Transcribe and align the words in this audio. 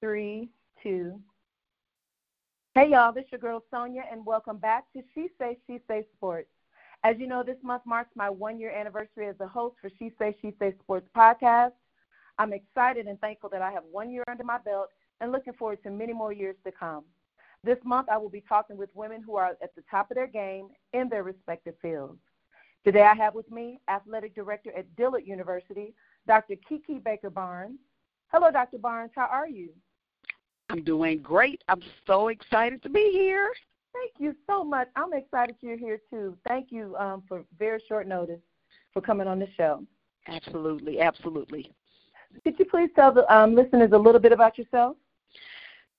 Three, 0.00 0.48
two. 0.82 1.20
Hey 2.74 2.88
y'all, 2.88 3.12
this 3.12 3.24
is 3.24 3.32
your 3.32 3.38
girl 3.38 3.62
Sonia, 3.70 4.04
and 4.10 4.24
welcome 4.24 4.56
back 4.56 4.84
to 4.94 5.02
She 5.14 5.28
Say 5.38 5.58
She 5.66 5.78
Say 5.86 6.06
Sports. 6.16 6.48
As 7.04 7.16
you 7.18 7.26
know, 7.26 7.42
this 7.42 7.58
month 7.62 7.82
marks 7.84 8.08
my 8.16 8.30
one 8.30 8.58
year 8.58 8.70
anniversary 8.70 9.28
as 9.28 9.36
the 9.36 9.46
host 9.46 9.76
for 9.78 9.90
She 9.98 10.10
Say 10.18 10.34
She 10.40 10.54
Say 10.58 10.74
Sports 10.80 11.06
podcast. 11.14 11.72
I'm 12.38 12.54
excited 12.54 13.08
and 13.08 13.20
thankful 13.20 13.50
that 13.50 13.60
I 13.60 13.70
have 13.72 13.82
one 13.90 14.10
year 14.10 14.24
under 14.26 14.42
my 14.42 14.56
belt 14.56 14.88
and 15.20 15.32
looking 15.32 15.52
forward 15.52 15.82
to 15.82 15.90
many 15.90 16.14
more 16.14 16.32
years 16.32 16.56
to 16.64 16.72
come. 16.72 17.04
This 17.62 17.78
month, 17.84 18.08
I 18.10 18.16
will 18.16 18.30
be 18.30 18.42
talking 18.48 18.78
with 18.78 18.88
women 18.94 19.22
who 19.22 19.36
are 19.36 19.50
at 19.62 19.74
the 19.76 19.82
top 19.90 20.10
of 20.10 20.14
their 20.14 20.26
game 20.26 20.68
in 20.94 21.10
their 21.10 21.24
respective 21.24 21.74
fields. 21.82 22.16
Today, 22.86 23.02
I 23.02 23.14
have 23.16 23.34
with 23.34 23.50
me 23.50 23.80
Athletic 23.86 24.34
Director 24.34 24.72
at 24.74 24.96
Dillard 24.96 25.26
University, 25.26 25.92
Dr. 26.26 26.54
Kiki 26.66 27.00
Baker 27.00 27.28
Barnes. 27.28 27.80
Hello, 28.28 28.50
Dr. 28.50 28.78
Barnes. 28.78 29.10
How 29.14 29.26
are 29.26 29.48
you? 29.48 29.74
I'm 30.70 30.84
doing 30.84 31.18
great. 31.20 31.62
I'm 31.68 31.82
so 32.06 32.28
excited 32.28 32.82
to 32.84 32.88
be 32.88 33.10
here. 33.12 33.52
Thank 33.92 34.12
you 34.18 34.36
so 34.46 34.62
much. 34.62 34.88
I'm 34.94 35.12
excited 35.12 35.56
you're 35.60 35.76
here 35.76 36.00
too. 36.10 36.36
Thank 36.46 36.70
you 36.70 36.94
um, 36.96 37.24
for 37.26 37.44
very 37.58 37.82
short 37.88 38.06
notice 38.06 38.38
for 38.92 39.02
coming 39.02 39.26
on 39.26 39.40
the 39.40 39.48
show. 39.56 39.84
Absolutely, 40.28 41.00
absolutely. 41.00 41.72
Could 42.44 42.56
you 42.58 42.64
please 42.66 42.90
tell 42.94 43.12
the 43.12 43.32
um, 43.34 43.56
listeners 43.56 43.90
a 43.92 43.98
little 43.98 44.20
bit 44.20 44.30
about 44.30 44.56
yourself? 44.56 44.96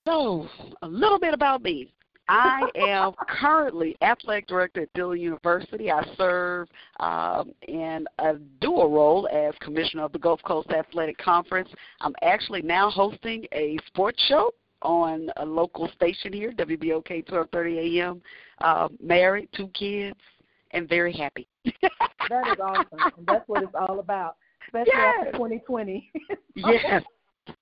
So, 0.07 0.47
a 0.81 0.87
little 0.87 1.19
bit 1.19 1.33
about 1.33 1.61
me. 1.61 1.93
I 2.29 2.69
am 2.75 3.11
currently 3.27 3.97
athletic 4.01 4.47
director 4.47 4.83
at 4.83 4.93
Dillard 4.93 5.19
University. 5.19 5.91
I 5.91 6.05
serve 6.15 6.69
um, 7.01 7.51
in 7.67 8.07
a 8.19 8.35
dual 8.61 8.89
role 8.89 9.27
as 9.27 9.53
commissioner 9.59 10.03
of 10.03 10.13
the 10.13 10.19
Gulf 10.19 10.41
Coast 10.43 10.71
Athletic 10.71 11.17
Conference. 11.17 11.69
I'm 11.99 12.15
actually 12.21 12.61
now 12.61 12.89
hosting 12.89 13.45
a 13.53 13.77
sports 13.87 14.23
show 14.29 14.53
on 14.81 15.29
a 15.37 15.45
local 15.45 15.89
station 15.95 16.33
here, 16.33 16.51
WBOK 16.51 17.25
12:30 17.27 17.99
a.m. 17.99 18.21
Uh, 18.59 18.87
married, 19.01 19.49
two 19.55 19.67
kids, 19.69 20.19
and 20.71 20.87
very 20.87 21.13
happy. 21.13 21.47
that 21.65 22.47
is 22.47 22.57
awesome. 22.61 23.13
And 23.17 23.27
that's 23.27 23.47
what 23.47 23.63
it's 23.63 23.73
all 23.75 23.99
about, 23.99 24.37
especially 24.67 24.91
yes. 24.93 25.15
after 25.19 25.31
2020. 25.33 26.11
yes. 26.55 27.03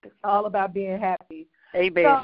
It's 0.04 0.16
all 0.24 0.46
about 0.46 0.74
being 0.74 1.00
happy. 1.00 1.48
Amen. 1.76 2.04
So, 2.04 2.22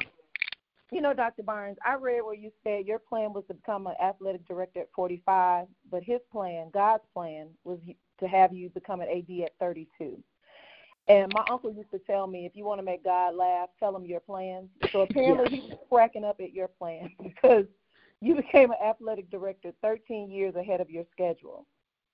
you 0.92 1.00
know, 1.00 1.12
Dr. 1.12 1.42
Barnes, 1.42 1.78
I 1.84 1.94
read 1.94 2.20
where 2.22 2.34
you 2.34 2.50
said 2.62 2.86
your 2.86 2.98
plan 2.98 3.32
was 3.32 3.44
to 3.48 3.54
become 3.54 3.86
an 3.86 3.94
athletic 4.02 4.46
director 4.46 4.80
at 4.80 4.88
45, 4.94 5.66
but 5.90 6.02
his 6.02 6.20
plan, 6.30 6.70
God's 6.72 7.02
plan, 7.12 7.48
was 7.64 7.78
to 8.20 8.28
have 8.28 8.52
you 8.52 8.68
become 8.70 9.00
an 9.00 9.08
AD 9.08 9.44
at 9.44 9.52
32. 9.58 10.22
And 11.08 11.32
my 11.32 11.44
uncle 11.48 11.72
used 11.72 11.90
to 11.92 12.00
tell 12.00 12.26
me, 12.26 12.46
if 12.46 12.56
you 12.56 12.64
want 12.64 12.80
to 12.80 12.84
make 12.84 13.04
God 13.04 13.36
laugh, 13.36 13.68
tell 13.78 13.94
him 13.94 14.04
your 14.04 14.20
plans. 14.20 14.68
So 14.92 15.02
apparently 15.02 15.60
he 15.60 15.60
was 15.68 15.78
cracking 15.88 16.24
up 16.24 16.40
at 16.40 16.52
your 16.52 16.68
plans 16.68 17.10
because 17.22 17.64
you 18.20 18.34
became 18.34 18.70
an 18.70 18.78
athletic 18.84 19.30
director 19.30 19.72
13 19.82 20.30
years 20.30 20.56
ahead 20.56 20.80
of 20.80 20.90
your 20.90 21.04
schedule. 21.12 21.66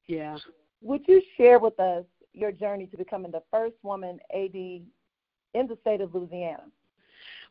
Yeah. 0.07 0.37
Would 0.83 1.07
you 1.07 1.23
share 1.37 1.59
with 1.59 1.79
us 1.81 2.05
your 2.35 2.53
journey 2.53 2.87
to 2.87 2.97
becoming 2.97 3.31
the 3.31 3.43
first 3.51 3.77
woman 3.83 4.19
AD 4.35 4.55
in 4.55 4.83
the 5.55 5.79
state 5.81 6.01
of 6.01 6.15
Louisiana? 6.15 6.65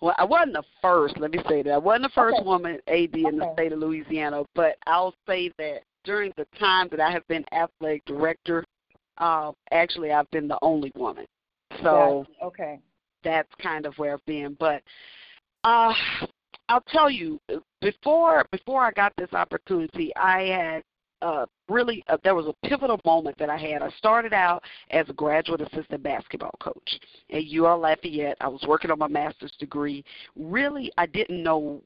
Well, 0.01 0.15
I 0.17 0.23
wasn't 0.23 0.53
the 0.53 0.63
first. 0.81 1.17
Let 1.17 1.31
me 1.31 1.39
say 1.47 1.61
that 1.63 1.71
I 1.71 1.77
wasn't 1.77 2.03
the 2.03 2.09
first 2.09 2.37
Okay. 2.37 2.45
woman 2.45 2.79
AD 2.87 3.15
in 3.15 3.37
the 3.37 3.53
state 3.53 3.71
of 3.71 3.79
Louisiana, 3.79 4.43
but 4.55 4.77
I'll 4.87 5.13
say 5.27 5.49
that 5.59 5.83
during 6.03 6.33
the 6.37 6.45
time 6.59 6.87
that 6.89 6.99
I 6.99 7.11
have 7.11 7.27
been 7.27 7.45
athletic 7.51 8.03
director, 8.05 8.65
uh, 9.21 9.51
actually 9.71 10.11
I've 10.11 10.29
been 10.31 10.49
the 10.49 10.59
only 10.61 10.91
woman. 10.95 11.25
So 11.83 12.25
okay. 12.43 12.79
that's 13.23 13.49
kind 13.61 13.85
of 13.85 13.93
where 13.97 14.13
I've 14.13 14.25
been. 14.25 14.57
But 14.59 14.81
uh, 15.63 15.93
I'll 16.67 16.83
tell 16.89 17.09
you, 17.09 17.39
before 17.79 18.45
before 18.51 18.81
I 18.81 18.91
got 18.91 19.13
this 19.17 19.31
opportunity, 19.33 20.11
I 20.17 20.41
had 20.41 20.83
uh, 21.21 21.45
really 21.69 22.03
uh, 22.09 22.17
there 22.23 22.35
was 22.35 22.47
a 22.47 22.67
pivotal 22.67 22.99
moment 23.05 23.37
that 23.37 23.49
I 23.49 23.57
had. 23.57 23.81
I 23.81 23.89
started 23.91 24.33
out 24.33 24.63
as 24.89 25.07
a 25.07 25.13
graduate 25.13 25.61
assistant 25.61 26.03
basketball 26.03 26.55
coach 26.59 26.99
at 27.31 27.43
UL 27.53 27.79
Lafayette. 27.79 28.37
I 28.41 28.47
was 28.47 28.63
working 28.67 28.91
on 28.91 28.99
my 28.99 29.07
master's 29.07 29.53
degree. 29.59 30.03
Really, 30.35 30.91
I 30.97 31.05
didn't 31.05 31.41
know 31.41 31.81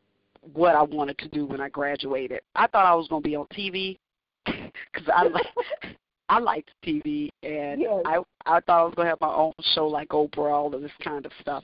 what 0.54 0.76
I 0.76 0.84
wanted 0.84 1.18
to 1.20 1.28
do 1.30 1.46
when 1.46 1.60
I 1.60 1.70
graduated. 1.70 2.42
I 2.56 2.68
thought 2.68 2.86
I 2.86 2.96
was 2.96 3.08
going 3.08 3.24
to 3.24 3.30
be 3.30 3.36
on 3.36 3.46
TV 3.48 4.00
because 4.46 5.08
I. 5.14 5.28
I 6.30 6.40
liked 6.40 6.72
TV, 6.84 7.30
and 7.44 7.82
Yes. 7.82 8.02
I 8.06 8.18
I 8.48 8.60
thought 8.62 8.82
I 8.82 8.84
was 8.84 8.94
going 8.96 9.06
to 9.06 9.10
have 9.10 9.22
my 9.22 9.34
own 9.34 9.54
show 9.74 9.88
like 9.88 10.10
Oprah, 10.10 10.52
all 10.54 10.74
of 10.74 10.82
this 10.82 10.92
kind 11.04 11.26
of 11.26 11.32
stuff. 11.42 11.64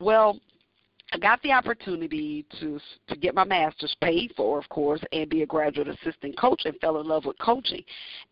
Well, 0.00 0.40
I 1.12 1.18
got 1.18 1.40
the 1.42 1.52
opportunity 1.52 2.44
to 2.60 2.80
to 3.08 3.16
get 3.16 3.34
my 3.34 3.44
master's 3.44 3.94
paid 4.00 4.32
for, 4.36 4.58
of 4.58 4.68
course, 4.68 5.00
and 5.12 5.28
be 5.30 5.42
a 5.42 5.46
graduate 5.46 5.88
assistant 5.88 6.36
coach, 6.36 6.62
and 6.64 6.76
fell 6.80 7.00
in 7.00 7.06
love 7.06 7.24
with 7.24 7.38
coaching. 7.38 7.84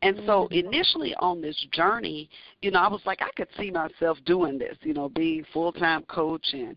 And 0.03 0.17
so 0.27 0.49
Mhm. 0.49 0.65
initially 0.67 1.15
on 1.17 1.41
this 1.41 1.57
journey, 1.73 2.29
you 2.62 2.71
know, 2.71 2.81
I 2.81 2.89
was 2.89 3.05
like, 3.06 3.23
I 3.23 3.31
could 3.37 3.49
see 3.56 3.71
myself 3.71 4.19
doing 4.25 4.59
this, 4.59 4.77
you 4.83 4.95
know, 4.95 5.09
being 5.09 5.45
full 5.45 5.73
time 5.73 6.03
coach, 6.05 6.53
and 6.53 6.77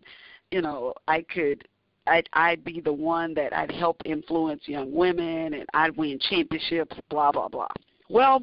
you 0.50 0.62
know, 0.62 0.94
I 1.06 1.22
could. 1.22 1.66
I'd, 2.06 2.26
I'd 2.32 2.64
be 2.64 2.80
the 2.80 2.92
one 2.92 3.34
that 3.34 3.52
I'd 3.52 3.70
help 3.70 4.00
influence 4.06 4.66
young 4.66 4.90
women, 4.94 5.52
and 5.52 5.66
I'd 5.74 5.94
win 5.94 6.18
championships, 6.18 6.96
blah 7.10 7.32
blah 7.32 7.48
blah. 7.48 7.68
Well, 8.08 8.42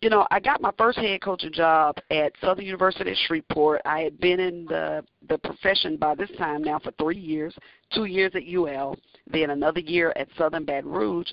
you 0.00 0.10
know, 0.10 0.26
I 0.30 0.40
got 0.40 0.60
my 0.60 0.72
first 0.76 0.98
head 0.98 1.22
coaching 1.22 1.52
job 1.52 1.96
at 2.10 2.32
Southern 2.40 2.64
University 2.64 3.14
Shreveport. 3.26 3.82
I 3.84 4.00
had 4.00 4.18
been 4.18 4.40
in 4.40 4.64
the 4.66 5.04
the 5.28 5.38
profession 5.38 5.96
by 5.96 6.14
this 6.14 6.30
time 6.38 6.62
now 6.62 6.78
for 6.78 6.92
three 6.92 7.18
years, 7.18 7.54
two 7.94 8.06
years 8.06 8.32
at 8.34 8.42
UL, 8.48 8.96
then 9.30 9.50
another 9.50 9.80
year 9.80 10.12
at 10.16 10.28
Southern 10.36 10.64
Baton 10.64 10.90
Rouge. 10.90 11.30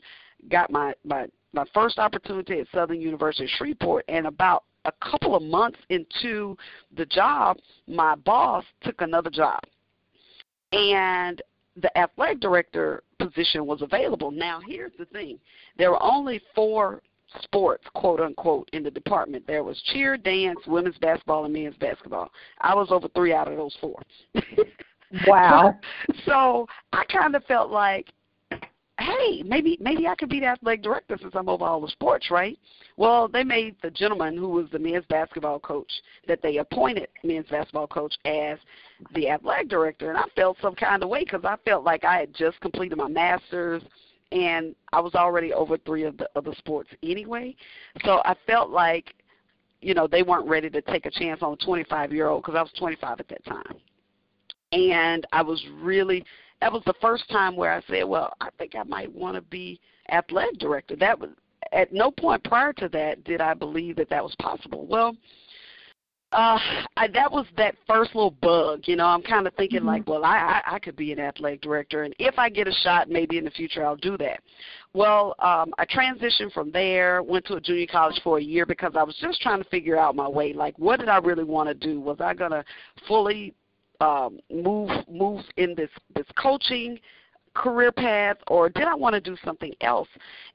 Got 0.50 0.72
my 0.72 0.94
my 1.04 1.28
my 1.54 1.66
first 1.74 1.98
opportunity 1.98 2.60
at 2.60 2.68
Southern 2.74 3.02
University 3.02 3.50
Shreveport, 3.58 4.06
and 4.08 4.28
about 4.28 4.66
a 4.86 4.92
couple 5.10 5.36
of 5.36 5.42
months 5.42 5.80
into 5.90 6.56
the 6.96 7.06
job, 7.06 7.58
my 7.88 8.16
boss 8.16 8.64
took 8.82 9.02
another 9.02 9.30
job, 9.30 9.62
and 10.74 11.42
the 11.76 11.98
athletic 11.98 12.40
director 12.40 13.04
position 13.20 13.66
was 13.66 13.82
available. 13.82 14.32
Now, 14.32 14.60
here's 14.66 14.92
the 15.00 15.06
thing: 15.06 15.40
there 15.78 15.92
were 15.92 16.04
only 16.04 16.40
four 16.54 17.02
sports, 17.44 17.84
quote 17.94 18.20
unquote, 18.20 18.70
in 18.74 18.84
the 18.84 18.92
department. 18.92 19.46
There 19.48 19.64
was 19.64 19.82
cheer, 19.94 20.18
dance, 20.18 20.60
women's 20.68 20.98
basketball, 20.98 21.46
and 21.46 21.54
men's 21.54 21.76
basketball. 21.78 22.32
I 22.62 22.74
was 22.76 22.88
over 22.92 23.08
three 23.10 23.34
out 23.34 23.48
of 23.48 23.58
those 23.58 23.76
four. 23.80 24.02
Wow. 25.26 25.74
so 26.26 26.68
I 26.94 27.04
kind 27.06 27.36
of 27.36 27.44
felt 27.46 27.72
like, 27.72 28.12
hey, 29.00 29.42
maybe 29.44 29.78
maybe 29.80 30.08
I 30.08 30.16
could 30.16 30.30
be 30.30 30.40
the 30.40 30.48
athletic 30.48 30.84
director 30.84 31.18
since 31.20 31.34
I'm 31.36 31.50
over 31.50 31.66
all 31.66 31.82
the 31.82 31.88
sports, 31.88 32.30
right? 32.30 32.60
Well, 32.98 33.28
they 33.28 33.44
made 33.44 33.76
the 33.82 33.92
gentleman 33.92 34.38
who 34.38 34.50
was 34.50 34.68
the 34.72 34.80
men's 34.80 35.06
basketball 35.10 35.60
coach 35.60 35.92
that 36.28 36.42
they 36.42 36.58
appointed 36.58 37.08
men's 37.24 37.48
basketball 37.48 37.88
coach 37.88 38.14
as 38.26 38.58
the 39.16 39.30
athletic 39.30 39.70
director, 39.70 40.10
and 40.10 40.20
I 40.20 40.26
felt 40.36 40.58
some 40.62 40.76
kind 40.76 41.02
of 41.02 41.10
way 41.10 41.24
because 41.24 41.46
I 41.46 41.56
felt 41.66 41.84
like 41.84 42.04
I 42.04 42.20
had 42.20 42.36
just 42.36 42.60
completed 42.60 42.98
my 42.98 43.08
master's 43.08 43.82
and 44.32 44.76
I 44.94 45.00
was 45.00 45.16
already 45.16 45.54
over 45.54 45.78
three 45.78 46.04
of 46.04 46.18
the 46.18 46.30
other 46.36 46.54
sports 46.58 46.90
anyway. 47.04 47.56
So 48.06 48.22
I 48.26 48.36
felt 48.46 48.70
like, 48.70 49.14
you 49.82 49.94
know, 49.94 50.08
they 50.08 50.24
weren't 50.24 50.48
ready 50.48 50.70
to 50.70 50.82
take 50.82 51.06
a 51.06 51.12
chance 51.12 51.42
on 51.42 51.54
a 51.54 51.58
25 51.58 52.14
year 52.14 52.28
old 52.28 52.44
because 52.44 52.56
I 52.56 52.62
was 52.62 52.72
25 52.78 53.20
at 53.20 53.28
that 53.28 53.46
time. 53.46 53.76
And 54.72 55.26
I 55.32 55.42
was 55.42 55.64
really, 55.82 56.24
that 56.62 56.72
was 56.72 56.84
the 56.86 56.94
first 57.02 57.28
time 57.30 57.56
where 57.56 57.74
I 57.74 57.82
said, 57.90 58.04
well, 58.04 58.34
I 58.40 58.50
think 58.58 58.76
I 58.76 58.84
might 58.84 59.12
want 59.12 59.36
to 59.36 59.42
be 59.42 59.80
athletic 60.12 60.60
director. 60.60 60.96
That 60.96 61.20
was, 61.20 61.30
at 61.72 61.92
no 61.92 62.12
point 62.12 62.44
prior 62.44 62.74
to 62.74 62.90
that 62.90 63.24
did 63.24 63.42
I 63.42 63.54
believe 63.54 63.96
that 63.98 64.10
that 64.10 64.24
was 64.24 64.36
possible. 64.40 64.86
Well, 64.86 65.16
uh, 66.32 66.60
I, 66.96 67.08
that 67.08 67.32
was 67.32 67.48
that 67.58 67.76
first 67.88 68.14
little 68.14 68.32
bug. 68.32 68.82
You 68.86 68.96
know, 68.96 69.06
I'm 69.06 69.24
kind 69.24 69.48
of 69.48 69.54
thinking 69.56 69.82
Mhm. 69.82 69.86
like, 69.86 70.08
well, 70.08 70.24
I, 70.24 70.62
I 70.66 70.76
I 70.76 70.80
could 70.80 70.96
be 70.96 71.12
an 71.12 71.20
athletic 71.20 71.62
director, 71.62 72.04
and 72.04 72.14
if 72.20 72.38
I 72.38 72.50
get 72.50 72.68
a 72.68 72.72
shot, 72.72 73.10
maybe 73.10 73.38
in 73.38 73.46
the 73.46 73.52
future 73.52 73.86
I'll 73.86 73.96
do 73.96 74.16
that. 74.18 74.42
Well, 74.94 75.36
um, 75.40 75.74
I 75.78 75.86
transitioned 75.86 76.52
from 76.54 76.72
there, 76.72 77.24
went 77.24 77.46
to 77.46 77.56
a 77.56 77.62
junior 77.62 77.88
college 77.88 78.20
for 78.24 78.38
a 78.38 78.42
year 78.42 78.66
because 78.66 78.94
I 78.96 79.04
was 79.04 79.16
just 79.18 79.42
trying 79.42 79.62
to 79.64 79.70
figure 79.70 79.98
out 79.98 80.16
my 80.16 80.28
way. 80.28 80.54
Like, 80.54 80.78
what 80.78 81.00
did 81.00 81.10
I 81.10 81.18
really 81.18 81.44
want 81.44 81.68
to 81.70 81.74
do? 81.74 82.00
Was 82.00 82.22
I 82.22 82.34
gonna 82.36 82.64
fully 83.08 83.54
um, 84.00 84.40
move 84.52 84.90
move 85.10 85.44
in 85.58 85.74
this 85.76 85.90
this 86.16 86.28
coaching 86.38 87.00
career 87.54 87.92
path 87.92 88.38
or 88.48 88.70
did 88.70 88.84
I 88.84 88.96
want 88.96 89.16
to 89.16 89.22
do 89.22 89.36
something 89.44 89.74
else? 89.82 90.08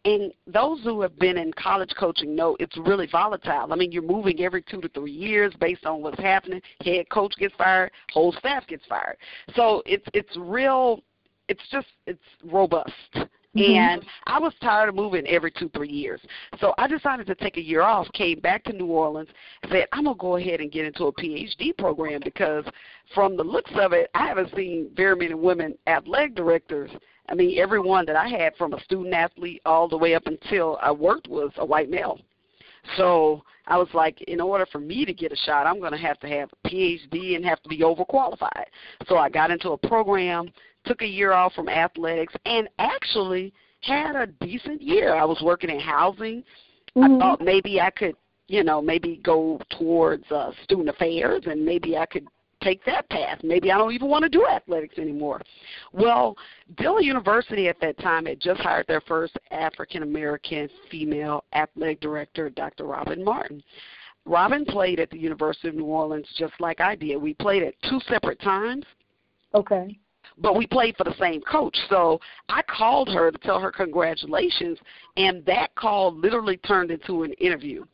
And 0.04 0.32
those 0.46 0.82
who 0.82 1.00
have 1.02 1.18
been 1.18 1.38
in 1.38 1.52
college 1.52 1.92
coaching 1.98 2.34
know 2.34 2.56
it's 2.60 2.76
really 2.76 3.06
volatile. 3.06 3.72
I 3.72 3.76
mean, 3.76 3.92
you're 3.92 4.02
moving 4.02 4.40
every 4.40 4.62
two 4.62 4.80
to 4.80 4.88
three 4.88 5.12
years 5.12 5.52
based 5.60 5.86
on 5.86 6.02
what's 6.02 6.20
happening. 6.20 6.60
Head 6.84 7.08
coach 7.10 7.34
gets 7.38 7.54
fired, 7.56 7.90
whole 8.12 8.32
staff 8.32 8.66
gets 8.66 8.84
fired. 8.86 9.16
So 9.54 9.82
it's 9.86 10.06
it's 10.12 10.36
real 10.36 11.02
it's 11.48 11.62
just 11.70 11.86
it's 12.06 12.22
robust. 12.44 12.92
Mm-hmm. 13.56 13.72
And 13.72 14.04
I 14.26 14.38
was 14.38 14.52
tired 14.60 14.88
of 14.88 14.94
moving 14.94 15.26
every 15.26 15.52
two, 15.52 15.68
three 15.70 15.90
years. 15.90 16.20
So 16.60 16.74
I 16.76 16.88
decided 16.88 17.26
to 17.26 17.34
take 17.34 17.56
a 17.56 17.62
year 17.62 17.82
off, 17.82 18.10
came 18.12 18.40
back 18.40 18.64
to 18.64 18.72
New 18.72 18.86
Orleans, 18.86 19.28
said, 19.70 19.86
I'm 19.92 20.04
going 20.04 20.16
to 20.16 20.20
go 20.20 20.36
ahead 20.36 20.60
and 20.60 20.72
get 20.72 20.84
into 20.84 21.04
a 21.04 21.12
PhD 21.12 21.76
program 21.78 22.20
because 22.24 22.64
from 23.14 23.36
the 23.36 23.44
looks 23.44 23.70
of 23.76 23.92
it, 23.92 24.10
I 24.14 24.26
haven't 24.26 24.54
seen 24.56 24.90
very 24.96 25.16
many 25.16 25.34
women 25.34 25.76
athletic 25.86 26.34
directors. 26.34 26.90
I 27.28 27.34
mean, 27.34 27.58
everyone 27.58 28.06
that 28.06 28.16
I 28.16 28.28
had 28.28 28.56
from 28.56 28.72
a 28.72 28.80
student 28.82 29.14
athlete 29.14 29.62
all 29.64 29.88
the 29.88 29.96
way 29.96 30.14
up 30.14 30.26
until 30.26 30.78
I 30.82 30.90
worked 30.90 31.28
was 31.28 31.52
a 31.56 31.64
white 31.64 31.88
male. 31.88 32.18
So 32.96 33.42
I 33.66 33.78
was 33.78 33.88
like, 33.94 34.20
in 34.22 34.40
order 34.40 34.66
for 34.70 34.78
me 34.78 35.04
to 35.04 35.12
get 35.14 35.32
a 35.32 35.36
shot, 35.36 35.66
I'm 35.66 35.80
going 35.80 35.92
to 35.92 35.98
have 35.98 36.18
to 36.20 36.28
have 36.28 36.50
a 36.52 36.68
PhD 36.68 37.36
and 37.36 37.44
have 37.44 37.62
to 37.62 37.68
be 37.68 37.78
overqualified. 37.78 38.66
So 39.08 39.16
I 39.16 39.30
got 39.30 39.50
into 39.50 39.70
a 39.70 39.78
program 39.78 40.50
took 40.84 41.02
a 41.02 41.06
year 41.06 41.32
off 41.32 41.52
from 41.54 41.68
athletics, 41.68 42.34
and 42.46 42.68
actually 42.78 43.52
had 43.80 44.16
a 44.16 44.26
decent 44.26 44.82
year. 44.82 45.14
I 45.14 45.24
was 45.24 45.40
working 45.42 45.70
in 45.70 45.80
housing. 45.80 46.42
Mm-hmm. 46.96 47.14
I 47.14 47.18
thought 47.18 47.40
maybe 47.40 47.80
I 47.80 47.90
could, 47.90 48.16
you 48.48 48.64
know, 48.64 48.80
maybe 48.80 49.20
go 49.22 49.60
towards 49.78 50.30
uh, 50.30 50.52
student 50.62 50.88
affairs, 50.88 51.42
and 51.46 51.64
maybe 51.64 51.96
I 51.96 52.06
could 52.06 52.26
take 52.62 52.84
that 52.86 53.08
path. 53.10 53.40
Maybe 53.42 53.70
I 53.70 53.76
don't 53.76 53.92
even 53.92 54.08
want 54.08 54.22
to 54.22 54.28
do 54.28 54.46
athletics 54.46 54.98
anymore. 54.98 55.42
Well, 55.92 56.36
Dillard 56.78 57.04
University 57.04 57.68
at 57.68 57.80
that 57.80 57.98
time 57.98 58.26
had 58.26 58.40
just 58.40 58.60
hired 58.60 58.86
their 58.86 59.02
first 59.02 59.36
African 59.50 60.02
American 60.02 60.68
female 60.90 61.44
athletic 61.52 62.00
director, 62.00 62.48
Dr. 62.48 62.84
Robin 62.84 63.22
Martin. 63.22 63.62
Robin 64.26 64.64
played 64.64 65.00
at 65.00 65.10
the 65.10 65.18
University 65.18 65.68
of 65.68 65.74
New 65.74 65.84
Orleans 65.84 66.26
just 66.38 66.54
like 66.58 66.80
I 66.80 66.94
did. 66.94 67.16
We 67.16 67.34
played 67.34 67.62
at 67.62 67.74
two 67.82 68.00
separate 68.08 68.40
times. 68.40 68.84
Okay 69.54 69.98
but 70.38 70.56
we 70.56 70.66
played 70.66 70.96
for 70.96 71.04
the 71.04 71.14
same 71.18 71.40
coach. 71.42 71.76
So 71.88 72.20
I 72.48 72.62
called 72.62 73.08
her 73.10 73.30
to 73.30 73.38
tell 73.38 73.60
her 73.60 73.70
congratulations, 73.70 74.78
and 75.16 75.44
that 75.46 75.74
call 75.74 76.14
literally 76.14 76.56
turned 76.58 76.90
into 76.90 77.22
an 77.22 77.32
interview. 77.34 77.84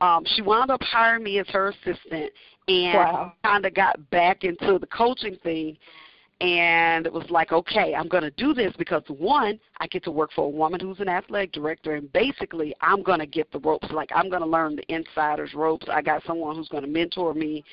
Um, 0.00 0.24
she 0.34 0.42
wound 0.42 0.70
up 0.70 0.82
hiring 0.82 1.22
me 1.22 1.38
as 1.38 1.46
her 1.48 1.68
assistant, 1.68 2.32
and 2.68 2.94
wow. 2.94 3.32
kind 3.44 3.64
of 3.64 3.74
got 3.74 4.10
back 4.10 4.44
into 4.44 4.78
the 4.78 4.86
coaching 4.86 5.36
thing. 5.42 5.76
And 6.42 7.06
it 7.06 7.12
was 7.12 7.24
like, 7.30 7.50
okay, 7.50 7.94
I'm 7.94 8.08
going 8.08 8.22
to 8.22 8.30
do 8.32 8.52
this 8.52 8.70
because 8.76 9.02
one, 9.08 9.58
I 9.78 9.86
get 9.86 10.04
to 10.04 10.10
work 10.10 10.32
for 10.34 10.44
a 10.44 10.48
woman 10.50 10.78
who's 10.80 11.00
an 11.00 11.08
athletic 11.08 11.52
director, 11.52 11.94
and 11.94 12.12
basically, 12.12 12.74
I'm 12.82 13.02
going 13.02 13.20
to 13.20 13.26
get 13.26 13.50
the 13.52 13.58
ropes. 13.60 13.88
Like, 13.90 14.10
I'm 14.14 14.28
going 14.28 14.42
to 14.42 14.48
learn 14.48 14.76
the 14.76 14.94
insider's 14.94 15.54
ropes. 15.54 15.86
I 15.90 16.02
got 16.02 16.22
someone 16.26 16.54
who's 16.54 16.68
going 16.68 16.82
to 16.82 16.90
mentor 16.90 17.32
me, 17.32 17.64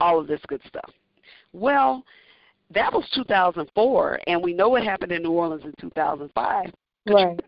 all 0.00 0.20
of 0.20 0.26
this 0.26 0.40
good 0.48 0.60
stuff. 0.68 0.90
Well, 1.54 2.04
that 2.72 2.92
was 2.92 3.04
2004, 3.14 4.20
and 4.26 4.42
we 4.42 4.52
know 4.52 4.68
what 4.68 4.84
happened 4.84 5.12
in 5.12 5.22
New 5.22 5.32
Orleans 5.32 5.64
in 5.64 5.74
2005. 5.80 6.72
Right. 7.08 7.40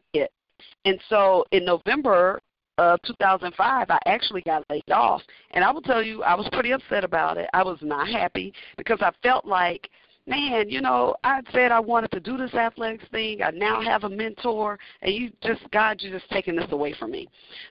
And 0.85 1.01
so 1.09 1.45
in 1.53 1.65
November 1.65 2.41
of 2.79 3.01
2005, 3.03 3.91
I 3.91 3.99
actually 4.07 4.43
got 4.43 4.65
laid 4.71 4.91
off, 4.91 5.23
and 5.53 5.65
I 5.65 5.71
will 5.71 5.83
tell 5.83 6.03
you, 6.03 6.23
I 6.23 6.35
was 6.35 6.49
pretty 6.53 6.73
upset 6.73 7.05
about 7.05 7.37
it. 7.37 7.49
I 7.53 7.63
was 7.63 7.79
not 7.83 8.09
happy 8.09 8.53
because 8.77 8.99
I 9.01 9.13
felt 9.23 9.45
like 9.45 9.89
man, 10.27 10.69
you 10.69 10.81
know, 10.81 11.15
I 11.25 11.41
said 11.53 11.73
I 11.73 11.81
wanted 11.81 12.11
to 12.13 12.21
do 12.21 12.37
this 12.37 12.55
athletics 12.55 13.05
thing. 13.11 13.43
I 13.43 13.51
now 13.51 13.81
have 13.83 14.05
a 14.05 14.09
mentor, 14.09 14.79
and 15.03 15.15
you 15.15 15.33
just, 15.43 15.63
God, 15.73 15.97
you're 16.01 16.19
just 16.19 16.31
taking 16.31 16.57
this 16.57 16.71
away 16.71 16.95
from 16.99 17.11
me. 17.11 17.29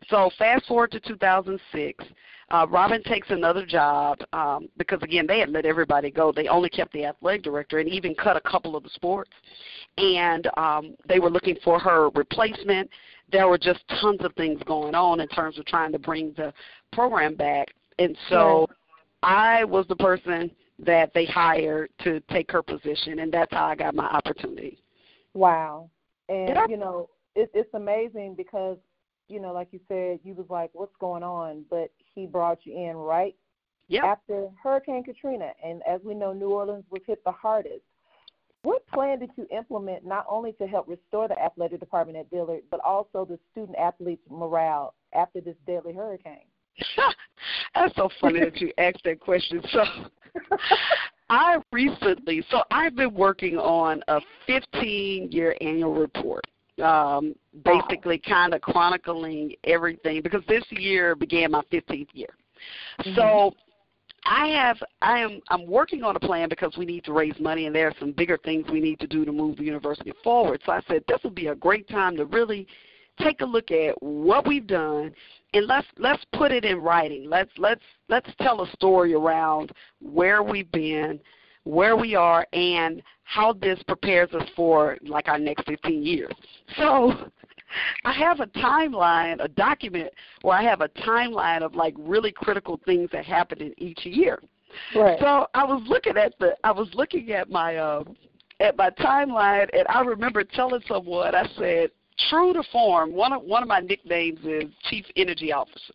So 0.09 0.30
fast 0.38 0.65
forward 0.65 0.92
to 0.92 1.00
2006. 1.00 2.03
Uh, 2.50 2.68
Robin 2.69 3.01
takes 3.03 3.30
another 3.30 3.65
job 3.65 4.18
um, 4.33 4.68
because 4.77 5.01
again 5.03 5.25
they 5.25 5.39
had 5.39 5.48
let 5.48 5.65
everybody 5.65 6.12
go. 6.12 6.33
They 6.33 6.50
only 6.50 6.69
kept 6.69 6.92
the 6.92 7.06
athletic 7.06 7.44
director 7.44 7.80
and 7.80 7.88
even 7.88 8.13
cut 8.13 8.36
a 8.36 8.42
couple 8.42 8.75
of 8.75 8.83
the 8.83 8.89
sports. 8.89 9.31
And 9.98 10.50
um, 10.57 10.95
they 11.07 11.19
were 11.19 11.30
looking 11.30 11.56
for 11.63 11.80
her 11.80 12.09
replacement. 12.09 12.89
There 13.31 13.48
were 13.48 13.57
just 13.57 13.80
tons 14.01 14.19
of 14.19 14.33
things 14.36 14.62
going 14.65 14.95
on 14.95 15.21
in 15.21 15.30
terms 15.30 15.57
of 15.59 15.65
trying 15.65 15.94
to 15.94 16.00
bring 16.00 16.33
the 16.36 16.53
program 16.92 17.36
back. 17.36 17.69
And 18.00 18.18
so 18.27 18.68
I 19.24 19.63
was 19.63 19.86
the 19.88 19.95
person 19.95 20.51
that 20.85 21.11
they 21.13 21.25
hired 21.25 21.89
to 22.03 22.19
take 22.31 22.51
her 22.51 22.61
position, 22.61 23.19
and 23.19 23.31
that's 23.31 23.51
how 23.53 23.65
I 23.65 23.75
got 23.75 23.95
my 23.95 24.07
opportunity. 24.07 24.81
Wow. 25.33 25.89
And 26.29 26.49
yeah. 26.49 26.65
you 26.67 26.77
know, 26.77 27.09
it, 27.35 27.51
it's 27.53 27.73
amazing 27.73 28.35
because 28.35 28.77
you 29.27 29.39
know, 29.39 29.53
like 29.53 29.69
you 29.71 29.79
said, 29.87 30.19
you 30.23 30.33
was 30.33 30.47
like, 30.49 30.71
"What's 30.73 30.95
going 30.99 31.23
on?" 31.23 31.65
But 31.69 31.91
he 32.13 32.25
brought 32.25 32.59
you 32.65 32.73
in 32.73 32.97
right 32.97 33.35
yep. 33.87 34.03
after 34.03 34.47
Hurricane 34.61 35.03
Katrina, 35.03 35.51
and 35.63 35.81
as 35.87 36.01
we 36.03 36.13
know, 36.13 36.33
New 36.33 36.49
Orleans 36.49 36.85
was 36.89 37.01
hit 37.05 37.23
the 37.23 37.31
hardest. 37.31 37.83
What 38.63 38.85
plan 38.87 39.19
did 39.19 39.31
you 39.37 39.47
implement 39.49 40.05
not 40.05 40.25
only 40.29 40.51
to 40.53 40.67
help 40.67 40.87
restore 40.87 41.27
the 41.27 41.41
athletic 41.41 41.79
department 41.79 42.17
at 42.17 42.29
Dillard, 42.29 42.61
but 42.69 42.79
also 42.81 43.25
the 43.25 43.39
student 43.51 43.75
athletes' 43.77 44.21
morale 44.29 44.93
after 45.13 45.41
this 45.41 45.55
deadly 45.65 45.93
hurricane? 45.93 46.45
That's 47.75 47.95
so 47.95 48.09
funny 48.19 48.39
that 48.41 48.59
you 48.59 48.71
asked 48.77 49.01
that 49.06 49.19
question. 49.19 49.62
So, 49.71 49.83
I 51.29 51.57
recently, 51.71 52.44
so 52.50 52.63
I've 52.71 52.95
been 52.95 53.13
working 53.13 53.57
on 53.57 54.03
a 54.07 54.19
15 54.47 55.31
year 55.31 55.56
annual 55.62 55.94
report 55.94 56.45
um, 56.81 57.35
basically 57.63 58.18
kind 58.18 58.53
of 58.53 58.62
chronicling 58.62 59.53
everything 59.65 60.21
because 60.21 60.41
this 60.47 60.63
year 60.69 61.15
began 61.15 61.51
my 61.51 61.62
15th 61.71 62.07
year. 62.13 62.29
Mm-hmm. 63.00 63.15
So 63.15 63.53
I 64.25 64.47
have 64.47 64.77
I 65.01 65.19
am 65.19 65.41
I'm 65.50 65.65
working 65.65 66.03
on 66.03 66.15
a 66.15 66.19
plan 66.19 66.50
because 66.50 66.75
we 66.77 66.85
need 66.85 67.03
to 67.06 67.13
raise 67.13 67.38
money 67.39 67.65
and 67.65 67.75
there 67.75 67.88
are 67.88 67.95
some 68.00 68.12
bigger 68.12 68.38
things 68.38 68.65
we 68.71 68.79
need 68.79 69.00
to 69.00 69.07
do 69.07 69.25
to 69.25 69.31
move 69.31 69.57
the 69.57 69.63
university 69.63 70.13
forward. 70.24 70.62
So 70.65 70.71
I 70.71 70.81
said 70.88 71.03
this 71.07 71.19
would 71.24 71.35
be 71.35 71.47
a 71.47 71.56
great 71.56 71.88
time 71.89 72.15
to 72.17 72.25
really 72.25 72.67
take 73.23 73.41
a 73.41 73.45
look 73.45 73.71
at 73.71 74.01
what 74.01 74.47
we've 74.47 74.68
done 74.68 75.13
and 75.53 75.68
let's 75.68 75.88
let's 75.97 76.23
put 76.33 76.51
it 76.51 76.65
in 76.65 76.77
writing. 76.79 77.29
Let's 77.29 77.51
let's 77.57 77.83
let's 78.09 78.29
tell 78.39 78.62
a 78.62 78.71
story 78.71 79.13
around 79.13 79.71
where 80.01 80.44
we've 80.44 80.71
been, 80.71 81.19
where 81.63 81.97
we 81.97 82.15
are, 82.15 82.45
and 82.53 83.01
how 83.23 83.53
this 83.53 83.81
prepares 83.84 84.29
us 84.34 84.48
for 84.55 84.98
like 85.05 85.27
our 85.27 85.39
next 85.39 85.65
15 85.65 86.03
years. 86.03 86.34
So 86.77 87.13
I 88.05 88.13
have 88.13 88.39
a 88.39 88.48
timeline, 88.48 89.43
a 89.43 89.48
document 89.48 90.12
where 90.41 90.57
I 90.57 90.63
have 90.63 90.81
a 90.81 90.89
timeline 90.89 91.62
of 91.62 91.75
like 91.75 91.95
really 91.98 92.31
critical 92.31 92.79
things 92.86 93.10
that 93.12 93.25
happen 93.25 93.62
in 93.62 93.74
each 93.77 94.05
year. 94.05 94.41
Right. 94.95 95.19
So 95.19 95.48
I 95.53 95.63
was 95.63 95.84
looking 95.88 96.17
at 96.17 96.34
the 96.39 96.55
I 96.63 96.72
was 96.72 96.89
looking 96.93 97.31
at 97.31 97.50
my 97.50 97.77
um 97.77 98.15
at 98.60 98.77
my 98.77 98.89
timeline 98.91 99.67
and 99.74 99.86
I 99.89 100.01
remember 100.01 100.43
telling 100.43 100.81
someone 100.88 101.36
I 101.36 101.48
said 101.57 101.91
true 102.29 102.53
to 102.53 102.63
form 102.71 103.13
one 103.13 103.33
of 103.33 103.41
one 103.43 103.63
of 103.63 103.69
my 103.69 103.79
nicknames 103.79 104.39
is 104.43 104.65
chief 104.89 105.05
energy 105.15 105.51
officer 105.51 105.93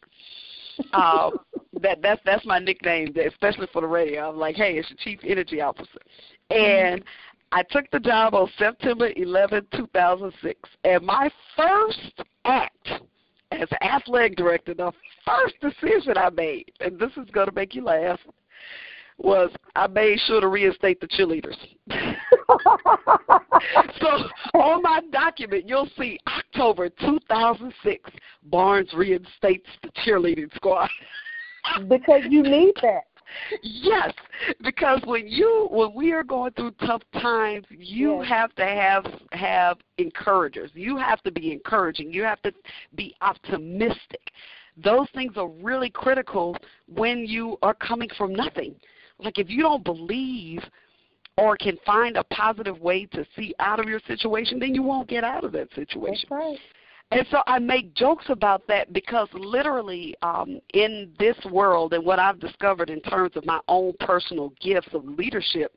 um, 0.92 1.38
that 1.83 2.00
that's 2.02 2.21
that's 2.25 2.45
my 2.45 2.59
nickname, 2.59 3.14
especially 3.16 3.66
for 3.73 3.80
the 3.80 3.87
radio. 3.87 4.30
I'm 4.30 4.38
like, 4.38 4.56
hey, 4.56 4.75
it's 4.75 4.88
the 4.88 4.97
chief 4.97 5.21
energy 5.25 5.61
officer, 5.61 6.00
and 6.50 7.02
I 7.52 7.62
took 7.71 7.90
the 7.90 8.00
job 8.00 8.35
on 8.35 8.50
September 8.59 9.11
11, 9.16 9.66
2006, 9.73 10.68
and 10.85 11.04
my 11.04 11.30
first 11.56 12.23
act 12.45 12.88
as 13.52 13.68
athletic 13.83 14.37
director, 14.37 14.75
the 14.75 14.92
first 15.25 15.54
decision 15.61 16.16
I 16.16 16.30
made, 16.30 16.73
and 16.80 16.99
this 16.99 17.12
is 17.16 17.30
going 17.30 17.47
to 17.47 17.54
make 17.54 17.75
you 17.75 17.85
laugh, 17.85 18.18
was 19.18 19.50
I 19.76 19.87
made 19.87 20.18
sure 20.26 20.40
to 20.40 20.49
reinstate 20.49 21.00
the 21.00 21.06
cheerleaders. 21.06 21.56
so 24.01 24.59
on 24.59 24.83
my 24.83 25.01
document, 25.13 25.69
you'll 25.69 25.89
see 25.99 26.19
October 26.27 26.89
2006, 26.89 28.11
Barnes 28.45 28.93
reinstates 28.95 29.69
the 29.83 29.91
cheerleading 30.05 30.55
squad. 30.55 30.89
because 31.89 32.23
you 32.29 32.43
need 32.43 32.75
that. 32.83 33.03
Yes, 33.63 34.13
because 34.63 35.01
when 35.05 35.27
you 35.27 35.69
when 35.71 35.93
we 35.95 36.13
are 36.13 36.23
going 36.23 36.53
through 36.53 36.73
tough 36.87 37.03
times, 37.21 37.67
you 37.71 38.21
yes. 38.21 38.29
have 38.29 38.55
to 38.55 38.65
have 38.65 39.05
have 39.33 39.79
encouragers. 39.99 40.71
You 40.75 40.97
have 40.97 41.23
to 41.23 41.33
be 41.33 41.53
encouraging. 41.53 42.13
You 42.13 42.23
have 42.23 42.41
to 42.43 42.53
be 42.95 43.15
optimistic. 43.21 44.31
Those 44.77 45.09
things 45.15 45.33
are 45.37 45.49
really 45.49 45.91
critical 45.91 46.57
when 46.87 47.27
you 47.27 47.59
are 47.63 47.75
coming 47.75 48.09
from 48.17 48.35
nothing. 48.35 48.75
Like 49.19 49.39
if 49.39 49.49
you 49.49 49.63
don't 49.63 49.85
believe 49.85 50.61
or 51.37 51.57
can 51.57 51.76
find 51.85 52.16
a 52.16 52.25
positive 52.25 52.81
way 52.81 53.05
to 53.07 53.25
see 53.37 53.55
out 53.59 53.78
of 53.78 53.87
your 53.87 54.00
situation, 54.07 54.59
then 54.59 54.75
you 54.75 54.83
won't 54.83 55.09
get 55.09 55.25
out 55.25 55.45
of 55.45 55.52
that 55.52 55.69
situation. 55.75 56.28
That's 56.31 56.31
right. 56.31 56.59
And 57.12 57.25
so 57.31 57.43
I 57.47 57.59
make 57.61 57.95
jokes 57.95 58.25
about 58.28 58.66
that 58.66 58.93
because 58.93 59.28
literally 59.33 60.16
um, 60.23 60.59
in 60.75 61.12
this 61.19 61.37
world 61.52 61.93
and 61.93 62.05
what 62.05 62.19
I've 62.19 62.40
discovered 62.40 62.90
in 62.90 63.00
terms 63.02 63.33
of 63.37 63.47
my 63.47 63.61
own 63.69 63.93
personal 64.00 64.52
gifts 64.61 64.88
of 64.93 65.05
leadership, 65.05 65.73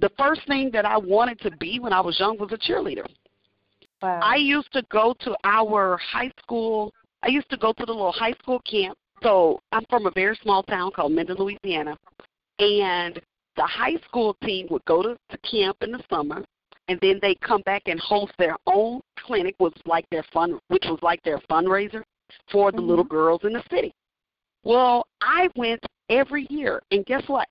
the 0.00 0.10
first 0.16 0.46
thing 0.46 0.70
that 0.72 0.84
I 0.84 0.96
wanted 0.98 1.40
to 1.40 1.50
be 1.56 1.80
when 1.80 1.92
I 1.92 2.00
was 2.00 2.18
young 2.20 2.38
was 2.38 2.52
a 2.52 2.58
cheerleader. 2.58 3.06
Wow. 4.02 4.20
I 4.22 4.36
used 4.36 4.72
to 4.72 4.82
go 4.90 5.14
to 5.20 5.34
our 5.44 5.98
high 5.98 6.30
school. 6.40 6.92
I 7.22 7.28
used 7.28 7.50
to 7.50 7.56
go 7.56 7.72
to 7.72 7.84
the 7.84 7.92
little 7.92 8.12
high 8.12 8.34
school 8.40 8.60
camp. 8.60 8.96
So 9.22 9.60
I'm 9.72 9.84
from 9.90 10.06
a 10.06 10.10
very 10.12 10.38
small 10.42 10.62
town 10.62 10.92
called 10.92 11.12
Minden, 11.12 11.36
Louisiana, 11.36 11.98
and 12.58 13.20
the 13.60 13.66
high 13.66 13.96
school 14.08 14.34
team 14.42 14.66
would 14.70 14.84
go 14.86 15.02
to, 15.02 15.18
to 15.28 15.38
camp 15.38 15.76
in 15.82 15.92
the 15.92 16.02
summer, 16.08 16.42
and 16.88 16.98
then 17.02 17.18
they 17.20 17.34
come 17.42 17.60
back 17.66 17.82
and 17.84 18.00
host 18.00 18.32
their 18.38 18.56
own 18.66 19.02
clinic, 19.18 19.54
was 19.58 19.74
like 19.84 20.06
their 20.10 20.24
fun, 20.32 20.58
which 20.68 20.84
was 20.86 20.98
like 21.02 21.22
their 21.24 21.38
fundraiser 21.40 22.02
for 22.50 22.72
the 22.72 22.78
Mhm. 22.78 22.86
little 22.86 23.04
girls 23.04 23.44
in 23.44 23.52
the 23.52 23.62
city. 23.70 23.92
Well, 24.64 25.06
I 25.20 25.50
went 25.56 25.84
every 26.08 26.46
year, 26.48 26.82
and 26.90 27.04
guess 27.04 27.28
what? 27.28 27.48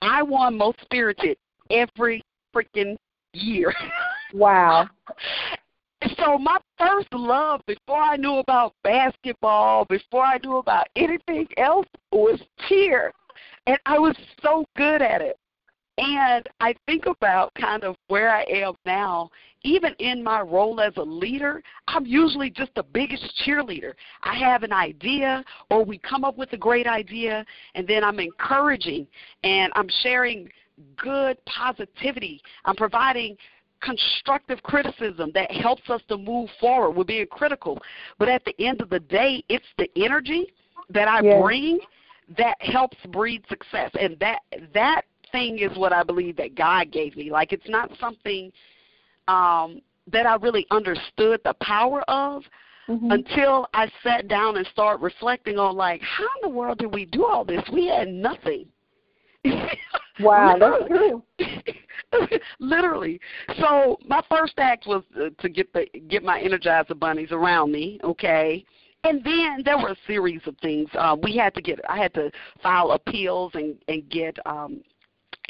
I 0.00 0.22
won 0.22 0.56
most 0.56 0.80
spirited 0.80 1.36
every 1.70 2.22
freaking 2.54 2.96
year. 3.34 3.74
Wow. 4.32 4.88
So 6.16 6.38
my 6.38 6.58
first 6.76 7.12
love 7.12 7.60
before 7.66 8.00
I 8.02 8.16
knew 8.16 8.38
about 8.38 8.74
basketball, 8.82 9.84
before 9.84 10.24
I 10.24 10.38
knew 10.38 10.56
about 10.56 10.88
anything 10.96 11.46
else 11.56 11.86
was 12.10 12.42
cheer. 12.66 13.12
And 13.66 13.78
I 13.86 13.98
was 13.98 14.16
so 14.42 14.64
good 14.76 15.02
at 15.02 15.20
it. 15.20 15.38
And 15.96 16.48
I 16.58 16.74
think 16.86 17.06
about 17.06 17.54
kind 17.54 17.84
of 17.84 17.94
where 18.08 18.34
I 18.34 18.42
am 18.50 18.74
now, 18.84 19.30
even 19.62 19.94
in 20.00 20.24
my 20.24 20.40
role 20.40 20.80
as 20.80 20.92
a 20.96 21.02
leader, 21.02 21.62
I'm 21.86 22.04
usually 22.04 22.50
just 22.50 22.74
the 22.74 22.82
biggest 22.82 23.24
cheerleader. 23.46 23.92
I 24.22 24.36
have 24.36 24.64
an 24.64 24.72
idea 24.72 25.44
or 25.70 25.84
we 25.84 25.98
come 25.98 26.24
up 26.24 26.36
with 26.36 26.52
a 26.52 26.56
great 26.56 26.88
idea 26.88 27.44
and 27.76 27.86
then 27.86 28.02
I'm 28.02 28.18
encouraging 28.18 29.06
and 29.44 29.72
I'm 29.76 29.88
sharing 30.02 30.48
good 30.96 31.38
positivity. 31.44 32.42
I'm 32.64 32.74
providing 32.74 33.36
constructive 33.80 34.62
criticism 34.62 35.30
that 35.34 35.50
helps 35.52 35.88
us 35.90 36.00
to 36.08 36.16
move 36.16 36.48
forward. 36.60 36.92
We're 36.96 37.04
being 37.04 37.26
critical. 37.26 37.80
But 38.18 38.28
at 38.28 38.44
the 38.44 38.54
end 38.58 38.80
of 38.80 38.90
the 38.90 39.00
day, 39.00 39.44
it's 39.48 39.64
the 39.78 39.88
energy 39.96 40.52
that 40.90 41.06
I 41.06 41.22
Yes. 41.22 41.40
bring 41.40 41.78
that 42.36 42.56
helps 42.60 42.96
breed 43.08 43.44
success. 43.48 43.90
And 43.98 44.18
that 44.20 44.40
that 44.72 45.02
thing 45.32 45.58
is 45.58 45.76
what 45.76 45.92
I 45.92 46.02
believe 46.02 46.36
that 46.36 46.54
God 46.54 46.90
gave 46.90 47.16
me. 47.16 47.30
Like 47.30 47.52
it's 47.52 47.68
not 47.68 47.90
something 47.98 48.52
um 49.28 49.80
that 50.10 50.26
I 50.26 50.36
really 50.36 50.66
understood 50.70 51.40
the 51.44 51.54
power 51.60 52.02
of 52.08 52.42
Mhm. 52.88 53.12
until 53.12 53.66
I 53.72 53.90
sat 54.02 54.28
down 54.28 54.58
and 54.58 54.66
started 54.66 55.02
reflecting 55.02 55.58
on 55.58 55.74
like 55.74 56.02
how 56.02 56.24
in 56.24 56.42
the 56.42 56.48
world 56.50 56.78
did 56.78 56.92
we 56.92 57.06
do 57.06 57.24
all 57.24 57.44
this? 57.44 57.62
We 57.72 57.86
had 57.86 58.08
nothing. 58.08 58.66
Wow, 60.20 60.56
that's 60.58 60.86
true. 60.88 61.22
Literally. 62.60 63.20
So 63.58 63.98
my 64.06 64.22
first 64.30 64.54
act 64.58 64.86
was 64.86 65.02
uh, 65.20 65.30
to 65.38 65.48
get 65.48 65.72
the 65.72 65.86
get 66.08 66.22
my 66.22 66.40
Energizer 66.40 66.98
bunnies 66.98 67.32
around 67.32 67.72
me, 67.72 67.98
okay? 68.04 68.64
And 69.04 69.22
then 69.22 69.62
there 69.64 69.78
were 69.78 69.90
a 69.90 69.96
series 70.06 70.40
of 70.46 70.56
things. 70.58 70.88
Um, 70.98 71.20
we 71.22 71.36
had 71.36 71.54
to 71.54 71.62
get 71.62 71.78
I 71.88 71.98
had 71.98 72.14
to 72.14 72.30
file 72.62 72.92
appeals 72.92 73.52
and 73.54 73.76
and 73.88 74.08
get 74.08 74.36
um 74.46 74.82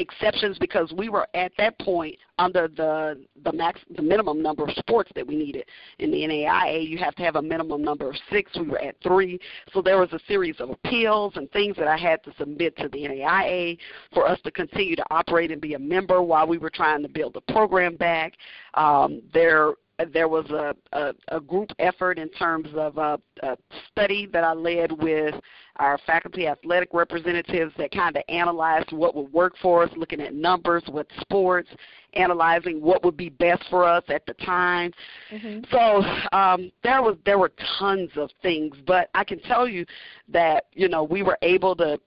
exceptions 0.00 0.58
because 0.58 0.92
we 0.96 1.08
were 1.08 1.26
at 1.34 1.52
that 1.56 1.78
point 1.78 2.16
under 2.38 2.66
the 2.66 3.24
the 3.44 3.52
max 3.52 3.80
the 3.96 4.02
minimum 4.02 4.42
number 4.42 4.64
of 4.64 4.70
sports 4.72 5.10
that 5.14 5.26
we 5.26 5.36
needed. 5.36 5.64
In 6.00 6.10
the 6.10 6.18
NAIA 6.18 6.88
you 6.88 6.98
have 6.98 7.14
to 7.16 7.22
have 7.22 7.36
a 7.36 7.42
minimum 7.42 7.82
number 7.82 8.08
of 8.08 8.16
6 8.30 8.50
we 8.58 8.68
were 8.68 8.80
at 8.80 8.96
3 9.02 9.38
so 9.72 9.80
there 9.82 9.98
was 9.98 10.12
a 10.12 10.18
series 10.26 10.56
of 10.58 10.70
appeals 10.70 11.34
and 11.36 11.50
things 11.52 11.76
that 11.76 11.86
I 11.86 11.96
had 11.96 12.24
to 12.24 12.34
submit 12.38 12.76
to 12.78 12.88
the 12.88 12.98
NAIA 12.98 13.78
for 14.12 14.26
us 14.26 14.40
to 14.42 14.50
continue 14.50 14.96
to 14.96 15.04
operate 15.10 15.52
and 15.52 15.60
be 15.60 15.74
a 15.74 15.78
member 15.78 16.22
while 16.22 16.46
we 16.46 16.58
were 16.58 16.70
trying 16.70 17.02
to 17.02 17.08
build 17.08 17.34
the 17.34 17.52
program 17.52 17.94
back. 17.96 18.34
Um, 18.74 19.22
there 19.32 19.74
there 20.12 20.28
was 20.28 20.48
a, 20.50 20.74
a, 20.92 21.14
a 21.28 21.40
group 21.40 21.70
effort 21.78 22.18
in 22.18 22.28
terms 22.30 22.68
of 22.74 22.98
a, 22.98 23.18
a 23.42 23.56
study 23.90 24.26
that 24.32 24.42
I 24.42 24.52
led 24.52 24.90
with 24.90 25.34
our 25.76 25.98
faculty 26.06 26.46
athletic 26.46 26.88
representatives 26.92 27.72
that 27.78 27.92
kind 27.92 28.16
of 28.16 28.22
analyzed 28.28 28.92
what 28.92 29.14
would 29.14 29.32
work 29.32 29.54
for 29.60 29.84
us, 29.84 29.90
looking 29.96 30.20
at 30.20 30.34
numbers, 30.34 30.82
what 30.88 31.06
sports, 31.20 31.68
analyzing 32.14 32.80
what 32.80 33.04
would 33.04 33.16
be 33.16 33.28
best 33.28 33.62
for 33.70 33.84
us 33.84 34.04
at 34.08 34.24
the 34.26 34.34
time. 34.34 34.92
Mhm. 35.30 35.64
So 35.70 36.36
um, 36.36 36.70
there 36.82 37.02
was 37.02 37.16
there 37.24 37.38
were 37.38 37.52
tons 37.78 38.10
of 38.16 38.30
things, 38.42 38.76
but 38.86 39.10
I 39.14 39.24
can 39.24 39.40
tell 39.40 39.68
you 39.68 39.84
that 40.28 40.66
you 40.72 40.88
know 40.88 41.04
we 41.04 41.22
were 41.22 41.38
able 41.42 41.74
to 41.76 42.00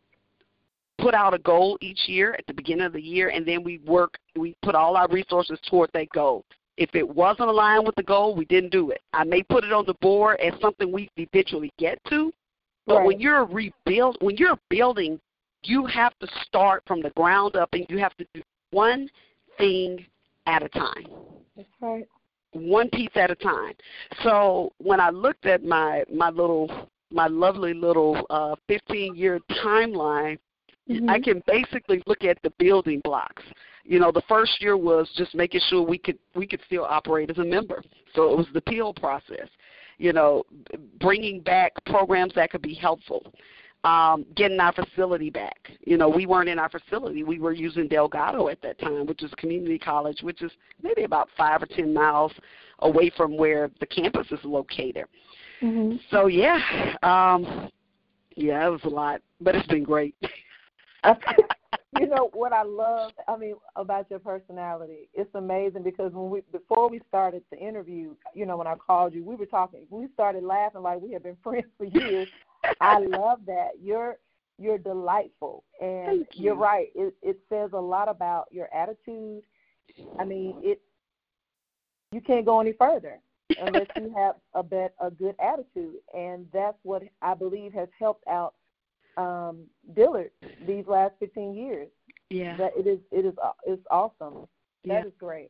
put 0.98 1.14
out 1.14 1.34
a 1.34 1.40
goal 1.40 1.78
each 1.82 2.08
year 2.08 2.36
at 2.38 2.46
the 2.48 2.54
beginning 2.54 2.86
of 2.86 2.94
the 2.94 3.02
year, 3.02 3.30
and 3.30 3.46
then 3.46 3.64
we 3.64 3.80
work 3.80 4.18
we 4.36 4.56
put 4.62 4.76
all 4.76 4.96
our 4.96 5.08
resources 5.10 5.60
toward 5.70 5.90
that 5.94 6.10
goal. 6.10 6.46
If 6.78 6.94
it 6.94 7.08
wasn't 7.08 7.50
aligned 7.50 7.86
with 7.86 7.96
the 7.96 8.04
goal, 8.04 8.36
we 8.36 8.46
didn't 8.46 8.72
do 8.72 8.92
it. 8.92 9.02
I 9.14 9.24
may 9.24 9.42
put 9.44 9.64
it 9.64 9.74
on 9.74 9.86
the 9.86 9.96
board 9.96 10.40
as 10.40 10.54
something 10.62 10.92
we 10.92 11.10
eventually 11.18 11.72
get 11.78 12.00
to, 12.10 12.32
but 12.86 13.04
when 13.04 13.20
you're 13.20 13.46
rebuild 13.46 14.18
when 14.22 14.38
you're 14.38 14.58
building, 14.70 15.20
you 15.64 15.86
have 15.86 16.18
to 16.20 16.28
start 16.46 16.84
from 16.88 17.02
the 17.02 17.10
ground 17.12 17.56
up 17.56 17.70
and 17.74 17.86
you 17.90 17.98
have 17.98 18.16
to 18.18 18.26
do 18.34 18.42
one 18.72 19.10
thing 19.58 20.06
at 20.46 20.64
a 20.64 20.70
time. 20.70 21.08
That's 21.56 21.68
right. 21.82 22.08
One 22.54 22.90
piece 22.90 23.10
at 23.16 23.30
a 23.30 23.36
time. 23.36 23.74
So 24.24 24.72
when 24.78 25.00
I 25.00 25.10
looked 25.10 25.46
at 25.46 25.64
my 25.64 26.04
my 26.14 26.30
little 26.30 26.90
my 27.12 27.28
lovely 27.28 27.74
little 27.74 28.26
uh 28.30 28.56
15 28.68 29.16
year 29.16 29.40
timeline, 29.64 30.38
I 30.90 31.20
Mhm. 31.20 31.24
can 31.24 31.44
basically 31.48 32.02
look 32.06 32.24
at 32.24 32.42
the 32.44 32.52
building 32.52 33.02
blocks. 33.04 33.44
You 33.88 34.00
know, 34.00 34.12
the 34.12 34.22
first 34.28 34.62
year 34.62 34.76
was 34.76 35.10
just 35.16 35.34
making 35.34 35.62
sure 35.70 35.82
we 35.82 35.98
could 35.98 36.20
we 36.36 36.46
could 36.46 36.60
still 36.66 36.84
operate 36.84 37.30
as 37.30 37.38
a 37.38 37.44
member. 37.44 37.82
So 38.14 38.32
it 38.32 38.38
was 38.38 38.48
the 38.52 38.60
appeal 38.60 38.94
process. 38.94 39.48
You 39.98 40.14
know, 40.14 40.44
bringing 41.00 41.40
back 41.40 41.74
programs 41.86 42.34
that 42.36 42.52
could 42.52 42.62
be 42.62 42.74
helpful. 42.74 43.34
Um, 43.84 44.26
getting 44.36 44.60
our 44.60 44.74
facility 44.74 45.30
back. 45.30 45.72
You 45.86 45.98
know, 45.98 46.10
we 46.10 46.26
weren't 46.26 46.50
in 46.50 46.60
our 46.60 46.70
facility. 46.70 47.24
We 47.24 47.40
were 47.40 47.54
using 47.54 47.88
Delgado 47.88 48.50
at 48.50 48.62
that 48.62 48.80
time, 48.80 49.06
which 49.06 49.24
is 49.24 49.32
community 49.38 49.80
college, 49.80 50.22
which 50.22 50.42
is 50.42 50.52
maybe 50.84 51.04
about 51.04 51.30
five 51.38 51.64
or 51.64 51.68
ten 51.68 51.94
miles 51.94 52.34
away 52.80 53.10
from 53.16 53.38
where 53.38 53.72
the 53.80 53.86
campus 53.86 54.28
is 54.32 54.40
located. 54.44 55.06
Mhm. 55.62 56.00
So 56.12 56.28
yeah, 56.28 56.60
um, 57.04 57.70
yeah, 58.36 58.68
it 58.68 58.70
was 58.70 58.84
a 58.84 58.90
lot, 58.90 59.22
but 59.40 59.56
it's 59.56 59.68
been 59.68 59.84
great. 59.84 60.16
You 62.00 62.08
know 62.08 62.30
what 62.34 62.54
I 62.54 62.64
love, 62.64 63.12
I 63.28 63.38
mean, 63.38 63.56
about 63.76 64.10
your 64.10 64.20
personality. 64.20 65.10
It's 65.14 65.34
amazing 65.36 65.84
because 65.84 66.12
when 66.14 66.30
we 66.30 66.42
before 66.52 66.90
we 66.90 67.02
started 67.08 67.44
the 67.52 67.58
interview, 67.58 68.16
you 68.34 68.46
know, 68.46 68.58
when 68.58 68.68
I 68.68 68.76
called 68.76 69.14
you, 69.14 69.24
we 69.24 69.36
were 69.36 69.46
talking. 69.46 69.86
We 69.90 70.08
started 70.14 70.44
laughing 70.44 70.82
like 70.82 71.02
we 71.02 71.12
had 71.12 71.24
been 71.24 71.38
friends 71.44 71.68
for 71.78 71.86
years. 71.86 72.28
I 72.82 73.00
love 73.08 73.40
that. 73.48 73.72
You're 73.82 74.18
you're 74.58 74.78
delightful, 74.78 75.64
and 75.82 76.08
Thank 76.08 76.28
you're 76.34 76.56
right. 76.56 76.88
It 76.96 77.14
it 77.22 77.40
says 77.50 77.72
a 77.74 77.80
lot 77.80 78.10
about 78.10 78.48
your 78.52 78.74
attitude. 78.74 79.44
I 80.20 80.26
mean, 80.26 80.56
it. 80.62 80.82
You 82.12 82.22
can't 82.22 82.46
go 82.46 82.62
any 82.62 82.74
further 82.74 83.20
unless 83.62 83.88
you 83.98 84.14
have 84.18 84.36
a 84.54 84.64
bet 84.64 84.94
a 85.00 85.12
good 85.12 85.36
attitude, 85.40 85.96
and 86.16 86.48
that's 86.54 86.78
what 86.84 87.04
I 87.22 87.34
believe 87.34 87.74
has 87.74 87.90
helped 88.00 88.28
out 88.28 88.56
um, 89.18 89.64
Dillard 89.96 90.32
these 90.66 90.86
last 90.88 91.14
15 91.20 91.56
years. 91.56 91.90
Yeah, 92.30 92.58
That 92.58 92.74
it 92.78 92.88
is 92.88 93.00
it 93.12 93.26
is 93.26 93.34
it's 93.66 93.84
awesome. 93.90 94.48
yeah. 94.84 95.02
That 95.02 95.08
is 95.08 95.14
great. 95.20 95.50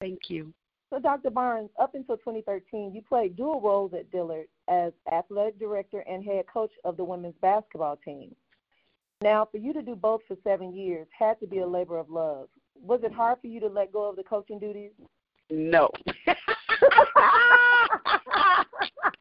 Thank 0.00 0.28
you. 0.28 0.52
So, 0.90 1.00
Dr. 1.00 1.30
Barnes, 1.30 1.70
up 1.80 1.94
until 1.94 2.16
2013, 2.18 2.92
you 2.94 3.02
played 3.02 3.36
dual 3.36 3.60
roles 3.60 3.94
at 3.94 4.10
Dillard 4.12 4.46
as 4.68 4.92
athletic 5.10 5.58
director 5.58 6.04
and 6.08 6.22
head 6.22 6.44
coach 6.52 6.70
of 6.84 6.96
the 6.96 7.04
women's 7.04 7.34
basketball 7.40 7.96
team. 8.04 8.34
Now, 9.22 9.48
for 9.50 9.56
you 9.58 9.72
to 9.72 9.82
do 9.82 9.96
both 9.96 10.20
for 10.28 10.36
seven 10.44 10.74
years 10.74 11.06
had 11.18 11.40
to 11.40 11.46
be 11.46 11.60
a 11.60 11.66
labor 11.66 11.98
of 11.98 12.10
love. 12.10 12.48
Was 12.80 13.00
it 13.02 13.12
hard 13.12 13.38
for 13.40 13.46
you 13.46 13.60
to 13.60 13.68
let 13.68 13.92
go 13.92 14.08
of 14.08 14.16
the 14.16 14.22
coaching 14.22 14.58
duties? 14.58 14.90
No. 15.50 15.88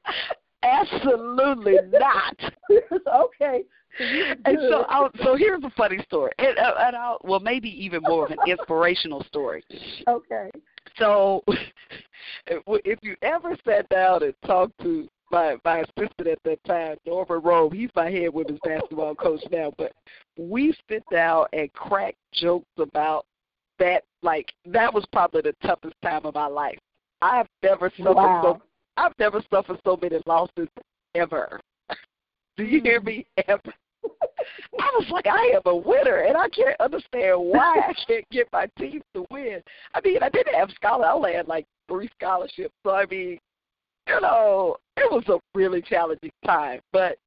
Absolutely 0.64 1.78
not. 1.92 2.38
okay. 3.16 3.64
So 3.98 4.04
And 4.46 4.58
so. 4.70 4.86
I'll, 4.90 5.12
so 5.24 5.36
here's 5.36 5.64
a 5.64 5.70
funny 5.78 6.00
story, 6.04 6.32
and, 6.40 6.58
uh, 6.58 6.74
and 6.80 6.96
I'll, 6.96 7.20
well, 7.24 7.40
maybe 7.40 7.70
even 7.84 8.02
more 8.04 8.26
of 8.26 8.32
an 8.32 8.40
inspirational 8.48 9.24
story. 9.26 9.64
okay. 10.08 10.50
So, 10.98 11.44
if 12.48 13.00
you 13.02 13.16
ever 13.22 13.56
sat 13.66 13.88
down 13.90 14.24
and 14.24 14.34
talked 14.46 14.80
to 14.82 15.08
my 15.32 15.58
my 15.66 15.80
assistant 15.80 16.28
at 16.28 16.40
that 16.46 16.64
time, 16.66 16.98
Norman 17.06 17.42
Rome, 17.42 17.72
he's 17.72 17.90
my 17.96 18.10
head 18.10 18.34
women's 18.34 18.60
basketball 18.64 19.16
coach 19.16 19.42
now, 19.52 19.74
but 19.78 19.92
we 20.38 20.74
sit 20.90 21.04
down 21.12 21.46
and 21.54 21.72
crack 21.74 22.16
jokes 22.34 22.68
about 22.78 23.26
that. 23.80 24.04
Like 24.22 24.52
that 24.66 24.94
was 24.94 25.06
probably 25.12 25.42
the 25.42 25.56
toughest 25.66 25.96
time 26.04 26.26
of 26.26 26.36
my 26.36 26.48
life. 26.48 26.78
I've 27.22 27.48
never 27.64 27.92
suffered 27.98 28.16
Wow. 28.16 28.42
so 28.44 28.62
I've 28.98 29.14
never 29.20 29.42
suffered 29.52 29.80
so 29.86 29.98
many 30.02 30.18
losses 30.26 30.68
ever. 31.16 31.60
Do 32.58 32.64
you 32.64 32.82
hear 32.82 33.02
mm. 33.02 33.06
me? 33.06 33.26
Ever. 33.48 33.74
I 34.80 34.92
was 34.98 35.08
like, 35.10 35.28
I 35.28 35.54
am 35.56 35.62
a 35.66 35.76
winner, 35.76 36.18
and 36.18 36.36
I 36.38 36.50
can't 36.50 36.80
understand 36.80 37.40
why 37.40 37.80
I 37.88 37.94
can't 38.08 38.30
get 38.30 38.48
my 38.52 38.68
team 38.78 39.02
to 39.14 39.26
win. 39.32 39.62
I 39.94 40.02
mean, 40.04 40.22
I 40.22 40.30
didn't 40.30 40.56
have 40.56 40.70
scholarship. 40.76 41.10
I 41.10 41.14
only 41.14 41.34
had 41.34 41.48
like 41.48 41.66
three 41.88 42.10
scholarships. 42.20 42.74
So 42.86 42.92
I 42.92 43.06
mean, 43.06 43.40
you 44.08 44.22
know, 44.22 44.76
it 44.98 45.12
was 45.12 45.24
a 45.30 45.40
really 45.58 45.82
challenging 45.82 46.32
time. 46.46 46.82
But 46.92 47.18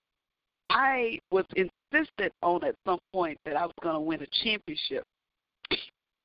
I 0.71 1.19
was 1.31 1.45
insistent 1.57 2.33
on 2.43 2.65
at 2.65 2.75
some 2.87 2.99
point 3.13 3.39
that 3.45 3.57
I 3.57 3.65
was 3.65 3.75
going 3.83 3.95
to 3.95 4.01
win 4.01 4.23
a 4.23 4.45
championship. 4.45 5.05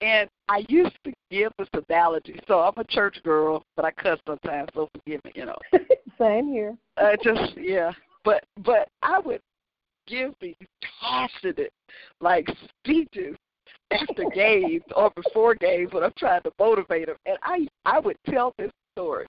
And 0.02 0.30
I 0.50 0.66
used 0.68 0.96
to 1.04 1.14
give 1.30 1.52
this 1.58 1.68
analogy. 1.88 2.40
So 2.48 2.60
I'm 2.60 2.74
a 2.78 2.84
church 2.86 3.18
girl, 3.24 3.64
but 3.76 3.86
I 3.86 3.92
cuss 3.92 4.20
sometimes, 4.28 4.70
so 4.74 4.90
forgive 4.94 5.24
me, 5.24 5.32
you 5.36 5.46
know. 5.46 5.56
Same 6.20 6.48
here. 6.48 6.76
I 6.98 7.16
just 7.24 7.54
yeah. 7.58 7.92
But 8.24 8.44
but 8.64 8.88
I 9.02 9.20
would 9.20 9.42
give 10.08 10.34
these 10.42 10.56
passionate 11.00 11.72
like 12.20 12.48
speeches 12.80 13.36
after 13.92 14.24
games 14.34 14.84
or 14.96 15.12
before 15.16 15.56
games 15.56 15.94
when 15.94 16.04
I'm 16.04 16.14
trying 16.18 16.42
to 16.44 16.52
motivate 16.60 17.08
them. 17.08 17.18
And 17.26 17.38
I 17.44 17.68
I 17.86 18.00
would 18.00 18.18
tell 18.30 18.54
this 18.58 18.72
story 18.94 19.28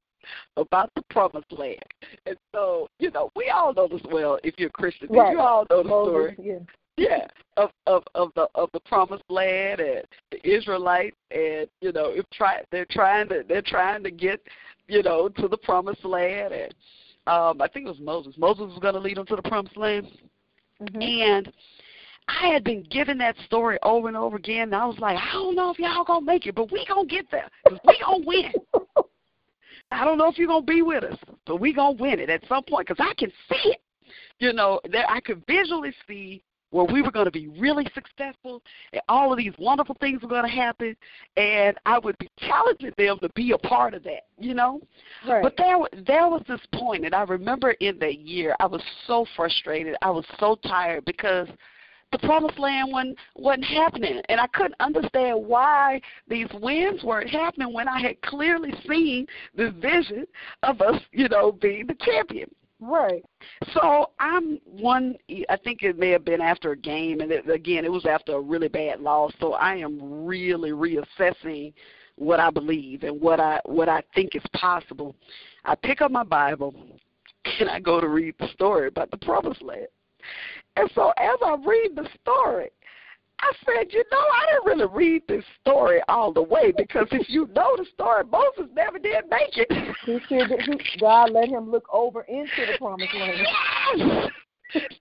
about 0.57 0.91
the 0.95 1.03
promised 1.11 1.51
land. 1.53 1.79
And 2.27 2.37
so, 2.55 2.89
you 2.99 3.11
know, 3.11 3.31
we 3.37 3.51
all 3.51 3.75
know 3.75 3.89
this 3.89 4.03
well 4.11 4.39
if 4.45 4.55
you're 4.59 4.69
a 4.69 4.73
Christian. 4.73 5.09
Right. 5.11 5.33
You 5.33 5.41
all 5.41 5.67
know 5.71 5.83
the 5.83 5.89
Moses, 5.89 6.35
story. 6.35 6.37
yeah. 6.43 6.59
Yeah. 6.97 7.27
Of 7.57 7.71
of 7.87 8.03
of 8.15 8.31
the 8.35 8.49
of 8.55 8.71
the 8.73 8.81
promised 8.81 9.25
land 9.29 9.81
and 9.81 10.05
the 10.31 10.49
Israelites 10.49 11.17
and 11.31 11.69
you 11.81 11.93
know, 11.93 12.11
if 12.11 12.25
try 12.33 12.63
they're 12.71 12.87
trying 12.91 13.29
to 13.29 13.45
they're 13.47 13.63
trying 13.63 14.03
to 14.05 14.11
get, 14.11 14.41
you 14.89 15.03
know, 15.03 15.29
to 15.29 15.49
the 15.49 15.59
promised 15.59 16.05
land 16.05 16.55
and 16.55 16.75
um 17.27 17.61
I 17.61 17.69
think 17.69 17.87
it 17.87 17.91
was 17.91 18.01
Moses. 18.01 18.35
Moses 18.39 18.69
was 18.69 18.79
gonna 18.81 18.99
lead 18.99 19.17
them 19.17 19.27
to 19.27 19.37
the 19.37 19.43
promised 19.43 19.77
land. 19.77 20.07
Mhm. 20.81 21.03
And 21.03 21.53
I 22.29 22.49
had 22.49 22.65
been 22.65 22.85
given 22.85 23.19
that 23.19 23.37
story 23.45 23.79
over 23.83 24.09
and 24.09 24.17
over 24.17 24.37
again, 24.37 24.63
and 24.63 24.75
I 24.75 24.87
was 24.87 24.99
like, 24.99 25.19
I 25.19 25.33
don't 25.33 25.57
know 25.57 25.71
if 25.71 25.79
y'all 25.79 26.05
gonna 26.05 26.25
make 26.25 26.47
it, 26.47 26.55
but 26.55 26.71
we 26.71 26.87
gonna 26.87 27.07
get 27.07 27.31
there, 27.31 27.49
we 27.85 27.99
gonna 28.05 28.25
win. 28.25 28.53
I 29.91 30.05
don't 30.05 30.17
know 30.17 30.29
if 30.29 30.39
you're 30.39 30.49
gonna 30.49 30.65
be 30.65 30.83
with 30.83 31.05
us, 31.05 31.19
but 31.47 31.57
we 31.57 31.73
gonna 31.73 31.97
win 31.99 32.21
it 32.21 32.31
at 32.31 32.47
some 32.49 32.65
point, 32.65 32.89
cause 32.89 32.97
I 32.99 33.13
can 33.19 33.31
see 33.49 33.71
it. 33.71 33.81
You 34.39 34.53
know, 34.53 34.81
that 34.91 35.09
I 35.11 35.21
could 35.21 35.45
visually 35.47 35.93
see 36.09 36.43
where 36.73 36.87
we 36.87 37.03
were 37.03 37.13
going 37.13 37.27
to 37.27 37.31
be 37.31 37.49
really 37.59 37.87
successful, 37.95 38.63
and 38.93 39.01
all 39.09 39.31
of 39.31 39.39
these 39.39 39.53
wonderful 39.59 39.97
things 40.01 40.23
were 40.23 40.29
going 40.29 40.45
to 40.45 40.51
happen, 40.51 40.97
and 41.37 41.79
I 41.87 41.99
would 41.99 42.19
be 42.19 42.29
challenging 42.39 42.93
them 42.99 43.19
to 43.21 43.29
be 43.35 43.53
a 43.53 43.59
part 43.59 43.95
of 43.95 44.03
that. 44.05 44.25
You 44.39 44.55
know, 44.55 44.81
Right. 45.29 45.43
but 45.43 45.57
there, 45.57 45.77
there 46.05 46.29
was 46.29 46.43
this 46.49 46.61
point, 46.75 47.05
and 47.05 47.15
I 47.15 47.23
remember 47.23 47.73
in 47.73 47.99
that 48.01 48.19
year, 48.19 48.57
I 48.59 48.67
was 48.67 48.83
so 49.07 49.25
frustrated. 49.37 49.95
I 50.03 50.11
was 50.11 50.25
so 50.41 50.57
tired 50.67 51.05
because 51.05 51.47
the 52.11 52.19
promised 52.19 52.59
land 52.59 52.91
wasn't, 52.91 53.19
wasn't 53.37 53.65
happening, 53.65 54.21
and 54.29 54.41
I 54.41 54.47
couldn't 54.49 54.75
understand 54.81 55.47
why 55.47 56.01
these 56.29 56.49
wins 56.61 57.03
weren't 57.03 57.31
happening 57.31 57.73
when 57.73 57.89
I 57.89 58.01
had 58.01 58.21
clearly 58.23 58.73
seen 58.89 59.27
the 59.55 59.71
vision 59.71 60.27
of 60.63 60.81
us, 60.81 61.01
you 61.13 61.29
know, 61.29 61.53
being 61.53 61.87
the 61.87 61.95
champion. 62.01 62.51
Right. 62.83 63.25
So 63.73 64.11
I'm 64.19 64.59
one. 64.65 65.17
I 65.49 65.57
think 65.57 65.83
it 65.83 65.99
may 65.99 66.11
have 66.11 66.25
been 66.25 66.41
after 66.41 66.73
a 66.73 66.77
game, 66.77 67.21
and 67.21 67.31
it, 67.31 67.49
again, 67.49 67.85
it 67.85 67.93
was 67.93 68.07
after 68.07 68.37
a 68.37 68.41
really 68.41 68.69
bad 68.69 69.01
loss. 69.01 69.33
So 69.41 69.55
I 69.55 69.77
am 69.77 70.27
really 70.27 70.71
reassessing 70.71 71.73
what 72.17 72.41
I 72.41 72.51
believe 72.51 73.03
and 73.05 73.21
what 73.21 73.41
I 73.41 73.61
what 73.65 73.89
I 73.89 74.03
think 74.15 74.35
is 74.35 74.43
possible. 74.55 75.15
I 75.65 75.75
pick 75.75 76.03
up 76.03 76.11
my 76.11 76.25
Bible 76.25 76.75
and 77.61 77.69
I 77.69 77.81
go 77.81 78.01
to 78.01 78.09
read 78.09 78.35
the 78.39 78.49
story 78.49 78.89
about 78.89 79.11
the 79.11 79.17
promised 79.19 79.63
land. 79.63 79.89
And 80.77 80.91
so 80.95 81.13
as 81.19 81.37
I 81.45 81.57
read 81.67 81.97
the 81.97 82.09
story, 82.21 82.71
I 83.43 83.53
said, 83.67 83.93
you 83.93 84.05
know, 84.13 84.19
I 84.19 84.47
didn't 84.53 84.65
really 84.67 84.95
read 84.95 85.23
this 85.27 85.45
story 85.61 86.01
all 86.09 86.33
the 86.33 86.43
way 86.43 86.73
because 86.77 87.09
if 87.11 87.29
you 87.29 87.49
know 87.55 87.75
the 87.77 87.85
story, 87.93 88.23
Moses 88.31 88.73
never 88.75 88.99
did 88.99 89.25
make 89.31 89.57
it. 89.57 89.69
He 90.07 90.19
said 90.29 90.49
that 90.51 90.63
he, 90.63 90.99
God 91.01 91.31
let 91.31 91.49
him 91.49 91.71
look 91.71 91.85
over 91.93 92.23
into 92.23 92.47
the 92.59 92.79
promised 92.79 93.15
land. 93.15 93.39
Yes. 93.39 94.31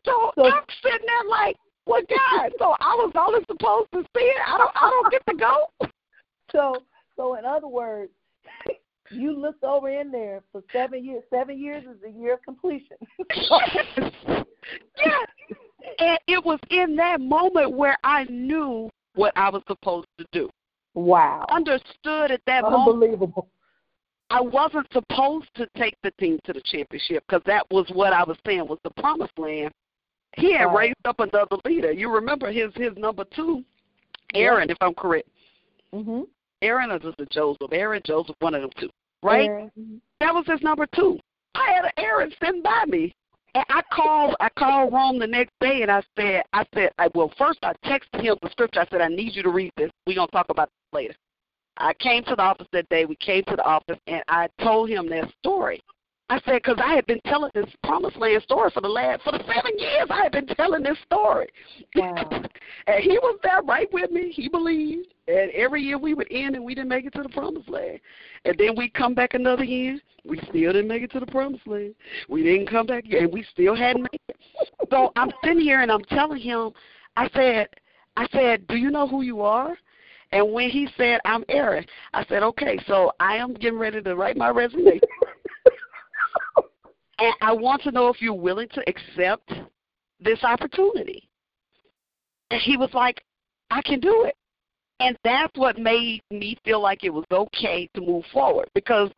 So, 0.06 0.32
So- 0.36 0.46
I'm 0.46 0.64
sitting 0.84 1.06
there 1.06 1.30
like, 1.30 1.56
well, 1.86 2.02
God, 2.08 2.52
so 2.60 2.76
I 2.80 2.94
was 2.96 3.12
only 3.16 3.42
supposed 3.48 3.92
to 3.94 4.02
see 4.16 4.24
it. 4.24 4.42
I 4.48 4.58
don't, 4.58 4.72
I 4.76 4.90
don't 4.90 5.12
get 5.12 5.24
to 5.30 5.36
go. 5.36 5.90
So, 6.52 6.84
so 7.16 7.36
in 7.36 7.46
other 7.46 7.68
words, 7.68 8.12
you 9.12 9.38
looked 9.38 9.64
over 9.64 9.90
in 9.90 10.12
there 10.12 10.42
for 10.52 10.64
seven 10.74 11.04
years. 11.06 11.24
Seven 11.30 11.60
years 11.60 11.84
is 11.84 12.02
the 12.02 12.10
year 12.12 12.34
of 12.36 12.42
completion. 12.44 12.98
yes. 14.98 15.28
And 16.00 16.20
it 16.28 16.44
was 16.44 16.60
in 16.70 16.96
that 16.98 17.20
moment 17.22 17.72
where 17.74 17.98
I 18.04 18.24
knew 18.26 18.90
what 19.16 19.34
I 19.36 19.50
was 19.50 19.62
supposed 19.68 20.08
to 20.20 20.26
do. 20.32 20.50
wow. 20.94 21.46
Understood 21.50 22.32
at 22.32 22.42
that 22.48 22.64
moment 22.64 22.94
Unbelievable. 22.94 23.48
I 24.30 24.40
wasn't 24.40 24.88
supposed 24.94 25.50
to 25.56 25.68
take 25.78 25.96
the 26.04 26.12
team 26.20 26.40
to 26.46 26.54
the 26.54 26.62
championship 26.66 27.24
because 27.28 27.44
that 27.46 27.66
was 27.70 27.86
what 27.94 28.14
I 28.14 28.24
was 28.24 28.38
saying 28.46 28.66
was 28.68 28.80
the 28.84 28.92
promised 28.92 29.38
land. 29.38 29.72
He 30.38 30.54
had 30.54 30.66
Right. 30.66 30.78
raised 30.88 31.06
up 31.06 31.20
another 31.20 31.58
leader. 31.66 31.92
You 31.92 32.10
remember 32.10 32.50
his 32.52 32.74
his 32.76 32.96
number 32.96 33.26
two, 33.36 33.66
Aaron, 34.34 34.70
if 34.70 34.78
I'm 34.80 34.94
correct. 34.94 35.28
Mhm. 35.94 36.26
Aaron 36.62 36.92
or 36.92 37.00
was 37.00 37.14
it 37.18 37.30
Joseph? 37.32 37.74
Aaron, 37.74 38.02
Joseph, 38.06 38.36
one 38.40 38.56
of 38.56 38.62
them 38.62 38.72
two, 38.78 38.90
right? 39.24 39.50
Mhm. 39.50 40.02
That 40.20 40.34
was 40.34 40.46
his 40.46 40.62
number 40.62 40.88
two. 40.88 41.20
I 41.56 41.72
had 41.72 41.86
an 41.86 41.92
Aaron 41.98 42.34
sitting 42.42 42.62
by 42.62 42.86
me. 42.86 43.14
And 43.54 43.66
I 43.70 43.82
called 43.92 44.36
I 44.40 44.48
called 44.58 44.94
Rome 44.94 45.20
the 45.20 45.28
next 45.28 45.52
day 45.60 45.82
and 45.82 45.92
I 45.92 46.02
said 46.18 46.44
I 46.54 46.66
said 46.74 46.92
I 46.98 47.10
well 47.14 47.34
first 47.38 47.60
I 47.64 47.74
texted 47.86 48.22
him 48.22 48.38
the 48.42 48.50
scripture. 48.50 48.80
I 48.80 48.88
said, 48.90 49.02
I 49.02 49.10
need 49.10 49.36
you 49.36 49.44
to 49.44 49.50
read 49.50 49.74
this. 49.76 49.92
We're 50.08 50.16
gonna 50.16 50.28
talk 50.32 50.50
about 50.50 50.70
this 50.70 50.94
later. 50.94 51.16
I 51.78 51.94
came 51.96 52.24
to 52.26 52.36
the 52.36 52.42
office 52.42 52.68
that 52.72 52.88
day. 52.90 53.06
We 53.06 53.16
came 53.18 53.44
to 53.46 53.56
the 53.56 53.64
office 53.64 54.00
and 54.08 54.24
I 54.28 54.48
told 54.62 54.90
him 54.90 55.10
that 55.10 55.30
story. 55.40 55.82
I 56.32 56.40
said, 56.46 56.62
because 56.64 56.78
I 56.82 56.96
had 56.96 57.06
been 57.08 57.20
telling 57.26 57.52
this 57.54 57.66
promised 57.84 58.16
land 58.16 58.42
story 58.44 58.72
for 58.74 58.80
the 58.80 58.88
last 58.88 59.22
for 59.24 59.34
the 59.34 59.40
seven 59.40 59.78
years. 59.78 60.08
I 60.10 60.24
had 60.24 60.32
been 60.32 60.48
telling 60.48 60.82
this 60.82 60.98
story, 61.06 61.50
Wow. 61.94 62.16
and 62.88 63.04
he 63.04 63.20
was 63.20 63.38
there 63.44 63.62
right 63.64 63.92
with 63.92 64.12
me. 64.12 64.32
He 64.32 64.48
believed, 64.48 65.08
and 65.28 65.52
every 65.52 65.82
year 65.82 65.98
we 65.98 66.14
would 66.14 66.32
end 66.32 66.56
and 66.56 66.64
we 66.64 66.74
didn't 66.74 66.88
make 66.88 67.04
it 67.04 67.12
to 67.16 67.24
the 67.24 67.28
promised 67.28 67.68
land, 67.68 68.00
and 68.46 68.58
then 68.58 68.78
we 68.78 68.88
come 68.88 69.14
back 69.14 69.34
another 69.34 69.66
year. 69.66 70.00
We 70.24 70.38
still 70.48 70.72
didn't 70.72 70.88
make 70.88 71.04
it 71.04 71.12
to 71.12 71.20
the 71.20 71.26
promised 71.26 71.68
land. 71.68 71.96
We 72.30 72.44
didn't 72.44 72.70
come 72.70 72.86
back, 72.86 73.04
and 73.12 73.30
we 73.34 73.46
still 73.52 73.76
hadn't 73.76 74.04
made 74.04 74.22
it. 74.30 74.38
So 74.90 75.12
I'm 75.18 75.32
sitting 75.44 75.60
here 75.60 75.82
and 75.82 75.92
I'm 75.92 76.06
telling 76.06 76.40
him, 76.40 76.72
I 77.18 77.30
said, 77.36 77.68
I 78.16 78.26
said, 78.32 78.66
do 78.68 78.78
you 78.78 78.90
know 78.90 79.06
who 79.06 79.22
you 79.22 79.42
are? 79.42 79.78
And 80.32 80.54
when 80.54 80.70
he 80.70 80.88
said, 80.96 81.20
I'm 81.26 81.44
Eric, 81.50 81.90
I 82.14 82.24
said, 82.28 82.42
okay, 82.42 82.80
so 82.88 83.12
I 83.20 83.36
am 83.36 83.54
getting 83.54 83.78
ready 83.78 84.02
to 84.02 84.16
write 84.16 84.38
my 84.38 84.48
resume. 84.48 85.02
And 87.22 87.34
I 87.42 87.54
want 87.54 87.84
to 87.84 87.92
know 87.92 88.08
if 88.08 88.22
you're 88.22 88.34
willing 88.34 88.68
to 88.70 88.84
accept 88.88 89.52
this 90.20 90.44
opportunity. 90.44 91.30
And 92.50 92.62
he 92.62 92.78
was 92.78 92.90
like, 92.94 93.24
I 93.70 93.82
can 93.84 94.00
do 94.00 94.26
it. 94.26 94.36
And 95.00 95.18
that's 95.24 95.56
what 95.56 95.78
made 95.78 96.22
me 96.30 96.58
feel 96.64 96.82
like 96.82 97.04
it 97.04 97.10
was 97.10 97.26
okay 97.32 97.90
to 97.96 98.02
move 98.02 98.24
forward 98.32 98.70
because 98.76 99.10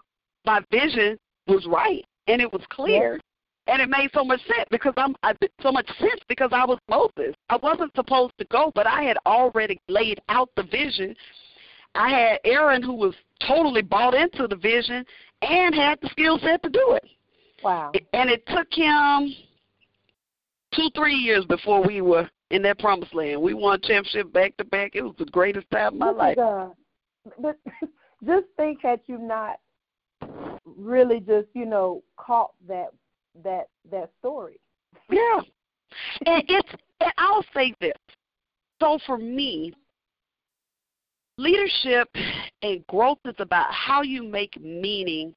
my 0.45 0.61
vision 0.71 1.17
was 1.47 1.65
right 1.65 2.05
and 2.27 2.41
it 2.41 2.51
was 2.51 2.61
clear. 2.69 3.19
And 3.67 3.81
it 3.81 3.89
made 3.89 4.09
so 4.13 4.25
much 4.25 4.41
sense 4.41 4.67
because 4.71 4.93
I'm 4.97 5.15
I, 5.23 5.33
so 5.61 5.71
much 5.71 5.87
sense 5.97 6.19
because 6.27 6.49
I 6.51 6.65
was 6.65 6.79
Moses. 6.89 7.33
I 7.49 7.55
wasn't 7.57 7.95
supposed 7.95 8.33
to 8.39 8.45
go, 8.45 8.71
but 8.75 8.85
I 8.85 9.03
had 9.03 9.17
already 9.25 9.79
laid 9.87 10.19
out 10.27 10.49
the 10.57 10.63
vision. 10.63 11.15
I 11.95 12.09
had 12.09 12.39
Aaron 12.43 12.83
who 12.83 12.93
was 12.93 13.13
totally 13.47 13.81
bought 13.81 14.13
into 14.13 14.47
the 14.47 14.55
vision 14.55 15.05
and 15.43 15.75
had 15.75 15.99
the 16.01 16.09
skill 16.09 16.39
set 16.39 16.61
to 16.63 16.69
do 16.69 16.99
it. 17.01 17.09
Wow. 17.63 17.91
And 18.13 18.29
it 18.29 18.45
took 18.47 18.67
him 18.71 19.33
two, 20.73 20.89
three 20.95 21.15
years 21.15 21.45
before 21.45 21.85
we 21.85 22.01
were 22.01 22.29
in 22.51 22.61
that 22.63 22.79
promised 22.79 23.13
land. 23.13 23.41
We 23.41 23.53
won 23.53 23.79
championship 23.81 24.31
back 24.33 24.55
to 24.57 24.65
back. 24.65 24.91
It 24.95 25.01
was 25.01 25.15
the 25.17 25.25
greatest 25.25 25.69
time 25.71 25.93
of 25.93 25.99
my 25.99 26.11
life. 26.11 26.35
God. 26.35 26.73
But 27.39 27.57
just 28.25 28.45
think 28.57 28.79
had 28.81 28.99
you 29.05 29.17
not 29.17 29.59
really 30.65 31.19
just, 31.19 31.47
you 31.53 31.65
know, 31.65 32.03
caught 32.17 32.53
that 32.67 32.89
that 33.43 33.67
that 33.91 34.11
story. 34.19 34.59
Yeah. 35.09 35.41
And 36.25 36.43
it's 36.47 36.69
and 36.99 37.11
I'll 37.17 37.45
say 37.53 37.73
this. 37.79 37.93
So 38.79 38.97
for 39.05 39.17
me, 39.17 39.73
leadership 41.37 42.07
and 42.61 42.85
growth 42.87 43.19
is 43.25 43.35
about 43.39 43.71
how 43.71 44.01
you 44.01 44.23
make 44.23 44.59
meaning 44.61 45.33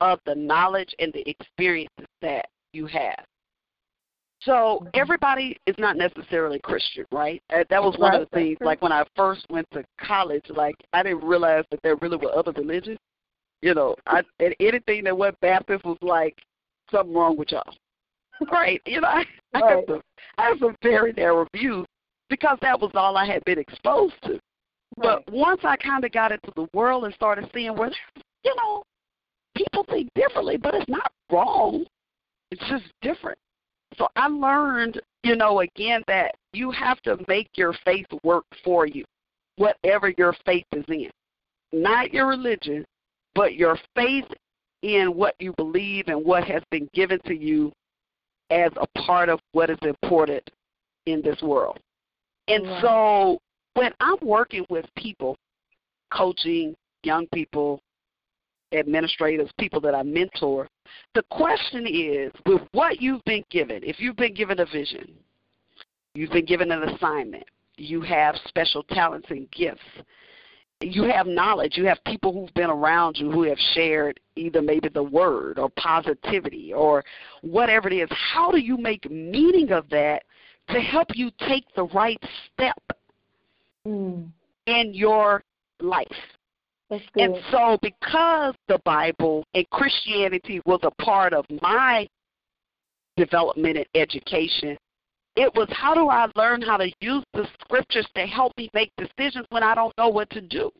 of 0.00 0.20
the 0.26 0.34
knowledge 0.34 0.94
and 0.98 1.12
the 1.12 1.28
experiences 1.28 2.06
that 2.20 2.46
you 2.72 2.86
have. 2.86 3.24
So 4.42 4.86
everybody 4.92 5.56
is 5.66 5.74
not 5.78 5.96
necessarily 5.96 6.60
Christian, 6.62 7.06
right? 7.10 7.42
Uh, 7.50 7.64
That 7.70 7.82
was 7.82 7.96
one 7.98 8.14
of 8.14 8.20
the 8.20 8.36
things. 8.36 8.58
Like 8.60 8.82
when 8.82 8.92
I 8.92 9.04
first 9.16 9.46
went 9.48 9.66
to 9.72 9.82
college, 9.98 10.44
like 10.50 10.74
I 10.92 11.02
didn't 11.02 11.24
realize 11.24 11.64
that 11.70 11.80
there 11.82 11.96
really 11.96 12.18
were 12.18 12.36
other 12.36 12.52
religions. 12.52 12.98
You 13.62 13.72
know, 13.72 13.94
I 14.06 14.22
and 14.40 14.54
anything 14.60 15.04
that 15.04 15.16
went 15.16 15.40
Baptist 15.40 15.84
was 15.84 15.96
like 16.02 16.36
something 16.90 17.14
wrong 17.14 17.36
with 17.36 17.52
y'all. 17.52 17.74
Right? 18.52 18.82
You 18.84 19.00
know, 19.00 19.08
I, 19.08 19.24
I 19.54 19.60
Right. 19.60 19.70
have 19.70 19.84
some 19.88 20.00
I 20.36 20.42
have 20.48 20.58
some 20.58 20.76
very 20.82 21.12
narrow 21.12 21.46
views 21.54 21.86
because 22.28 22.58
that 22.60 22.78
was 22.78 22.90
all 22.94 23.16
I 23.16 23.24
had 23.24 23.42
been 23.44 23.58
exposed 23.58 24.14
to. 24.24 24.38
But 24.96 25.30
once 25.30 25.60
I 25.64 25.76
kind 25.76 26.04
of 26.04 26.12
got 26.12 26.32
into 26.32 26.52
the 26.56 26.68
world 26.72 27.04
and 27.04 27.14
started 27.14 27.50
seeing 27.52 27.76
where, 27.76 27.90
you 28.44 28.54
know, 28.56 28.82
people 29.56 29.84
think 29.90 30.08
differently, 30.14 30.56
but 30.56 30.74
it's 30.74 30.88
not 30.88 31.12
wrong. 31.30 31.84
It's 32.50 32.64
just 32.68 32.84
different. 33.02 33.38
So 33.96 34.08
I 34.16 34.28
learned, 34.28 35.00
you 35.22 35.36
know, 35.36 35.60
again 35.60 36.02
that 36.06 36.34
you 36.52 36.70
have 36.70 37.00
to 37.02 37.18
make 37.28 37.48
your 37.56 37.74
faith 37.84 38.06
work 38.22 38.44
for 38.62 38.86
you, 38.86 39.04
whatever 39.56 40.12
your 40.16 40.34
faith 40.44 40.66
is 40.72 40.84
in. 40.88 41.10
Not 41.72 42.12
your 42.12 42.26
religion, 42.26 42.84
but 43.34 43.54
your 43.54 43.78
faith 43.96 44.26
in 44.82 45.14
what 45.14 45.34
you 45.38 45.52
believe 45.56 46.08
and 46.08 46.24
what 46.24 46.44
has 46.44 46.62
been 46.70 46.88
given 46.92 47.18
to 47.26 47.34
you 47.34 47.72
as 48.50 48.70
a 48.76 49.00
part 49.00 49.28
of 49.28 49.40
what 49.52 49.70
is 49.70 49.78
important 49.82 50.48
in 51.06 51.22
this 51.22 51.40
world. 51.42 51.78
And 52.48 52.64
so 52.80 53.38
when 53.74 53.92
I'm 54.00 54.16
working 54.22 54.64
with 54.68 54.86
people, 54.96 55.36
coaching 56.12 56.74
young 57.02 57.26
people, 57.28 57.80
administrators, 58.72 59.50
people 59.58 59.80
that 59.82 59.94
I 59.94 60.02
mentor, 60.02 60.68
the 61.14 61.22
question 61.30 61.86
is 61.86 62.32
with 62.46 62.62
what 62.72 63.00
you've 63.00 63.24
been 63.24 63.44
given, 63.50 63.82
if 63.82 64.00
you've 64.00 64.16
been 64.16 64.34
given 64.34 64.60
a 64.60 64.66
vision, 64.66 65.12
you've 66.14 66.30
been 66.30 66.46
given 66.46 66.72
an 66.72 66.82
assignment, 66.84 67.44
you 67.76 68.00
have 68.00 68.36
special 68.46 68.82
talents 68.84 69.26
and 69.30 69.50
gifts, 69.50 69.82
you 70.80 71.04
have 71.04 71.26
knowledge, 71.26 71.76
you 71.76 71.86
have 71.86 71.98
people 72.04 72.32
who've 72.32 72.54
been 72.54 72.70
around 72.70 73.16
you 73.16 73.30
who 73.30 73.42
have 73.44 73.58
shared 73.74 74.20
either 74.36 74.60
maybe 74.60 74.88
the 74.88 75.02
word 75.02 75.58
or 75.58 75.70
positivity 75.70 76.72
or 76.72 77.04
whatever 77.42 77.88
it 77.88 77.94
is, 77.94 78.08
how 78.10 78.50
do 78.50 78.58
you 78.58 78.76
make 78.76 79.10
meaning 79.10 79.72
of 79.72 79.88
that 79.90 80.22
to 80.68 80.80
help 80.80 81.08
you 81.14 81.30
take 81.48 81.64
the 81.74 81.84
right 81.84 82.22
step 82.52 82.78
Mm, 83.86 84.28
in 84.66 84.94
your 84.94 85.42
life? 85.80 86.06
And 87.16 87.36
so, 87.50 87.78
because 87.82 88.54
the 88.68 88.78
Bible 88.84 89.44
and 89.54 89.68
Christianity 89.70 90.60
was 90.64 90.80
a 90.82 91.02
part 91.02 91.32
of 91.32 91.44
my 91.62 92.06
development 93.16 93.78
and 93.78 93.86
education, 93.94 94.76
it 95.36 95.52
was 95.54 95.68
how 95.70 95.94
do 95.94 96.08
I 96.08 96.28
learn 96.36 96.62
how 96.62 96.76
to 96.76 96.90
use 97.00 97.24
the 97.32 97.48
scriptures 97.60 98.06
to 98.14 98.26
help 98.26 98.52
me 98.56 98.70
make 98.74 98.92
decisions 98.96 99.46
when 99.50 99.62
I 99.62 99.74
don't 99.74 99.96
know 99.98 100.08
what 100.08 100.30
to 100.30 100.40
do? 100.40 100.70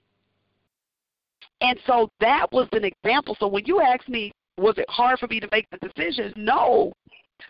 And 1.60 1.78
so 1.86 2.08
that 2.20 2.46
was 2.52 2.68
an 2.72 2.84
example. 2.84 3.36
So 3.40 3.48
when 3.48 3.64
you 3.66 3.80
ask 3.80 4.08
me, 4.08 4.32
was 4.58 4.76
it 4.78 4.88
hard 4.88 5.18
for 5.18 5.26
me 5.26 5.40
to 5.40 5.48
make 5.50 5.66
the 5.70 5.88
decision? 5.88 6.32
No, 6.36 6.92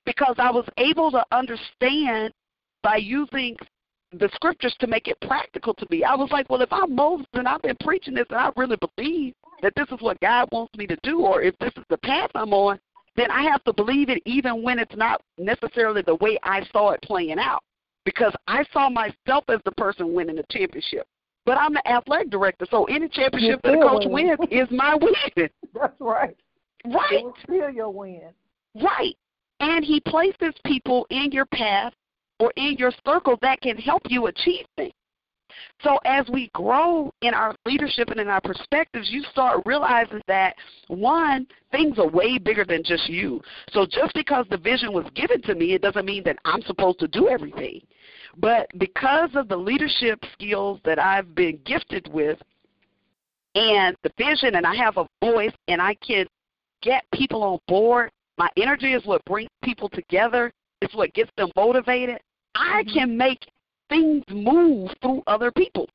because 0.06 0.36
I 0.38 0.50
was 0.50 0.66
able 0.78 1.10
to 1.10 1.24
understand 1.32 2.32
by 2.82 2.96
using 2.96 3.56
the 4.18 4.30
scriptures 4.34 4.74
to 4.80 4.86
make 4.86 5.08
it 5.08 5.20
practical 5.22 5.74
to 5.74 5.86
me. 5.90 6.04
I 6.04 6.14
was 6.14 6.30
like, 6.30 6.48
well, 6.48 6.62
if 6.62 6.72
I'm 6.72 6.94
Moses 6.94 7.26
and 7.34 7.48
I've 7.48 7.62
been 7.62 7.76
preaching 7.80 8.14
this 8.14 8.26
and 8.30 8.38
I 8.38 8.50
really 8.56 8.76
believe 8.96 9.34
that 9.62 9.72
this 9.76 9.86
is 9.90 10.00
what 10.00 10.20
God 10.20 10.48
wants 10.52 10.74
me 10.76 10.86
to 10.86 10.96
do, 11.02 11.20
or 11.20 11.42
if 11.42 11.56
this 11.58 11.72
is 11.76 11.84
the 11.88 11.98
path 11.98 12.30
I'm 12.34 12.52
on, 12.52 12.78
then 13.16 13.30
I 13.30 13.42
have 13.42 13.62
to 13.64 13.72
believe 13.72 14.08
it 14.08 14.22
even 14.26 14.62
when 14.62 14.78
it's 14.78 14.96
not 14.96 15.22
necessarily 15.38 16.02
the 16.02 16.16
way 16.16 16.38
I 16.42 16.66
saw 16.72 16.90
it 16.90 17.02
playing 17.02 17.38
out. 17.38 17.62
Because 18.04 18.34
I 18.46 18.64
saw 18.72 18.90
myself 18.90 19.44
as 19.48 19.60
the 19.64 19.72
person 19.72 20.12
winning 20.12 20.36
the 20.36 20.44
championship. 20.50 21.06
But 21.46 21.56
I'm 21.56 21.72
the 21.72 21.88
athletic 21.88 22.30
director, 22.30 22.66
so 22.70 22.84
any 22.84 23.08
championship 23.08 23.60
that 23.62 23.74
a 23.74 23.80
coach 23.80 24.04
winning. 24.06 24.36
wins 24.38 24.50
is 24.50 24.68
my 24.70 24.94
win. 24.94 25.14
That's 25.74 25.92
right. 26.00 26.36
Right. 26.84 27.24
It 27.24 27.34
will 27.48 27.70
your 27.70 27.90
win. 27.90 28.30
Right. 28.74 29.16
And 29.60 29.84
he 29.84 30.00
places 30.00 30.52
people 30.66 31.06
in 31.10 31.32
your 31.32 31.46
path 31.46 31.94
or 32.40 32.52
in 32.56 32.76
your 32.78 32.92
circle 33.06 33.38
that 33.42 33.60
can 33.60 33.76
help 33.76 34.02
you 34.08 34.26
achieve 34.26 34.66
things. 34.76 34.92
So 35.82 35.98
as 36.04 36.26
we 36.28 36.50
grow 36.54 37.12
in 37.22 37.34
our 37.34 37.54
leadership 37.66 38.08
and 38.10 38.20
in 38.20 38.28
our 38.28 38.40
perspectives, 38.40 39.10
you 39.10 39.22
start 39.30 39.62
realizing 39.66 40.20
that 40.26 40.54
one, 40.88 41.46
things 41.70 41.98
are 41.98 42.08
way 42.08 42.38
bigger 42.38 42.64
than 42.64 42.82
just 42.82 43.08
you. 43.08 43.40
So 43.70 43.86
just 43.86 44.14
because 44.14 44.46
the 44.50 44.56
vision 44.56 44.92
was 44.92 45.06
given 45.14 45.42
to 45.42 45.54
me, 45.54 45.74
it 45.74 45.82
doesn't 45.82 46.06
mean 46.06 46.24
that 46.24 46.38
I'm 46.44 46.62
supposed 46.62 46.98
to 47.00 47.08
do 47.08 47.28
everything. 47.28 47.80
But 48.36 48.68
because 48.78 49.30
of 49.34 49.48
the 49.48 49.56
leadership 49.56 50.24
skills 50.32 50.80
that 50.84 50.98
I've 50.98 51.34
been 51.34 51.58
gifted 51.64 52.12
with 52.12 52.38
and 53.54 53.96
the 54.02 54.10
vision 54.18 54.56
and 54.56 54.66
I 54.66 54.74
have 54.74 54.96
a 54.96 55.06
voice 55.20 55.52
and 55.68 55.80
I 55.80 55.94
can 55.94 56.26
get 56.82 57.04
people 57.12 57.42
on 57.42 57.58
board, 57.68 58.10
my 58.38 58.48
energy 58.56 58.94
is 58.94 59.04
what 59.04 59.24
brings 59.24 59.50
people 59.62 59.88
together. 59.88 60.52
It's 60.80 60.94
what 60.94 61.12
gets 61.14 61.30
them 61.36 61.50
motivated. 61.56 62.20
I 62.54 62.84
Mhm. 62.84 62.92
can 62.92 63.16
make 63.16 63.48
things 63.88 64.24
move 64.28 64.90
through 65.00 65.22
other 65.26 65.50
people. 65.52 65.88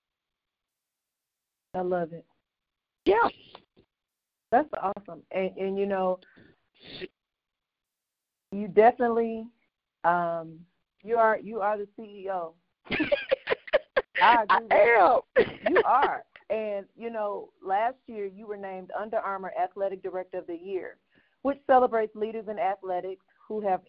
I 1.74 1.82
love 1.82 2.14
it. 2.14 2.26
Yeah. 3.06 3.30
That's 4.52 4.70
awesome. 4.74 5.24
And 5.32 5.56
and 5.58 5.78
you 5.78 5.86
know, 5.86 6.20
you 8.52 8.68
definitely 8.68 9.48
um 10.04 10.66
you 11.04 11.18
are 11.18 11.40
you 11.40 11.62
are 11.62 11.78
the 11.78 11.88
CEO. 11.98 12.54
I 14.22 14.44
agree 14.44 14.68
I 14.72 15.22
am. 15.38 15.72
You 15.72 15.82
are. 15.86 16.24
And 16.50 16.86
you 16.98 17.10
know, 17.10 17.50
last 17.64 17.98
year 18.08 18.26
you 18.26 18.48
were 18.48 18.58
named 18.58 18.92
Under 19.00 19.18
Armour 19.18 19.54
Athletic 19.62 20.02
Director 20.02 20.40
of 20.40 20.48
the 20.48 20.58
Year, 20.58 20.98
which 21.44 21.60
celebrates 21.68 22.16
leaders 22.16 22.48
in 22.48 22.58
athletics 22.58 23.24
who 23.48 23.62
have 23.62 23.82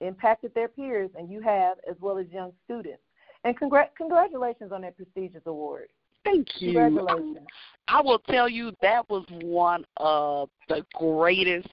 impacted 0.00 0.54
their 0.54 0.68
peers, 0.68 1.10
and 1.16 1.30
you 1.30 1.40
have, 1.40 1.78
as 1.88 1.96
well 2.00 2.18
as 2.18 2.26
young 2.30 2.52
students. 2.64 3.02
And 3.44 3.58
congr- 3.58 3.88
congratulations 3.96 4.72
on 4.72 4.82
that 4.82 4.96
prestigious 4.96 5.42
award. 5.46 5.88
Thank 6.24 6.48
you. 6.60 6.72
Congratulations. 6.72 7.48
I 7.88 8.00
will 8.00 8.20
tell 8.20 8.48
you 8.48 8.72
that 8.82 9.08
was 9.10 9.24
one 9.30 9.84
of 9.96 10.48
the 10.68 10.84
greatest 10.94 11.68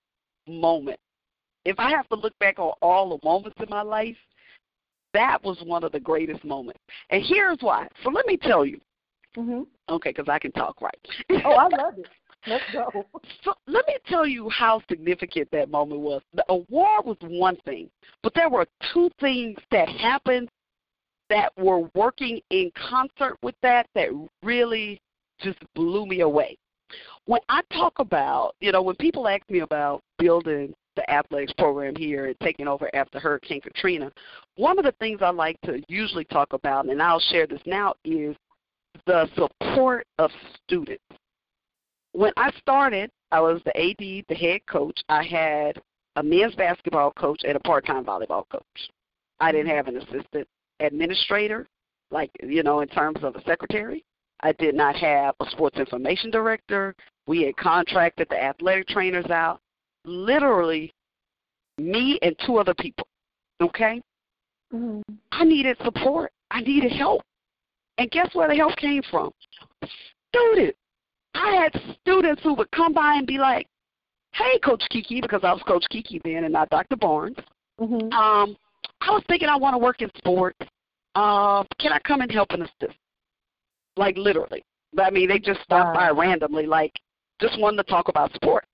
moments. 0.47 1.01
If 1.65 1.79
I 1.79 1.89
have 1.91 2.07
to 2.09 2.15
look 2.15 2.37
back 2.39 2.57
on 2.57 2.73
all 2.81 3.09
the 3.09 3.27
moments 3.27 3.57
in 3.59 3.69
my 3.69 3.81
life, 3.81 4.17
that 5.13 5.43
was 5.43 5.57
one 5.63 5.83
of 5.83 5.91
the 5.91 5.99
greatest 5.99 6.43
moments. 6.43 6.79
And 7.09 7.23
here's 7.23 7.57
why. 7.61 7.87
So 8.03 8.09
let 8.09 8.25
me 8.25 8.37
tell 8.37 8.65
you. 8.65 8.79
hmm 9.35 9.63
Okay, 9.89 10.11
because 10.11 10.29
I 10.29 10.39
can 10.39 10.51
talk 10.51 10.81
right. 10.81 11.07
Oh, 11.45 11.53
I 11.53 11.67
love 11.67 11.97
it. 11.97 12.07
Let's 12.47 12.63
go. 12.71 13.05
So 13.43 13.53
let 13.67 13.85
me 13.87 13.97
tell 14.07 14.25
you 14.25 14.49
how 14.49 14.81
significant 14.89 15.49
that 15.51 15.69
moment 15.69 16.01
was. 16.01 16.21
The 16.33 16.45
award 16.49 17.05
was 17.05 17.17
one 17.21 17.57
thing, 17.65 17.89
but 18.23 18.33
there 18.33 18.49
were 18.49 18.65
two 18.93 19.09
things 19.19 19.57
that 19.71 19.89
happened 19.89 20.49
that 21.29 21.51
were 21.57 21.89
working 21.95 22.41
in 22.49 22.71
concert 22.89 23.37
with 23.43 23.55
that 23.61 23.87
that 23.93 24.09
really 24.41 24.99
just 25.39 25.59
blew 25.75 26.05
me 26.05 26.21
away. 26.21 26.57
When 27.25 27.41
I 27.49 27.61
talk 27.71 27.93
about, 27.99 28.55
you 28.59 28.71
know, 28.71 28.81
when 28.81 28.95
people 28.95 29.27
ask 29.27 29.47
me 29.49 29.59
about 29.59 30.01
building 30.17 30.73
the 30.95 31.09
athletics 31.09 31.53
program 31.57 31.95
here 31.95 32.25
and 32.25 32.35
taking 32.41 32.67
over 32.67 32.89
after 32.95 33.19
Hurricane 33.19 33.61
Katrina, 33.61 34.11
one 34.55 34.79
of 34.79 34.85
the 34.85 34.93
things 34.93 35.19
I 35.21 35.29
like 35.29 35.59
to 35.65 35.83
usually 35.87 36.25
talk 36.25 36.53
about, 36.53 36.87
and 36.87 37.01
I'll 37.01 37.19
share 37.19 37.45
this 37.45 37.61
now, 37.65 37.93
is 38.03 38.35
the 39.05 39.29
support 39.35 40.07
of 40.17 40.31
students 40.65 41.03
when 42.13 42.33
I 42.37 42.51
started, 42.59 43.11
I 43.31 43.39
was 43.39 43.61
the 43.65 43.77
AD, 43.77 44.25
the 44.27 44.35
head 44.35 44.61
coach. 44.67 45.01
I 45.09 45.23
had 45.23 45.81
a 46.15 46.23
men's 46.23 46.55
basketball 46.55 47.11
coach 47.11 47.41
and 47.47 47.55
a 47.55 47.59
part-time 47.61 48.05
volleyball 48.05 48.45
coach. 48.51 48.89
I 49.39 49.51
didn't 49.51 49.75
have 49.75 49.87
an 49.87 49.97
assistant 49.97 50.47
administrator, 50.79 51.67
like 52.11 52.31
you 52.41 52.63
know, 52.63 52.81
in 52.81 52.87
terms 52.87 53.19
of 53.23 53.35
a 53.35 53.43
secretary. 53.43 54.03
I 54.41 54.53
did 54.53 54.75
not 54.75 54.95
have 54.95 55.35
a 55.39 55.49
sports 55.51 55.77
information 55.77 56.31
director. 56.31 56.95
We 57.27 57.43
had 57.43 57.57
contracted 57.57 58.27
the 58.29 58.41
athletic 58.41 58.87
trainers 58.87 59.29
out. 59.29 59.59
Literally, 60.05 60.93
me 61.77 62.17
and 62.21 62.35
two 62.45 62.57
other 62.57 62.73
people. 62.73 63.07
Okay, 63.61 64.01
hmm 64.71 65.01
I 65.31 65.43
needed 65.43 65.77
support. 65.83 66.31
I 66.51 66.61
needed 66.61 66.91
help. 66.91 67.21
And 67.97 68.09
guess 68.11 68.29
where 68.33 68.47
the 68.47 68.55
help 68.55 68.75
came 68.77 69.03
from? 69.11 69.31
Students. 70.33 70.77
I 71.39 71.51
had 71.51 71.81
students 72.01 72.41
who 72.43 72.53
would 72.55 72.69
come 72.71 72.93
by 72.93 73.15
and 73.15 73.25
be 73.25 73.37
like, 73.37 73.67
Hey, 74.33 74.59
Coach 74.59 74.83
Kiki, 74.89 75.21
because 75.21 75.41
I 75.43 75.51
was 75.53 75.61
Coach 75.63 75.85
Kiki 75.89 76.21
then 76.23 76.43
and 76.43 76.53
not 76.53 76.69
Dr. 76.69 76.95
Barnes. 76.95 77.37
hmm 77.79 78.11
Um, 78.13 78.55
I 79.01 79.11
was 79.11 79.23
thinking 79.27 79.49
I 79.49 79.55
want 79.55 79.73
to 79.73 79.77
work 79.77 80.01
in 80.01 80.09
sports. 80.17 80.57
Uh, 81.15 81.63
can 81.79 81.91
I 81.91 81.99
come 81.99 82.21
and 82.21 82.31
help 82.31 82.51
and 82.51 82.63
assist? 82.63 82.97
Like 83.97 84.17
literally. 84.17 84.63
But 84.93 85.03
I 85.05 85.09
mean, 85.09 85.29
they 85.29 85.39
just 85.39 85.61
stopped 85.61 85.95
by 85.95 86.09
randomly, 86.09 86.65
like 86.65 86.93
just 87.41 87.59
wanted 87.59 87.77
to 87.77 87.83
talk 87.83 88.09
about 88.09 88.33
sports. 88.33 88.67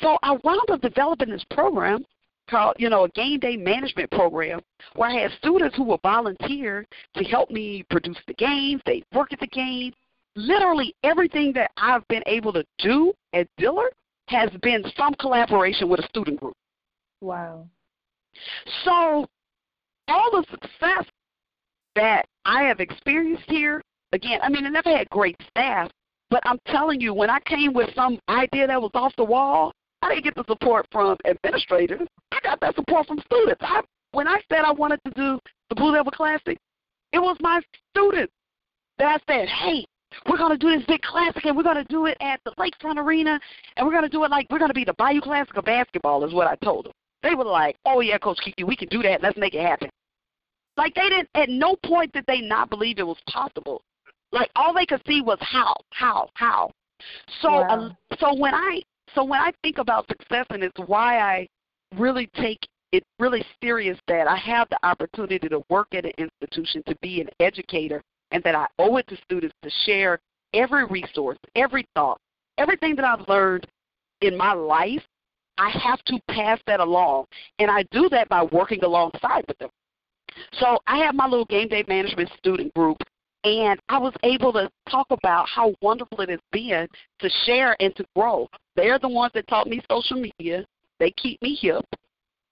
So 0.00 0.18
I 0.22 0.36
wound 0.44 0.70
up 0.70 0.80
developing 0.80 1.30
this 1.30 1.44
program 1.50 2.04
called, 2.48 2.76
you 2.78 2.90
know, 2.90 3.04
a 3.04 3.08
game 3.10 3.40
day 3.40 3.56
management 3.56 4.10
program 4.10 4.60
where 4.96 5.10
I 5.10 5.22
had 5.22 5.30
students 5.38 5.76
who 5.76 5.84
would 5.84 6.02
volunteer 6.02 6.86
to 7.14 7.24
help 7.24 7.50
me 7.50 7.84
produce 7.90 8.18
the 8.26 8.34
games. 8.34 8.82
They 8.86 9.02
work 9.14 9.32
at 9.32 9.40
the 9.40 9.46
game. 9.48 9.92
Literally 10.36 10.94
everything 11.02 11.52
that 11.54 11.70
I've 11.76 12.06
been 12.08 12.22
able 12.26 12.52
to 12.52 12.64
do 12.78 13.12
at 13.32 13.46
Dillard 13.58 13.92
has 14.28 14.50
been 14.62 14.84
some 14.96 15.14
collaboration 15.14 15.88
with 15.88 16.00
a 16.00 16.08
student 16.08 16.40
group. 16.40 16.54
Wow. 17.20 17.66
So 18.84 19.26
all 20.08 20.30
the 20.30 20.44
success 20.50 21.04
that 21.96 22.26
I 22.44 22.62
have 22.62 22.80
experienced 22.80 23.44
here, 23.48 23.82
again, 24.12 24.40
I 24.42 24.48
mean, 24.48 24.64
I 24.66 24.70
never 24.70 24.96
had 24.96 25.10
great 25.10 25.36
staff, 25.48 25.90
but 26.30 26.42
I'm 26.46 26.58
telling 26.66 27.00
you, 27.00 27.12
when 27.12 27.28
I 27.28 27.40
came 27.40 27.72
with 27.72 27.92
some 27.94 28.18
idea 28.28 28.66
that 28.68 28.80
was 28.80 28.92
off 28.94 29.12
the 29.16 29.24
wall, 29.24 29.72
I 30.02 30.10
didn't 30.10 30.24
get 30.24 30.34
the 30.36 30.44
support 30.48 30.86
from 30.92 31.16
administrators. 31.26 32.06
I 32.32 32.38
got 32.42 32.60
that 32.60 32.76
support 32.76 33.06
from 33.06 33.20
students. 33.26 33.60
I, 33.60 33.82
when 34.12 34.28
I 34.28 34.40
said 34.48 34.60
I 34.64 34.72
wanted 34.72 35.00
to 35.06 35.10
do 35.14 35.38
the 35.68 35.74
Blue 35.74 35.92
Devil 35.92 36.12
Classic, 36.12 36.56
it 37.12 37.18
was 37.18 37.36
my 37.40 37.60
students 37.92 38.32
that 38.98 39.20
said, 39.28 39.48
hey, 39.48 39.84
we're 40.28 40.38
going 40.38 40.52
to 40.52 40.58
do 40.58 40.76
this 40.76 40.84
big 40.86 41.02
classic 41.02 41.44
and 41.44 41.56
we're 41.56 41.62
going 41.62 41.76
to 41.76 41.84
do 41.84 42.06
it 42.06 42.16
at 42.20 42.40
the 42.44 42.52
Lakefront 42.58 42.96
Arena 42.96 43.38
and 43.76 43.86
we're 43.86 43.92
going 43.92 44.04
to 44.04 44.08
do 44.08 44.24
it 44.24 44.30
like 44.30 44.46
we're 44.50 44.58
going 44.58 44.70
to 44.70 44.74
be 44.74 44.84
the 44.84 44.94
Bayou 44.94 45.20
Classic 45.20 45.56
of 45.56 45.64
basketball 45.64 46.24
is 46.24 46.32
what 46.32 46.46
I 46.46 46.56
told 46.56 46.86
them. 46.86 46.92
They 47.22 47.34
were 47.34 47.44
like, 47.44 47.76
oh, 47.84 48.00
yeah, 48.00 48.18
Coach 48.18 48.38
Kiki, 48.42 48.64
we 48.64 48.76
can 48.76 48.88
do 48.88 49.02
that. 49.02 49.22
Let's 49.22 49.36
make 49.36 49.54
it 49.54 49.60
happen. 49.60 49.90
Like 50.76 50.94
they 50.94 51.08
didn't, 51.08 51.28
at 51.34 51.48
no 51.48 51.76
point 51.84 52.12
did 52.12 52.24
they 52.26 52.40
not 52.40 52.70
believe 52.70 52.98
it 52.98 53.06
was 53.06 53.18
possible. 53.28 53.82
Like 54.32 54.50
all 54.56 54.72
they 54.72 54.86
could 54.86 55.02
see 55.06 55.20
was 55.20 55.38
how, 55.40 55.74
how, 55.90 56.30
how. 56.34 56.70
So, 57.42 57.50
wow. 57.50 57.90
uh, 58.10 58.16
so 58.18 58.34
when 58.34 58.54
I, 58.54 58.80
so 59.14 59.24
when 59.24 59.40
I 59.40 59.52
think 59.62 59.78
about 59.78 60.06
success, 60.08 60.46
and 60.50 60.62
it's 60.62 60.78
why 60.86 61.18
I 61.18 61.46
really 61.96 62.28
take 62.36 62.58
it 62.92 63.02
really 63.18 63.44
serious 63.62 63.98
that 64.08 64.26
I 64.26 64.36
have 64.36 64.68
the 64.70 64.78
opportunity 64.82 65.48
to 65.48 65.62
work 65.68 65.88
at 65.92 66.04
an 66.04 66.12
institution 66.18 66.82
to 66.88 66.96
be 67.02 67.20
an 67.20 67.28
educator 67.38 68.02
and 68.32 68.42
that 68.44 68.54
I 68.54 68.66
owe 68.78 68.96
it 68.96 69.06
to 69.08 69.16
students 69.24 69.54
to 69.62 69.70
share 69.84 70.18
every 70.54 70.84
resource, 70.86 71.38
every 71.56 71.86
thought, 71.94 72.18
everything 72.58 72.96
that 72.96 73.04
I've 73.04 73.28
learned 73.28 73.66
in 74.20 74.36
my 74.36 74.52
life, 74.52 75.02
I 75.58 75.70
have 75.70 76.02
to 76.04 76.18
pass 76.28 76.58
that 76.66 76.80
along. 76.80 77.26
And 77.58 77.70
I 77.70 77.84
do 77.90 78.08
that 78.10 78.28
by 78.28 78.42
working 78.44 78.82
alongside 78.82 79.44
with 79.46 79.58
them. 79.58 79.70
So 80.54 80.78
I 80.86 80.98
have 80.98 81.14
my 81.14 81.26
little 81.26 81.44
game 81.46 81.68
day 81.68 81.84
management 81.88 82.30
student 82.38 82.72
group, 82.74 82.98
and 83.44 83.78
I 83.88 83.98
was 83.98 84.14
able 84.22 84.52
to 84.52 84.70
talk 84.88 85.06
about 85.10 85.48
how 85.48 85.74
wonderful 85.82 86.20
it 86.20 86.28
has 86.28 86.40
been 86.52 86.86
to 87.20 87.30
share 87.44 87.76
and 87.80 87.94
to 87.96 88.04
grow. 88.14 88.48
They're 88.76 88.98
the 88.98 89.08
ones 89.08 89.32
that 89.34 89.48
taught 89.48 89.66
me 89.66 89.82
social 89.90 90.20
media. 90.20 90.64
They 90.98 91.10
keep 91.12 91.40
me 91.42 91.58
hip. 91.60 91.84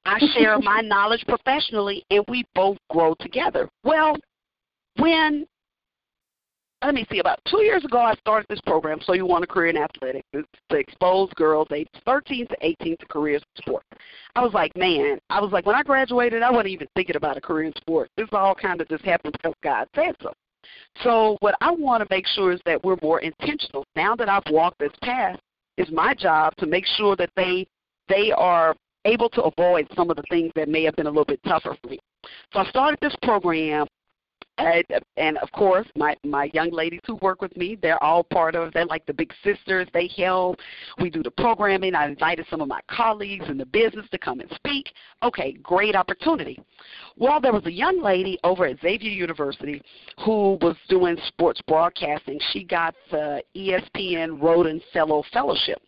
I 0.05 0.19
share 0.35 0.59
my 0.62 0.81
knowledge 0.81 1.25
professionally, 1.27 2.05
and 2.11 2.25
we 2.29 2.45
both 2.55 2.79
grow 2.91 3.14
together. 3.21 3.69
Well, 3.85 4.17
when 4.97 5.47
let 6.83 6.95
me 6.95 7.07
see, 7.11 7.19
about 7.19 7.41
two 7.49 7.62
years 7.62 7.85
ago, 7.85 7.99
I 7.99 8.14
started 8.14 8.47
this 8.49 8.61
program, 8.61 9.01
So 9.03 9.12
You 9.12 9.27
Want 9.27 9.43
a 9.43 9.47
Career 9.47 9.71
in 9.71 9.77
Athletics. 9.77 10.27
To 10.33 10.77
expose 10.77 11.29
girls 11.35 11.67
aged 11.73 11.91
13 12.05 12.47
to 12.47 12.57
18 12.61 12.97
to 12.99 13.07
career 13.07 13.41
sport. 13.57 13.83
I 14.37 14.41
was 14.41 14.53
like, 14.53 14.77
man, 14.77 15.19
I 15.29 15.41
was 15.41 15.51
like, 15.51 15.67
when 15.67 15.75
I 15.75 15.83
graduated, 15.83 16.43
I 16.43 16.51
wasn't 16.51 16.69
even 16.69 16.87
thinking 16.95 17.17
about 17.17 17.37
a 17.37 17.41
career 17.41 17.67
in 17.67 17.73
sports. 17.77 18.12
This 18.17 18.29
all 18.33 18.55
kind 18.55 18.81
of 18.81 18.88
just 18.88 19.05
happened 19.05 19.33
because 19.33 19.55
God 19.62 19.88
said 19.95 20.14
so. 20.23 20.33
So 21.03 21.37
what 21.41 21.57
I 21.61 21.71
want 21.71 22.03
to 22.03 22.14
make 22.14 22.27
sure 22.27 22.53
is 22.53 22.61
that 22.64 22.83
we're 22.85 22.99
more 23.03 23.21
intentional. 23.21 23.85
Now 23.97 24.14
that 24.17 24.29
I've 24.29 24.43
walked 24.51 24.79
this 24.79 24.93
path, 25.03 25.38
it's 25.77 25.91
my 25.91 26.14
job 26.14 26.55
to 26.59 26.67
make 26.67 26.87
sure 26.97 27.17
that 27.17 27.31
they 27.37 27.67
they 28.09 28.33
are 28.33 28.75
able 29.05 29.29
to 29.31 29.43
avoid 29.43 29.87
some 29.95 30.11
of 30.11 30.17
the 30.17 30.23
things 30.31 30.51
that 30.57 30.69
may 30.69 30.83
have 30.83 30.97
been 30.97 31.07
a 31.07 31.11
little 31.11 31.25
bit 31.25 31.41
tougher 31.45 31.77
for 31.81 31.91
me. 31.91 31.99
So 32.53 32.61
I 32.61 32.64
started 32.69 32.99
this 33.01 33.14
program, 33.23 33.87
and, 34.59 34.85
and 35.16 35.38
of 35.38 35.51
course, 35.53 35.87
my 35.94 36.16
my 36.25 36.51
young 36.53 36.71
ladies 36.71 37.01
who 37.07 37.16
work 37.16 37.40
with 37.40 37.57
me, 37.57 37.79
they're 37.81 38.03
all 38.03 38.25
part 38.25 38.55
of. 38.55 38.73
They're 38.73 38.87
like 38.87 39.07
the 39.07 39.14
big 39.14 39.33
sisters. 39.44 39.87
They 39.92 40.09
help. 40.16 40.59
We 41.01 41.11
do 41.11 41.23
the 41.23 41.31
programming. 41.31 41.94
I 41.94 42.07
invited 42.07 42.47
some 42.51 42.61
of 42.61 42.68
my 42.68 42.81
colleagues 42.90 43.47
in 43.49 43.57
the 43.57 43.66
business 43.66 44.07
to 44.11 44.18
come 44.18 44.40
and 44.40 44.51
speak. 44.55 44.92
Okay, 45.23 45.53
great 45.62 45.94
opportunity. 45.94 46.61
Well, 47.16 47.40
there 47.40 47.53
was 47.53 47.66
a 47.66 47.73
young 47.73 48.03
lady 48.03 48.38
over 48.44 48.66
at 48.66 48.81
Xavier 48.81 49.11
University 49.11 49.81
who 50.25 50.59
was 50.61 50.77
doing 50.88 51.16
sports 51.29 51.61
broadcasting. 51.66 52.40
She 52.53 52.64
got 52.64 52.94
the 53.11 53.42
ESPN 53.57 54.40
Rhoden 54.40 54.81
Fellow 54.92 55.23
Fellowship. 55.33 55.81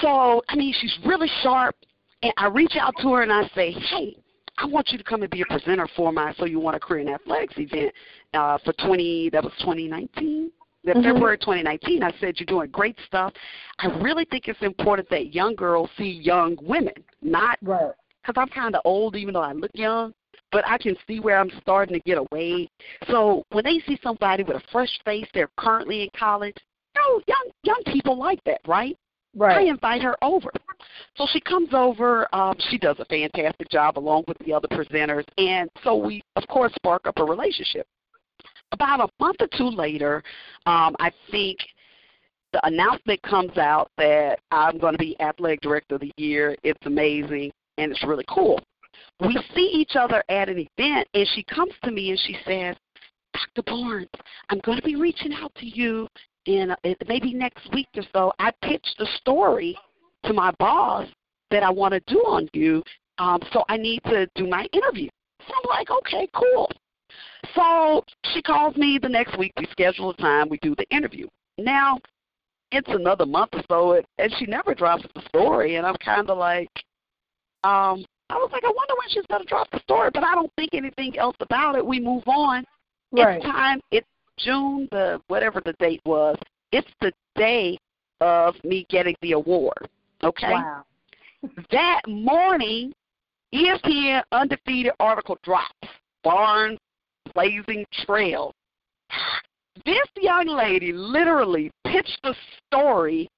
So, 0.00 0.42
I 0.48 0.56
mean, 0.56 0.74
she's 0.80 0.96
really 1.04 1.30
sharp. 1.42 1.74
And 2.22 2.32
I 2.36 2.46
reach 2.46 2.76
out 2.78 2.94
to 3.00 3.14
her 3.14 3.22
and 3.22 3.32
I 3.32 3.48
say, 3.54 3.72
hey, 3.72 4.16
I 4.60 4.66
want 4.66 4.90
you 4.90 4.98
to 4.98 5.04
come 5.04 5.22
and 5.22 5.30
be 5.30 5.40
a 5.40 5.46
presenter 5.46 5.88
for 5.96 6.12
my 6.12 6.34
So 6.34 6.44
You 6.44 6.60
Want 6.60 6.74
to 6.74 6.80
Career 6.80 7.00
in 7.00 7.08
Athletics 7.08 7.54
event 7.56 7.92
uh, 8.34 8.58
for 8.64 8.72
20, 8.74 9.30
that 9.30 9.42
was 9.42 9.52
2019. 9.60 10.50
mm-hmm. 10.86 11.02
February 11.02 11.38
2019, 11.38 12.02
I 12.02 12.12
said, 12.20 12.34
You're 12.38 12.46
doing 12.46 12.70
great 12.70 12.96
stuff. 13.06 13.32
I 13.78 13.86
really 14.00 14.26
think 14.26 14.48
it's 14.48 14.60
important 14.62 15.08
that 15.10 15.34
young 15.34 15.54
girls 15.54 15.88
see 15.96 16.20
young 16.22 16.58
women, 16.60 16.92
not 17.22 17.58
because 17.60 17.94
right. 18.28 18.38
I'm 18.38 18.48
kind 18.48 18.74
of 18.74 18.82
old, 18.84 19.16
even 19.16 19.34
though 19.34 19.40
I 19.40 19.52
look 19.52 19.70
young, 19.72 20.12
but 20.52 20.66
I 20.66 20.76
can 20.76 20.94
see 21.06 21.20
where 21.20 21.38
I'm 21.38 21.50
starting 21.62 21.94
to 21.94 22.00
get 22.00 22.18
away. 22.18 22.68
So 23.10 23.44
when 23.52 23.64
they 23.64 23.80
see 23.86 23.98
somebody 24.02 24.42
with 24.42 24.56
a 24.56 24.62
fresh 24.70 24.90
face, 25.06 25.26
they're 25.32 25.50
currently 25.56 26.02
in 26.02 26.10
college, 26.18 26.56
you 26.94 27.00
know, 27.00 27.22
young, 27.26 27.50
young 27.62 27.82
people 27.94 28.18
like 28.18 28.44
that, 28.44 28.60
right? 28.66 28.96
Right. 29.34 29.58
I 29.58 29.70
invite 29.70 30.02
her 30.02 30.16
over. 30.22 30.50
So 31.16 31.26
she 31.32 31.40
comes 31.40 31.68
over. 31.72 32.32
Um, 32.34 32.56
she 32.68 32.78
does 32.78 32.96
a 32.98 33.04
fantastic 33.04 33.68
job 33.70 33.98
along 33.98 34.24
with 34.26 34.38
the 34.38 34.52
other 34.52 34.68
presenters. 34.68 35.24
And 35.38 35.70
so 35.84 35.96
we, 35.96 36.22
of 36.36 36.46
course, 36.48 36.72
spark 36.74 37.06
up 37.06 37.18
a 37.18 37.24
relationship. 37.24 37.86
About 38.72 39.00
a 39.00 39.08
month 39.22 39.36
or 39.40 39.48
two 39.56 39.68
later, 39.68 40.22
um, 40.66 40.94
I 40.98 41.10
think 41.30 41.58
the 42.52 42.64
announcement 42.66 43.22
comes 43.22 43.56
out 43.56 43.90
that 43.98 44.40
I'm 44.50 44.78
going 44.78 44.94
to 44.94 44.98
be 44.98 45.20
Athletic 45.20 45.60
Director 45.60 45.96
of 45.96 46.00
the 46.00 46.12
Year. 46.16 46.56
It's 46.62 46.84
amazing 46.86 47.52
and 47.78 47.92
it's 47.92 48.04
really 48.04 48.24
cool. 48.28 48.60
We 49.20 49.38
see 49.54 49.70
each 49.72 49.96
other 49.96 50.22
at 50.28 50.48
an 50.48 50.66
event, 50.76 51.08
and 51.14 51.28
she 51.34 51.44
comes 51.44 51.72
to 51.84 51.90
me 51.90 52.10
and 52.10 52.18
she 52.18 52.36
says, 52.44 52.76
Dr. 53.32 53.62
Barnes, 53.70 54.08
I'm 54.48 54.60
going 54.64 54.78
to 54.78 54.84
be 54.84 54.96
reaching 54.96 55.32
out 55.32 55.54
to 55.56 55.66
you 55.66 56.08
in 56.46 56.74
maybe 57.08 57.34
next 57.34 57.72
week 57.72 57.88
or 57.96 58.02
so, 58.12 58.32
I 58.38 58.52
pitched 58.62 58.96
the 58.98 59.06
story 59.18 59.76
to 60.24 60.32
my 60.32 60.52
boss 60.58 61.08
that 61.50 61.62
I 61.62 61.70
want 61.70 61.94
to 61.94 62.00
do 62.06 62.18
on 62.20 62.48
you. 62.52 62.82
Um, 63.18 63.40
so 63.52 63.64
I 63.68 63.76
need 63.76 64.02
to 64.04 64.26
do 64.34 64.46
my 64.46 64.66
interview. 64.72 65.08
So 65.46 65.54
I'm 65.54 65.68
like, 65.68 65.90
okay, 65.90 66.28
cool. 66.34 66.70
So 67.54 68.04
she 68.32 68.42
calls 68.42 68.76
me 68.76 68.98
the 69.00 69.08
next 69.08 69.38
week. 69.38 69.52
We 69.58 69.66
schedule 69.70 70.10
a 70.10 70.16
time. 70.16 70.48
We 70.48 70.58
do 70.62 70.74
the 70.76 70.86
interview. 70.94 71.26
Now 71.58 71.98
it's 72.72 72.88
another 72.88 73.26
month 73.26 73.50
or 73.52 73.62
so, 73.68 74.02
and 74.18 74.34
she 74.38 74.46
never 74.46 74.74
drops 74.74 75.04
the 75.14 75.22
story. 75.28 75.76
And 75.76 75.86
I'm 75.86 75.96
kind 75.96 76.30
of 76.30 76.38
like, 76.38 76.70
um, 77.64 78.04
I 78.30 78.34
was 78.34 78.50
like, 78.52 78.64
I 78.64 78.72
wonder 78.74 78.94
when 78.96 79.08
she's 79.08 79.26
gonna 79.28 79.44
drop 79.44 79.68
the 79.72 79.80
story, 79.80 80.10
but 80.14 80.22
I 80.22 80.34
don't 80.34 80.52
think 80.56 80.70
anything 80.72 81.18
else 81.18 81.36
about 81.40 81.76
it. 81.76 81.84
We 81.84 81.98
move 81.98 82.22
on. 82.26 82.64
Right. 83.12 83.36
It's 83.36 83.44
time. 83.44 83.80
It's 83.90 84.06
June 84.44 84.88
the 84.90 85.20
whatever 85.28 85.60
the 85.64 85.74
date 85.74 86.00
was. 86.04 86.36
It's 86.72 86.88
the 87.00 87.12
day 87.36 87.78
of 88.20 88.54
me 88.64 88.86
getting 88.90 89.16
the 89.22 89.32
award. 89.32 89.88
Okay. 90.22 90.52
Wow. 90.52 90.84
that 91.70 92.02
morning, 92.06 92.92
ESPN 93.54 94.22
undefeated 94.32 94.92
article 95.00 95.38
drops. 95.42 95.88
Barnes 96.22 96.78
blazing 97.34 97.86
trail. 98.04 98.54
This 99.84 100.06
young 100.20 100.46
lady 100.46 100.92
literally 100.92 101.70
pitched 101.86 102.18
the 102.22 102.34
story 102.66 103.28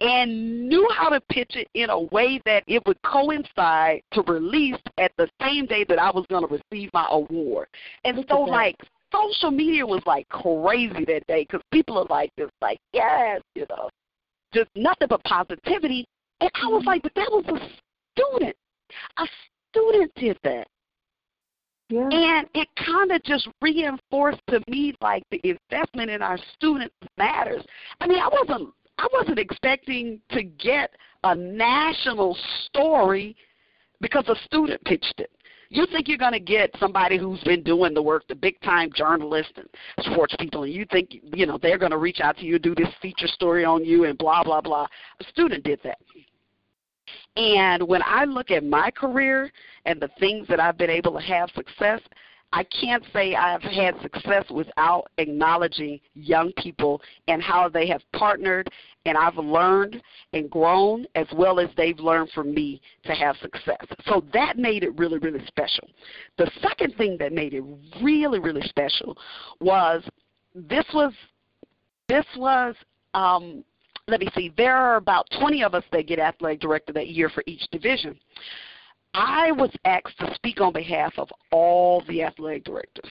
and 0.00 0.68
knew 0.68 0.88
how 0.96 1.08
to 1.08 1.20
pitch 1.30 1.52
it 1.54 1.68
in 1.74 1.88
a 1.90 2.00
way 2.00 2.40
that 2.44 2.64
it 2.66 2.82
would 2.86 3.00
coincide 3.02 4.02
to 4.12 4.22
release 4.22 4.80
at 4.98 5.12
the 5.16 5.28
same 5.40 5.66
day 5.66 5.84
that 5.88 6.00
I 6.00 6.10
was 6.10 6.26
going 6.28 6.46
to 6.46 6.60
receive 6.72 6.90
my 6.92 7.06
award. 7.10 7.68
And 8.04 8.24
so, 8.28 8.40
like, 8.40 8.76
social 9.14 9.50
media 9.50 9.86
was 9.86 10.02
like 10.06 10.28
crazy 10.28 11.04
that 11.04 11.26
day 11.26 11.46
because 11.48 11.60
people 11.72 11.98
are 11.98 12.06
like 12.08 12.30
just 12.38 12.52
like 12.60 12.78
yes, 12.92 13.40
you 13.54 13.66
know, 13.70 13.88
just 14.52 14.68
nothing 14.74 15.08
but 15.08 15.22
positivity. 15.24 16.06
And 16.40 16.50
I 16.54 16.66
was 16.66 16.80
mm-hmm. 16.80 16.88
like, 16.88 17.02
but 17.02 17.14
that 17.14 17.30
was 17.30 17.44
a 17.48 18.20
student. 18.20 18.56
A 19.18 19.26
student 19.70 20.12
did 20.16 20.38
that. 20.44 20.66
Yeah. 21.90 22.08
And 22.10 22.48
it 22.54 22.68
kind 22.76 23.12
of 23.12 23.22
just 23.24 23.48
reinforced 23.60 24.40
to 24.48 24.60
me 24.68 24.94
like 25.00 25.22
the 25.30 25.40
investment 25.44 26.10
in 26.10 26.22
our 26.22 26.38
students 26.54 26.94
matters. 27.18 27.62
I 28.00 28.06
mean, 28.06 28.18
I 28.18 28.28
wasn't 28.28 28.70
I 28.98 29.08
wasn't 29.12 29.38
expecting 29.38 30.20
to 30.30 30.42
get 30.42 30.90
a 31.24 31.34
national 31.34 32.36
story 32.66 33.36
because 34.00 34.24
a 34.28 34.36
student 34.44 34.82
pitched 34.84 35.14
it. 35.18 35.30
You 35.74 35.86
think 35.86 36.06
you're 36.06 36.18
going 36.18 36.32
to 36.32 36.38
get 36.38 36.70
somebody 36.78 37.18
who's 37.18 37.42
been 37.42 37.64
doing 37.64 37.94
the 37.94 38.02
work, 38.02 38.28
the 38.28 38.34
big 38.36 38.60
time 38.60 38.90
journalists 38.94 39.54
and 39.56 39.66
sports 40.06 40.32
people, 40.38 40.62
and 40.62 40.72
you 40.72 40.86
think 40.92 41.16
you 41.34 41.46
know 41.46 41.58
they're 41.60 41.78
going 41.78 41.90
to 41.90 41.98
reach 41.98 42.20
out 42.20 42.36
to 42.36 42.44
you, 42.44 42.60
do 42.60 42.76
this 42.76 42.86
feature 43.02 43.26
story 43.26 43.64
on 43.64 43.84
you, 43.84 44.04
and 44.04 44.16
blah 44.16 44.44
blah 44.44 44.60
blah. 44.60 44.86
A 45.20 45.24
student 45.24 45.64
did 45.64 45.80
that. 45.82 45.98
And 47.34 47.82
when 47.88 48.02
I 48.04 48.22
look 48.22 48.52
at 48.52 48.62
my 48.64 48.92
career 48.92 49.50
and 49.84 50.00
the 50.00 50.10
things 50.20 50.46
that 50.46 50.60
I've 50.60 50.78
been 50.78 50.90
able 50.90 51.12
to 51.14 51.26
have 51.26 51.50
success, 51.56 52.00
I 52.54 52.62
can't 52.80 53.02
say 53.12 53.34
I've 53.34 53.62
had 53.62 54.00
success 54.00 54.44
without 54.48 55.10
acknowledging 55.18 55.98
young 56.14 56.52
people 56.56 57.02
and 57.26 57.42
how 57.42 57.68
they 57.68 57.88
have 57.88 58.00
partnered 58.12 58.70
and 59.06 59.18
I've 59.18 59.36
learned 59.36 60.00
and 60.32 60.48
grown 60.48 61.04
as 61.16 61.26
well 61.34 61.58
as 61.58 61.68
they've 61.76 61.98
learned 61.98 62.30
from 62.30 62.54
me 62.54 62.80
to 63.06 63.12
have 63.12 63.36
success. 63.42 63.84
So 64.06 64.22
that 64.32 64.56
made 64.56 64.84
it 64.84 64.96
really, 64.96 65.18
really 65.18 65.44
special. 65.46 65.88
The 66.38 66.48
second 66.62 66.94
thing 66.96 67.16
that 67.18 67.32
made 67.32 67.54
it 67.54 67.64
really, 68.00 68.38
really 68.38 68.62
special 68.68 69.18
was 69.60 70.04
this 70.54 70.86
was 70.94 71.12
this 72.08 72.24
was 72.36 72.76
um, 73.14 73.64
let 74.06 74.20
me 74.20 74.28
see, 74.34 74.52
there 74.56 74.76
are 74.76 74.96
about 74.96 75.26
20 75.40 75.64
of 75.64 75.74
us 75.74 75.84
that 75.90 76.06
get 76.06 76.18
athletic 76.20 76.60
director 76.60 76.92
that 76.92 77.08
year 77.08 77.30
for 77.30 77.42
each 77.46 77.66
division. 77.72 78.16
I 79.14 79.52
was 79.52 79.70
asked 79.84 80.18
to 80.18 80.34
speak 80.34 80.60
on 80.60 80.72
behalf 80.72 81.14
of 81.18 81.28
all 81.52 82.02
the 82.08 82.22
athletic 82.22 82.64
directors. 82.64 83.10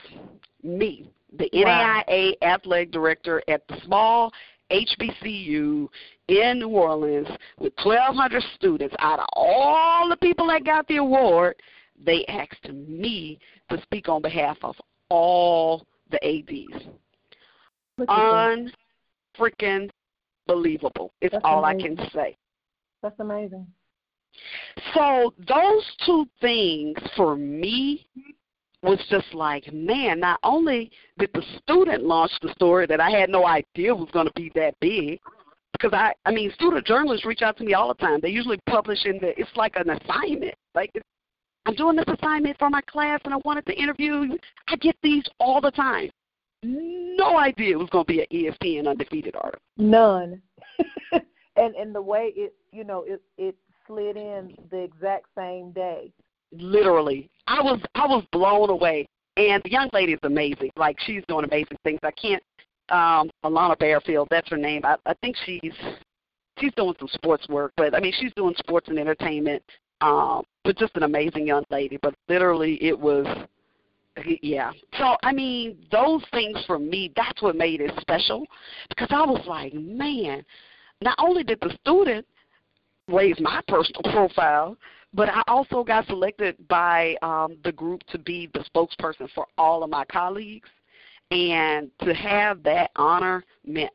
Me, 0.61 1.09
the 1.37 1.49
wow. 1.53 2.03
NAIA 2.07 2.33
athletic 2.41 2.91
director 2.91 3.41
at 3.47 3.65
the 3.67 3.79
small 3.85 4.31
HBCU 4.71 5.87
in 6.27 6.59
New 6.59 6.69
Orleans 6.69 7.27
with 7.57 7.73
1,200 7.83 8.43
students. 8.55 8.95
Out 8.99 9.19
of 9.19 9.27
all 9.33 10.09
the 10.09 10.17
people 10.17 10.47
that 10.47 10.65
got 10.65 10.87
the 10.87 10.97
award, 10.97 11.55
they 12.05 12.25
asked 12.27 12.69
me 12.69 13.39
to 13.69 13.81
speak 13.81 14.09
on 14.09 14.21
behalf 14.21 14.57
of 14.61 14.75
all 15.09 15.85
the 16.11 16.19
ADs. 16.25 16.83
Unfreaking 18.09 19.89
believable. 20.47 21.13
It's 21.21 21.31
That's 21.31 21.45
all 21.45 21.63
amazing. 21.63 21.93
I 21.93 21.95
can 21.95 22.11
say. 22.11 22.37
That's 23.01 23.19
amazing. 23.19 23.67
So 24.93 25.33
those 25.47 25.83
two 26.05 26.25
things 26.41 26.97
for 27.15 27.35
me 27.35 28.07
was 28.81 28.99
just 29.09 29.33
like, 29.33 29.71
man, 29.71 30.19
not 30.19 30.39
only 30.43 30.91
did 31.17 31.29
the 31.33 31.43
student 31.61 32.03
launch 32.03 32.31
the 32.41 32.51
story 32.53 32.85
that 32.87 32.99
I 32.99 33.09
had 33.09 33.29
no 33.29 33.45
idea 33.47 33.95
was 33.95 34.09
going 34.11 34.27
to 34.27 34.33
be 34.35 34.51
that 34.55 34.75
big, 34.81 35.19
because 35.71 35.93
I, 35.93 36.13
I 36.25 36.31
mean, 36.31 36.51
student 36.53 36.85
journalists 36.85 37.25
reach 37.25 37.41
out 37.41 37.57
to 37.57 37.63
me 37.63 37.73
all 37.73 37.87
the 37.87 37.93
time. 37.95 38.19
They 38.21 38.29
usually 38.29 38.59
publish 38.69 39.05
in 39.05 39.17
the, 39.19 39.39
it's 39.39 39.49
like 39.55 39.75
an 39.75 39.89
assignment. 39.89 40.55
Like, 40.75 40.91
I'm 41.65 41.75
doing 41.75 41.95
this 41.95 42.05
assignment 42.07 42.57
for 42.59 42.69
my 42.69 42.81
class 42.81 43.21
and 43.25 43.33
I 43.33 43.37
wanted 43.45 43.65
to 43.67 43.73
interview. 43.73 44.37
I 44.67 44.75
get 44.75 44.97
these 45.01 45.23
all 45.39 45.61
the 45.61 45.71
time. 45.71 46.09
No 46.61 47.37
idea 47.37 47.71
it 47.71 47.79
was 47.79 47.89
going 47.89 48.05
to 48.05 48.13
be 48.13 48.21
an 48.21 48.27
ESPN 48.31 48.87
undefeated 48.87 49.35
article. 49.35 49.61
None. 49.77 50.41
and 51.11 51.75
and 51.75 51.93
the 51.93 52.01
way 52.01 52.31
it, 52.35 52.53
you 52.71 52.83
know, 52.83 53.03
it 53.05 53.21
it 53.37 53.55
slid 53.87 54.17
in 54.17 54.55
the 54.71 54.79
exact 54.79 55.25
same 55.37 55.71
day. 55.71 56.11
Literally, 56.51 57.29
I 57.47 57.61
was 57.61 57.79
I 57.95 58.05
was 58.05 58.23
blown 58.31 58.69
away. 58.69 59.07
And 59.35 59.63
the 59.63 59.71
young 59.71 59.89
lady 59.93 60.13
is 60.13 60.19
amazing. 60.23 60.69
Like 60.75 60.99
she's 60.99 61.23
doing 61.27 61.45
amazing 61.45 61.77
things. 61.83 61.99
I 62.03 62.11
can't. 62.11 62.43
Um, 62.89 63.31
Alana 63.43 63.77
Bearfield, 63.77 64.27
that's 64.29 64.49
her 64.49 64.57
name. 64.57 64.81
I, 64.83 64.95
I 65.05 65.13
think 65.21 65.35
she's 65.45 65.73
she's 66.59 66.73
doing 66.75 66.93
some 66.99 67.07
sports 67.13 67.47
work, 67.49 67.71
but 67.75 67.95
I 67.95 67.99
mean 67.99 68.13
she's 68.19 68.33
doing 68.35 68.53
sports 68.59 68.89
and 68.89 68.99
entertainment. 68.99 69.63
Um, 70.01 70.43
but 70.63 70.77
just 70.77 70.95
an 70.95 71.03
amazing 71.03 71.47
young 71.47 71.63
lady. 71.69 71.97
But 72.01 72.13
literally, 72.27 72.77
it 72.83 72.97
was 72.97 73.25
yeah. 74.41 74.71
So 74.99 75.15
I 75.23 75.31
mean, 75.33 75.77
those 75.91 76.23
things 76.31 76.63
for 76.67 76.77
me, 76.77 77.11
that's 77.15 77.41
what 77.41 77.55
made 77.55 77.81
it 77.81 77.91
special 78.01 78.45
because 78.89 79.07
I 79.11 79.25
was 79.25 79.43
like, 79.47 79.73
man, 79.73 80.43
not 81.01 81.15
only 81.19 81.43
did 81.43 81.59
the 81.61 81.75
student 81.81 82.25
raise 83.07 83.39
my 83.39 83.61
personal 83.67 84.01
profile, 84.11 84.77
but 85.13 85.29
I 85.29 85.43
also 85.47 85.83
got 85.83 86.07
selected 86.07 86.55
by 86.67 87.15
um, 87.21 87.57
the 87.63 87.71
group 87.71 88.03
to 88.11 88.17
be 88.17 88.49
the 88.53 88.63
spokesperson 88.73 89.29
for 89.35 89.45
all 89.57 89.83
of 89.83 89.89
my 89.89 90.05
colleagues, 90.05 90.69
and 91.31 91.89
to 92.01 92.13
have 92.13 92.63
that 92.63 92.91
honor 92.95 93.43
meant 93.65 93.93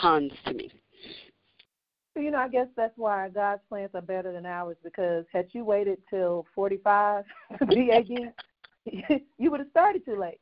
tons 0.00 0.32
to 0.46 0.54
me. 0.54 0.70
You 2.16 2.30
know, 2.30 2.38
I 2.38 2.48
guess 2.48 2.68
that's 2.76 2.96
why 2.96 3.28
God's 3.28 3.62
plans 3.68 3.90
are 3.94 4.00
better 4.00 4.32
than 4.32 4.46
ours 4.46 4.76
because 4.84 5.24
had 5.32 5.48
you 5.50 5.64
waited 5.64 5.98
till 6.08 6.46
45 6.54 7.24
to 7.58 7.66
be 7.66 7.90
AD, 7.90 8.32
you 9.38 9.50
would 9.50 9.58
have 9.58 9.70
started 9.70 10.04
too 10.04 10.16
late. 10.16 10.38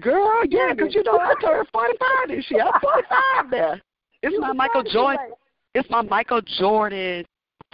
Girl, 0.00 0.42
yeah, 0.48 0.72
because 0.74 0.92
you 0.92 1.04
know 1.04 1.18
I 1.20 1.34
turned 1.40 1.68
45 1.72 2.08
this 2.28 2.50
year. 2.50 2.64
I'm 2.64 2.80
45 2.80 3.50
there. 3.50 3.82
It's 4.22 4.36
my 4.40 4.52
Michael 4.52 4.82
Jordan. 4.82 5.30
It's 5.74 5.88
my 5.90 6.02
Michael 6.02 6.40
Jordan 6.58 7.24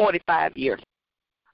45 0.01 0.57
year. 0.57 0.79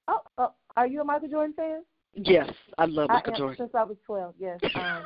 Oh, 0.06 0.20
oh, 0.38 0.52
are 0.76 0.86
you 0.86 1.00
a 1.00 1.04
Michael 1.04 1.28
Jordan 1.28 1.52
fan? 1.54 1.82
Yes, 2.14 2.48
I 2.78 2.86
love 2.86 3.08
Michael 3.08 3.32
I 3.32 3.34
am, 3.34 3.38
Jordan. 3.38 3.56
Since 3.58 3.74
I 3.74 3.82
was 3.82 3.96
12, 4.06 4.34
yes. 4.38 4.60
Um, 4.76 5.02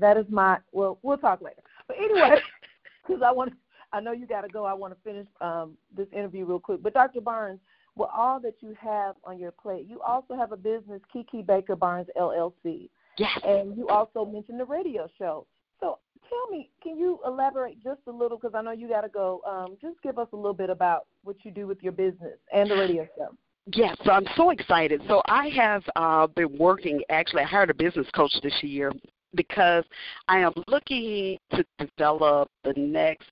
that 0.00 0.18
is 0.18 0.26
my. 0.28 0.58
Well, 0.72 0.98
we'll 1.02 1.16
talk 1.16 1.40
later. 1.40 1.62
But 1.88 1.96
anyway, 1.96 2.36
because 3.06 3.22
I 3.24 3.32
want, 3.32 3.54
I 3.92 4.00
know 4.00 4.12
you 4.12 4.26
got 4.26 4.42
to 4.42 4.48
go. 4.48 4.66
I 4.66 4.74
want 4.74 4.92
to 4.94 5.00
finish 5.02 5.26
um, 5.40 5.78
this 5.96 6.06
interview 6.12 6.44
real 6.44 6.60
quick. 6.60 6.82
But 6.82 6.92
Dr. 6.92 7.22
Barnes, 7.22 7.60
with 7.96 8.10
all 8.14 8.38
that 8.40 8.56
you 8.60 8.76
have 8.78 9.16
on 9.24 9.38
your 9.38 9.50
plate, 9.50 9.86
you 9.88 10.02
also 10.02 10.36
have 10.36 10.52
a 10.52 10.56
business, 10.56 11.00
Kiki 11.10 11.40
Baker 11.40 11.76
Barnes 11.76 12.08
LLC. 12.20 12.90
Yes. 13.16 13.30
And 13.46 13.76
you 13.76 13.88
also 13.88 14.24
mentioned 14.26 14.60
the 14.60 14.66
radio 14.66 15.08
show. 15.16 15.46
So 15.80 15.98
tell 16.28 16.50
me, 16.50 16.70
can 16.82 16.96
you 16.96 17.20
elaborate 17.26 17.82
just 17.82 18.00
a 18.06 18.10
little? 18.10 18.38
Because 18.38 18.54
I 18.54 18.62
know 18.62 18.72
you 18.72 18.88
got 18.88 19.02
to 19.02 19.08
go. 19.08 19.40
Um, 19.46 19.76
just 19.80 20.00
give 20.02 20.18
us 20.18 20.28
a 20.32 20.36
little 20.36 20.54
bit 20.54 20.70
about 20.70 21.06
what 21.22 21.36
you 21.44 21.50
do 21.50 21.66
with 21.66 21.82
your 21.82 21.92
business 21.92 22.38
and 22.52 22.70
the 22.70 22.76
radio 22.76 23.06
show. 23.16 23.34
Yes, 23.72 23.96
I'm 24.04 24.26
so 24.36 24.50
excited. 24.50 25.00
So 25.08 25.22
I 25.26 25.48
have 25.48 25.82
uh, 25.96 26.26
been 26.26 26.56
working. 26.58 27.00
Actually, 27.08 27.42
I 27.42 27.46
hired 27.46 27.70
a 27.70 27.74
business 27.74 28.06
coach 28.14 28.32
this 28.42 28.62
year 28.62 28.92
because 29.34 29.84
I 30.28 30.38
am 30.38 30.52
looking 30.68 31.38
to 31.52 31.64
develop 31.78 32.50
the 32.62 32.74
next 32.76 33.28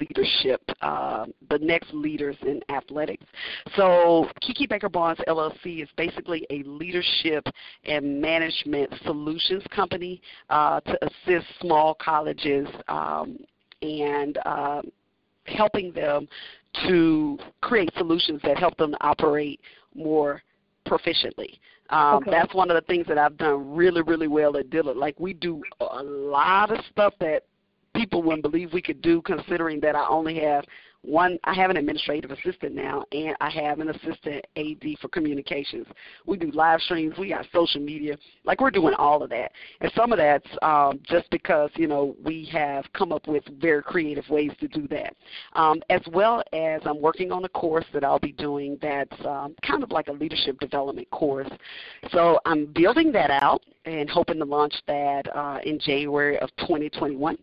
leadership, 0.00 0.62
uh, 0.82 1.26
the 1.50 1.58
next 1.58 1.92
leaders 1.92 2.36
in 2.42 2.60
athletics. 2.68 3.24
So 3.76 4.28
Kiki 4.40 4.66
Baker 4.66 4.88
Barnes 4.88 5.18
LLC 5.26 5.82
is 5.82 5.88
basically 5.96 6.46
a 6.50 6.62
leadership 6.64 7.46
and 7.84 8.20
management 8.20 8.92
solutions 9.04 9.62
company 9.74 10.20
uh, 10.50 10.80
to 10.80 10.98
assist 11.04 11.46
small 11.60 11.94
colleges 11.94 12.68
um, 12.88 13.38
and 13.82 14.38
uh, 14.44 14.82
helping 15.46 15.92
them 15.92 16.28
to 16.86 17.38
create 17.60 17.90
solutions 17.96 18.40
that 18.44 18.58
help 18.58 18.76
them 18.76 18.94
operate 19.00 19.60
more 19.94 20.42
proficiently. 20.86 21.58
Um, 21.90 22.16
okay. 22.16 22.30
That's 22.30 22.54
one 22.54 22.70
of 22.70 22.74
the 22.74 22.82
things 22.82 23.06
that 23.06 23.16
I've 23.16 23.36
done 23.38 23.74
really, 23.74 24.02
really 24.02 24.28
well 24.28 24.56
at 24.56 24.68
Dillard. 24.70 24.96
Like 24.96 25.18
we 25.18 25.32
do 25.32 25.62
a 25.80 26.02
lot 26.02 26.70
of 26.70 26.84
stuff 26.92 27.14
that 27.20 27.44
people 27.98 28.22
wouldn't 28.22 28.42
believe 28.42 28.72
we 28.72 28.82
could 28.82 29.02
do 29.02 29.20
considering 29.22 29.80
that 29.80 29.96
I 29.96 30.06
only 30.06 30.38
have 30.40 30.64
one 31.02 31.38
I 31.44 31.54
have 31.54 31.70
an 31.70 31.76
administrative 31.76 32.30
assistant 32.30 32.74
now 32.74 33.04
and 33.12 33.36
I 33.40 33.50
have 33.50 33.78
an 33.78 33.88
assistant 33.88 34.44
AD 34.56 34.84
for 35.00 35.08
communications. 35.08 35.86
We 36.26 36.36
do 36.36 36.50
live 36.52 36.80
streams, 36.80 37.16
we 37.18 37.28
got 37.28 37.46
social 37.52 37.80
media. 37.80 38.18
Like 38.44 38.60
we're 38.60 38.70
doing 38.70 38.94
all 38.94 39.22
of 39.22 39.30
that. 39.30 39.52
And 39.80 39.92
some 39.96 40.12
of 40.12 40.18
that's 40.18 40.46
um, 40.62 41.00
just 41.04 41.30
because, 41.30 41.70
you 41.76 41.86
know, 41.86 42.16
we 42.24 42.48
have 42.52 42.84
come 42.94 43.12
up 43.12 43.28
with 43.28 43.44
very 43.60 43.82
creative 43.82 44.28
ways 44.28 44.50
to 44.60 44.68
do 44.68 44.88
that. 44.88 45.14
Um, 45.52 45.80
as 45.88 46.02
well 46.12 46.42
as 46.52 46.80
I'm 46.84 47.00
working 47.00 47.30
on 47.30 47.44
a 47.44 47.48
course 47.48 47.86
that 47.92 48.04
I'll 48.04 48.18
be 48.18 48.32
doing 48.32 48.76
that's 48.82 49.24
um, 49.24 49.54
kind 49.66 49.82
of 49.82 49.90
like 49.90 50.08
a 50.08 50.12
leadership 50.12 50.58
development 50.58 51.08
course. 51.10 51.50
So 52.10 52.40
I'm 52.44 52.66
building 52.66 53.12
that 53.12 53.30
out 53.30 53.62
and 53.84 54.10
hoping 54.10 54.38
to 54.38 54.44
launch 54.44 54.74
that 54.86 55.34
uh, 55.34 55.58
in 55.64 55.78
January 55.78 56.38
of 56.40 56.50
2021. 56.58 57.38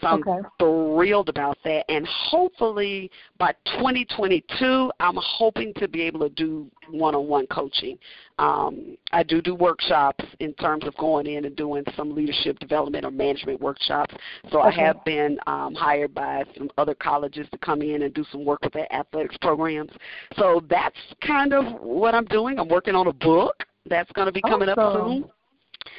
So 0.00 0.08
I'm 0.08 0.22
okay. 0.26 0.48
thrilled 0.58 1.28
about 1.28 1.58
that. 1.64 1.84
And 1.88 2.06
hopefully 2.06 3.10
by 3.38 3.52
2022, 3.66 4.90
I'm 5.00 5.16
hoping 5.20 5.72
to 5.74 5.86
be 5.88 6.02
able 6.02 6.20
to 6.20 6.28
do 6.30 6.70
one-on-one 6.90 7.46
coaching. 7.46 7.98
Um, 8.38 8.96
I 9.12 9.22
do 9.22 9.40
do 9.40 9.54
workshops 9.54 10.24
in 10.40 10.52
terms 10.54 10.84
of 10.84 10.96
going 10.96 11.26
in 11.26 11.44
and 11.44 11.54
doing 11.54 11.84
some 11.96 12.14
leadership 12.14 12.58
development 12.58 13.04
or 13.04 13.10
management 13.10 13.60
workshops. 13.60 14.14
So 14.50 14.60
okay. 14.60 14.68
I 14.68 14.86
have 14.86 15.04
been 15.04 15.38
um, 15.46 15.74
hired 15.74 16.12
by 16.12 16.44
some 16.56 16.70
other 16.76 16.94
colleges 16.94 17.46
to 17.52 17.58
come 17.58 17.80
in 17.80 18.02
and 18.02 18.12
do 18.12 18.24
some 18.32 18.44
work 18.44 18.62
with 18.62 18.72
their 18.72 18.92
athletics 18.92 19.36
programs. 19.40 19.90
So 20.36 20.62
that's 20.68 20.98
kind 21.24 21.52
of 21.52 21.80
what 21.80 22.14
I'm 22.14 22.26
doing. 22.26 22.58
I'm 22.58 22.68
working 22.68 22.94
on 22.94 23.06
a 23.06 23.12
book 23.12 23.64
that's 23.86 24.10
going 24.12 24.26
to 24.26 24.32
be 24.32 24.42
coming 24.42 24.68
awesome. 24.68 24.84
up 24.84 25.06
soon. 25.06 25.24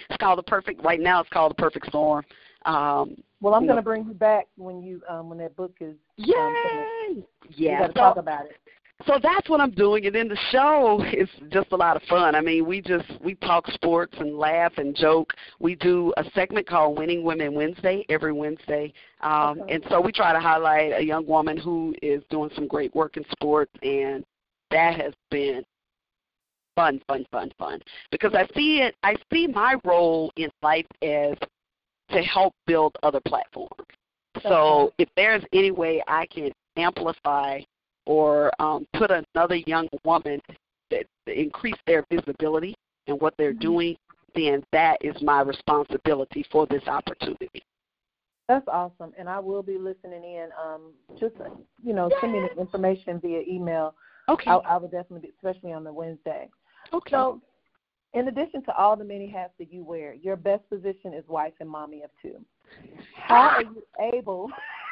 It's 0.10 0.18
called 0.18 0.40
the 0.40 0.44
perfect. 0.44 0.84
Right 0.84 1.00
now, 1.00 1.22
it's 1.22 1.30
called 1.30 1.52
the 1.52 1.56
Perfect 1.56 1.88
Storm. 1.88 2.26
Um, 2.66 3.16
well, 3.46 3.54
I'm 3.54 3.66
going 3.68 3.76
to 3.76 3.84
bring 3.84 4.08
you 4.08 4.16
back 4.16 4.48
when 4.58 4.82
you 4.82 5.04
um, 5.08 5.30
when 5.30 5.38
that 5.38 5.56
book 5.56 5.76
is. 5.80 5.94
Yay! 6.18 6.34
Um, 6.36 7.24
yeah. 7.52 7.82
got 7.82 7.88
to 7.88 7.94
so, 7.94 8.00
talk 8.00 8.18
about 8.18 8.46
it. 8.46 8.58
So 9.06 9.20
that's 9.22 9.48
what 9.48 9.62
I'm 9.62 9.70
doing, 9.70 10.08
and 10.08 10.16
then 10.16 10.28
the 10.28 10.40
show 10.50 11.04
is 11.14 11.30
just 11.52 11.72
a 11.72 11.76
lot 11.76 11.96
of 11.96 12.02
fun. 12.10 12.34
I 12.34 12.42
mean, 12.42 12.66
we 12.66 12.82
just 12.82 13.06
we 13.24 13.36
talk 13.36 13.68
sports 13.68 14.16
and 14.18 14.36
laugh 14.40 14.72
and 14.78 14.96
joke. 14.96 15.32
We 15.60 15.76
do 15.76 16.12
a 16.18 16.24
segment 16.34 16.66
called 16.66 16.98
Winning 16.98 17.24
Women 17.24 17.54
Wednesday 17.54 18.04
every 18.10 18.34
Wednesday, 18.34 18.92
um, 19.22 19.62
okay. 19.62 19.76
and 19.76 19.86
so 19.90 20.02
we 20.02 20.12
try 20.12 20.34
to 20.34 20.40
highlight 20.40 20.94
a 20.94 21.04
young 21.04 21.28
woman 21.28 21.56
who 21.56 21.94
is 22.02 22.24
doing 22.32 22.50
some 22.56 22.68
great 22.68 22.96
work 22.96 23.16
in 23.16 23.26
sports, 23.30 23.72
and 23.84 24.26
that 24.72 25.00
has 25.00 25.14
been 25.30 25.64
fun, 26.76 27.00
fun, 27.08 27.28
fun, 27.32 27.52
fun. 27.60 27.80
Because 28.10 28.34
I 28.34 28.48
see 28.56 28.82
it, 28.82 28.96
I 29.04 29.16
see 29.32 29.46
my 29.46 29.76
role 29.86 30.32
in 30.36 30.50
life 30.64 30.88
as 31.04 31.36
to 32.12 32.22
help 32.22 32.54
build 32.68 32.96
other 33.04 33.20
platforms. 33.28 33.72
So 34.44 34.94
if 34.98 35.10
there's 35.16 35.44
any 35.54 35.72
way 35.72 36.04
I 36.08 36.26
can 36.28 36.52
amplify 36.78 37.62
or 38.06 38.52
um, 38.60 38.86
put 38.94 39.12
another 39.12 39.56
young 39.56 39.88
woman 40.04 40.40
that 40.92 41.06
increase 41.28 41.78
their 41.88 42.06
visibility 42.12 42.76
and 43.08 43.20
what 43.20 43.34
they're 43.38 43.52
mm-hmm. 43.52 43.60
doing, 43.60 43.98
then 44.36 44.64
that 44.72 44.98
is 45.02 45.16
my 45.22 45.42
responsibility 45.42 46.46
for 46.52 46.68
this 46.68 46.84
opportunity. 46.88 47.64
That's 48.48 48.68
awesome, 48.68 49.12
and 49.18 49.28
I 49.28 49.40
will 49.40 49.64
be 49.64 49.78
listening 49.78 50.24
in. 50.24 50.50
Um, 50.64 50.92
just 51.20 51.34
you 51.84 51.94
know, 51.94 52.12
send 52.22 52.34
me 52.34 52.42
the 52.54 52.62
information 52.62 53.20
via 53.20 53.42
email. 53.42 53.96
Okay. 54.30 54.52
I, 54.52 54.58
I 54.58 54.78
would 54.78 54.92
definitely 54.92 55.22
be, 55.30 55.34
especially 55.36 55.74
on 55.74 55.84
the 55.84 55.92
Wednesday. 55.92 56.50
Okay. 56.94 57.12
So, 57.12 57.42
in 58.16 58.30
addition 58.30 58.64
to 58.64 58.76
all 58.76 58.96
the 58.96 59.04
many 59.04 59.30
hats 59.30 59.54
that 59.60 59.72
you 59.72 59.84
wear, 59.84 60.14
your 60.14 60.38
best 60.38 60.68
position 60.70 61.14
is 61.14 61.28
wife 61.28 61.54
and 61.60 61.70
mommy 61.70 62.02
of 62.02 62.10
two. 62.22 62.38
How 63.28 63.50
are 63.50 63.64
you 63.64 63.84
able? 64.14 64.50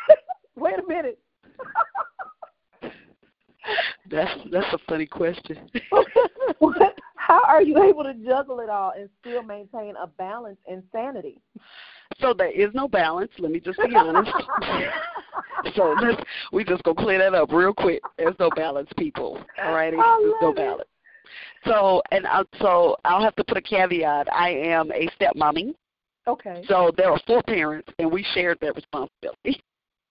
wait 0.56 0.78
a 0.78 0.88
minute. 0.88 1.18
that's 4.12 4.32
that's 4.52 4.74
a 4.74 4.78
funny 4.90 5.06
question. 5.06 5.58
How 7.16 7.42
are 7.48 7.62
you 7.62 7.82
able 7.82 8.04
to 8.04 8.14
juggle 8.16 8.60
it 8.60 8.70
all 8.70 8.92
and 8.98 9.10
still 9.22 9.42
maintain 9.42 9.96
a 9.96 10.08
balance 10.08 10.60
and 10.70 10.84
sanity? 10.92 11.40
So 12.20 12.34
there 12.34 12.52
is 12.52 12.70
no 12.74 12.90
balance. 12.90 13.32
Let 13.40 13.52
me 13.52 13.62
just 13.62 13.80
be 13.80 13.96
honest. 13.96 14.30
so 15.76 15.96
let's 16.02 16.22
we 16.52 16.66
just 16.66 16.84
gonna 16.84 17.02
clear 17.02 17.20
that 17.20 17.34
up 17.34 17.54
real 17.54 17.74
quick. 17.74 18.02
There's 18.18 18.36
no 18.40 18.50
balance, 18.50 18.90
people. 18.98 19.40
All 19.64 19.74
righty, 19.74 19.96
there's 19.96 20.34
no 20.42 20.54
balance. 20.54 20.90
So 21.66 22.02
and 22.12 22.28
I, 22.28 22.44
so 22.60 22.98
I'll 23.06 23.24
have 23.24 23.36
to 23.36 23.44
put 23.44 23.58
a 23.58 23.62
caveat. 23.62 24.28
I 24.34 24.50
am 24.50 24.92
a 24.92 25.08
stepmommy. 25.20 25.74
Okay. 26.28 26.64
So 26.68 26.92
there 26.96 27.12
are 27.12 27.20
four 27.28 27.44
parents, 27.44 27.90
and 28.00 28.12
we 28.12 28.26
shared 28.34 28.58
that 28.62 28.76
responsibility. 28.76 29.62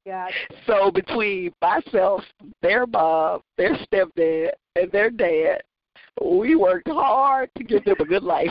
Yeah. 0.04 0.28
So 0.66 0.90
between 0.90 1.52
myself, 1.62 2.22
their 2.60 2.86
mom, 2.86 3.40
their 3.56 3.76
stepdad, 3.76 4.50
and 4.76 4.90
their 4.90 5.10
dad, 5.10 5.62
we 6.20 6.56
worked 6.56 6.88
hard 6.88 7.50
to 7.56 7.64
give 7.64 7.84
them 7.84 7.96
a 8.00 8.04
good 8.04 8.24
life. 8.24 8.50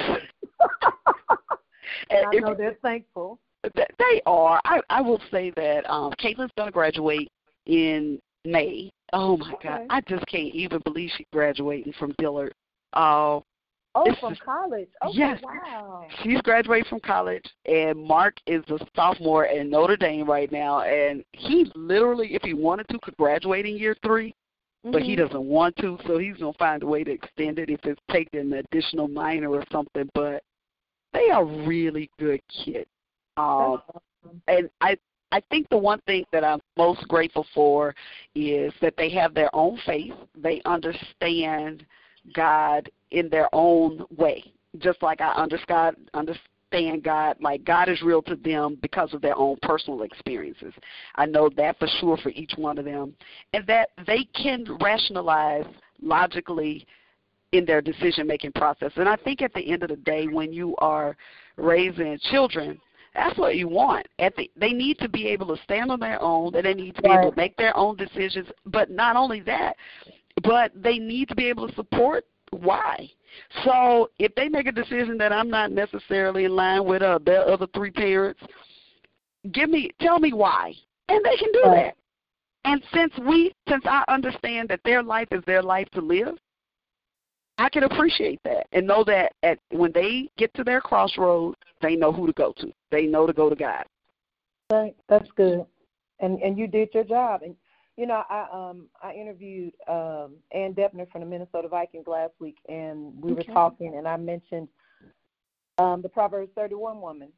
and 2.09 2.25
I 2.33 2.39
know 2.39 2.55
they're 2.55 2.77
thankful. 2.81 3.39
They 3.75 4.21
are. 4.25 4.59
I, 4.65 4.81
I 4.89 5.01
will 5.01 5.21
say 5.29 5.51
that 5.55 5.87
um 5.89 6.13
Caitlin's 6.13 6.51
gonna 6.57 6.71
graduate 6.71 7.29
in 7.67 8.19
May. 8.45 8.89
Oh 9.13 9.37
my 9.37 9.53
okay. 9.53 9.69
God, 9.69 9.81
I 9.89 10.01
just 10.01 10.25
can't 10.27 10.55
even 10.55 10.81
believe 10.83 11.11
she's 11.15 11.27
graduating 11.31 11.93
from 11.99 12.15
Dillard. 12.17 12.53
Uh, 12.93 13.39
Oh, 13.93 14.05
from 14.21 14.35
college. 14.37 14.87
Okay, 15.05 15.17
yes. 15.17 15.41
Wow. 15.43 16.07
She's 16.23 16.39
graduated 16.41 16.87
from 16.87 17.01
college, 17.01 17.43
and 17.65 18.01
Mark 18.01 18.35
is 18.47 18.63
a 18.69 18.79
sophomore 18.95 19.47
at 19.47 19.67
Notre 19.67 19.97
Dame 19.97 20.29
right 20.29 20.49
now. 20.49 20.81
And 20.81 21.25
he 21.33 21.69
literally, 21.75 22.33
if 22.33 22.41
he 22.41 22.53
wanted 22.53 22.87
to, 22.89 22.99
could 22.99 23.17
graduate 23.17 23.65
in 23.65 23.75
year 23.77 23.95
3 24.05 24.29
mm-hmm. 24.29 24.91
but 24.91 25.01
he 25.01 25.15
mm-hmm. 25.15 25.25
doesn't 25.25 25.43
want 25.43 25.75
to, 25.77 25.99
so 26.07 26.17
he's 26.17 26.37
gonna 26.37 26.53
find 26.53 26.83
a 26.83 26.85
way 26.85 27.03
to 27.03 27.11
extend 27.11 27.59
it 27.59 27.69
if 27.69 27.81
it's 27.83 28.01
taking 28.09 28.39
an 28.39 28.53
additional 28.53 29.09
minor 29.09 29.49
or 29.49 29.65
something. 29.71 30.09
But 30.13 30.41
they 31.11 31.29
are 31.29 31.43
really 31.43 32.09
good 32.17 32.39
kids. 32.47 32.89
Um, 33.35 33.43
awesome. 33.45 34.41
and 34.47 34.69
I 34.79 34.97
I 35.33 35.41
think 35.49 35.67
the 35.69 35.77
one 35.77 35.99
thing 36.01 36.23
that 36.31 36.45
I'm 36.45 36.59
most 36.77 37.05
grateful 37.09 37.45
for 37.53 37.93
is 38.35 38.73
that 38.81 38.93
they 38.97 39.09
have 39.11 39.33
their 39.33 39.53
own 39.53 39.77
faith. 39.85 40.13
They 40.35 40.61
understand 40.65 41.85
God 42.33 42.89
in 43.11 43.29
their 43.29 43.49
own 43.53 44.05
way, 44.17 44.43
just 44.79 45.01
like 45.01 45.21
I 45.21 45.33
understand 45.33 45.97
understand 46.13 47.03
God. 47.03 47.37
Like 47.41 47.63
God 47.63 47.89
is 47.89 48.01
real 48.01 48.21
to 48.23 48.35
them 48.35 48.77
because 48.81 49.13
of 49.13 49.21
their 49.21 49.37
own 49.37 49.57
personal 49.61 50.03
experiences. 50.03 50.73
I 51.15 51.25
know 51.25 51.49
that 51.57 51.77
for 51.79 51.87
sure 51.99 52.17
for 52.17 52.29
each 52.29 52.53
one 52.55 52.77
of 52.77 52.85
them, 52.85 53.13
and 53.53 53.65
that 53.67 53.89
they 54.07 54.23
can 54.33 54.65
rationalize 54.79 55.65
logically 56.01 56.85
in 57.51 57.65
their 57.65 57.81
decision 57.81 58.27
making 58.27 58.53
process. 58.53 58.91
And 58.95 59.09
I 59.09 59.17
think 59.17 59.41
at 59.41 59.53
the 59.53 59.71
end 59.71 59.83
of 59.83 59.89
the 59.89 59.97
day, 59.97 60.27
when 60.27 60.53
you 60.53 60.75
are 60.77 61.17
raising 61.57 62.17
children, 62.31 62.79
that's 63.13 63.37
what 63.37 63.57
you 63.57 63.67
want. 63.67 64.07
At 64.19 64.35
the, 64.37 64.49
they 64.55 64.71
need 64.71 64.97
to 64.99 65.09
be 65.09 65.27
able 65.27 65.53
to 65.55 65.61
stand 65.63 65.91
on 65.91 65.99
their 65.99 66.21
own. 66.21 66.55
And 66.55 66.65
they 66.65 66.73
need 66.73 66.95
to 66.95 67.01
be 67.01 67.09
able 67.09 67.31
to 67.31 67.37
make 67.37 67.57
their 67.57 67.75
own 67.75 67.97
decisions. 67.97 68.47
But 68.65 68.89
not 68.89 69.17
only 69.17 69.41
that, 69.41 69.75
but 70.43 70.71
they 70.75 70.97
need 70.97 71.27
to 71.29 71.35
be 71.35 71.47
able 71.47 71.67
to 71.67 71.75
support 71.75 72.25
why. 72.51 73.09
So 73.63 74.09
if 74.19 74.33
they 74.35 74.49
make 74.49 74.67
a 74.67 74.71
decision 74.71 75.17
that 75.19 75.31
I'm 75.31 75.49
not 75.49 75.71
necessarily 75.71 76.45
in 76.45 76.55
line 76.55 76.85
with 76.85 77.01
uh, 77.01 77.19
their 77.25 77.47
other 77.47 77.67
three 77.73 77.91
parents, 77.91 78.41
give 79.51 79.69
me 79.69 79.89
tell 79.99 80.19
me 80.19 80.33
why, 80.33 80.73
and 81.07 81.23
they 81.23 81.37
can 81.37 81.51
do 81.53 81.61
that. 81.65 81.95
And 82.63 82.83
since 82.93 83.13
we, 83.27 83.53
since 83.67 83.83
I 83.85 84.03
understand 84.07 84.69
that 84.69 84.81
their 84.83 85.01
life 85.01 85.27
is 85.31 85.43
their 85.45 85.63
life 85.63 85.89
to 85.93 86.01
live, 86.01 86.35
I 87.57 87.69
can 87.69 87.83
appreciate 87.83 88.39
that 88.43 88.67
and 88.71 88.85
know 88.85 89.03
that 89.05 89.33
at 89.43 89.59
when 89.71 89.91
they 89.93 90.29
get 90.37 90.53
to 90.55 90.63
their 90.63 90.81
crossroads, 90.81 91.57
they 91.81 91.95
know 91.95 92.11
who 92.11 92.27
to 92.27 92.33
go 92.33 92.53
to. 92.57 92.71
They 92.91 93.05
know 93.05 93.25
to 93.25 93.33
go 93.33 93.49
to 93.49 93.55
God. 93.55 93.85
Right, 94.71 94.95
that's 95.09 95.29
good. 95.35 95.65
And 96.19 96.41
and 96.41 96.57
you 96.57 96.67
did 96.67 96.89
your 96.93 97.03
job. 97.03 97.41
And 97.43 97.55
you 97.97 98.07
know, 98.07 98.23
I 98.29 98.47
um 98.51 98.87
I 99.01 99.13
interviewed 99.13 99.73
um 99.87 100.35
Ann 100.53 100.73
Deppner 100.73 101.09
from 101.11 101.21
the 101.21 101.27
Minnesota 101.27 101.67
Vikings 101.67 102.07
last 102.07 102.33
week, 102.39 102.57
and 102.67 103.13
we 103.21 103.31
okay. 103.33 103.47
were 103.47 103.53
talking, 103.53 103.95
and 103.97 104.07
I 104.07 104.17
mentioned 104.17 104.67
um 105.77 106.01
the 106.01 106.09
Proverbs 106.09 106.51
31 106.55 107.01
woman. 107.01 107.31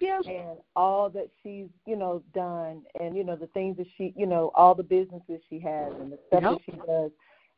Yes. 0.00 0.22
And 0.28 0.58
all 0.76 1.10
that 1.10 1.28
she's, 1.42 1.66
you 1.84 1.96
know, 1.96 2.22
done, 2.32 2.82
and 3.00 3.16
you 3.16 3.24
know 3.24 3.34
the 3.34 3.48
things 3.48 3.76
that 3.78 3.86
she, 3.96 4.14
you 4.16 4.26
know, 4.26 4.52
all 4.54 4.74
the 4.74 4.82
businesses 4.84 5.40
she 5.50 5.58
has, 5.58 5.92
and 6.00 6.12
the 6.12 6.18
stuff 6.28 6.42
yep. 6.42 6.52
that 6.52 6.60
she 6.64 6.72
does, 6.86 7.10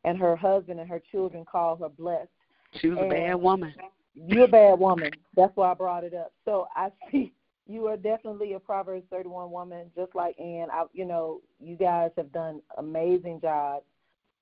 and 0.05 0.17
her 0.17 0.35
husband 0.35 0.79
and 0.79 0.89
her 0.89 1.01
children 1.11 1.45
call 1.45 1.75
her 1.75 1.89
blessed. 1.89 2.29
She 2.79 2.87
was 2.87 2.97
and 2.97 3.11
a 3.11 3.15
bad 3.15 3.35
woman. 3.35 3.73
You're 4.15 4.45
a 4.45 4.47
bad 4.47 4.79
woman. 4.79 5.11
That's 5.35 5.55
why 5.55 5.71
I 5.71 5.73
brought 5.75 6.03
it 6.03 6.15
up. 6.15 6.33
So 6.43 6.67
I 6.75 6.89
see 7.11 7.31
you 7.67 7.87
are 7.87 7.97
definitely 7.97 8.53
a 8.53 8.59
Proverbs 8.59 9.05
31 9.09 9.51
woman, 9.51 9.91
just 9.95 10.13
like 10.15 10.39
Ann. 10.39 10.67
I, 10.71 10.85
you 10.93 11.05
know, 11.05 11.41
you 11.59 11.75
guys 11.75 12.11
have 12.17 12.31
done 12.31 12.61
amazing 12.77 13.39
jobs, 13.41 13.85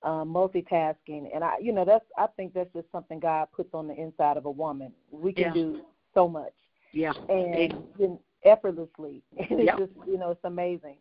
um, 0.02 0.28
multitasking, 0.28 1.28
and 1.34 1.44
I, 1.44 1.56
you 1.60 1.72
know, 1.72 1.84
that's 1.84 2.04
I 2.16 2.26
think 2.36 2.54
that's 2.54 2.72
just 2.72 2.90
something 2.90 3.20
God 3.20 3.48
puts 3.54 3.70
on 3.74 3.88
the 3.88 3.94
inside 3.94 4.36
of 4.36 4.46
a 4.46 4.50
woman. 4.50 4.92
We 5.10 5.32
can 5.32 5.44
yeah. 5.44 5.52
do 5.52 5.80
so 6.14 6.28
much, 6.28 6.54
yeah, 6.92 7.12
and 7.28 7.72
it, 7.98 8.20
effortlessly, 8.44 9.22
and 9.38 9.60
it's 9.60 9.78
just, 9.78 9.92
you 10.06 10.18
know, 10.18 10.30
it's 10.30 10.44
amazing. 10.44 10.96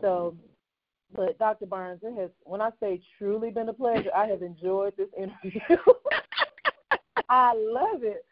So, 0.00 0.36
but 1.14 1.38
Dr. 1.38 1.66
Barnes, 1.66 2.00
it 2.02 2.18
has, 2.18 2.30
when 2.44 2.60
I 2.60 2.70
say 2.80 3.00
truly 3.18 3.50
been 3.50 3.68
a 3.68 3.72
pleasure, 3.72 4.10
I 4.16 4.26
have 4.26 4.42
enjoyed 4.42 4.94
this 4.96 5.08
interview. 5.16 5.60
I 7.28 7.52
love 7.54 8.02
it. 8.02 8.24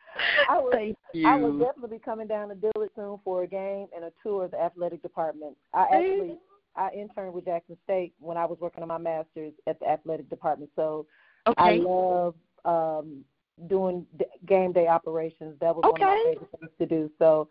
I 0.48 0.60
would, 0.60 0.72
Thank 0.72 0.96
you. 1.12 1.26
I 1.26 1.36
will 1.36 1.58
definitely 1.58 1.98
be 1.98 2.02
coming 2.02 2.26
down 2.26 2.48
to 2.48 2.54
Dillard 2.54 2.90
soon 2.96 3.18
for 3.24 3.42
a 3.42 3.46
game 3.46 3.86
and 3.94 4.04
a 4.04 4.12
tour 4.22 4.44
of 4.44 4.50
the 4.52 4.60
athletic 4.60 5.02
department. 5.02 5.56
I 5.74 5.82
actually 5.82 6.38
I 6.76 6.90
interned 6.94 7.34
with 7.34 7.44
Jackson 7.44 7.76
State 7.84 8.14
when 8.20 8.36
I 8.36 8.44
was 8.44 8.58
working 8.60 8.82
on 8.82 8.88
my 8.88 8.98
master's 8.98 9.52
at 9.66 9.78
the 9.80 9.88
athletic 9.88 10.30
department. 10.30 10.70
So 10.76 11.06
okay. 11.46 11.62
I 11.62 11.76
love 11.76 12.34
um 12.64 13.24
doing 13.68 14.06
d- 14.18 14.24
game 14.46 14.72
day 14.72 14.86
operations. 14.86 15.56
That 15.60 15.74
was 15.74 15.84
okay. 15.84 16.04
one 16.04 16.12
of 16.12 16.24
my 16.24 16.32
favorite 16.32 16.50
things 16.58 16.70
to 16.78 16.86
do. 16.86 17.10
So 17.18 17.48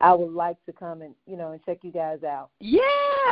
I 0.00 0.14
would 0.14 0.32
like 0.32 0.56
to 0.66 0.72
come 0.72 1.02
and 1.02 1.14
you 1.26 1.36
know 1.36 1.52
and 1.52 1.62
check 1.64 1.78
you 1.82 1.92
guys 1.92 2.22
out. 2.22 2.50
Yeah, 2.60 2.80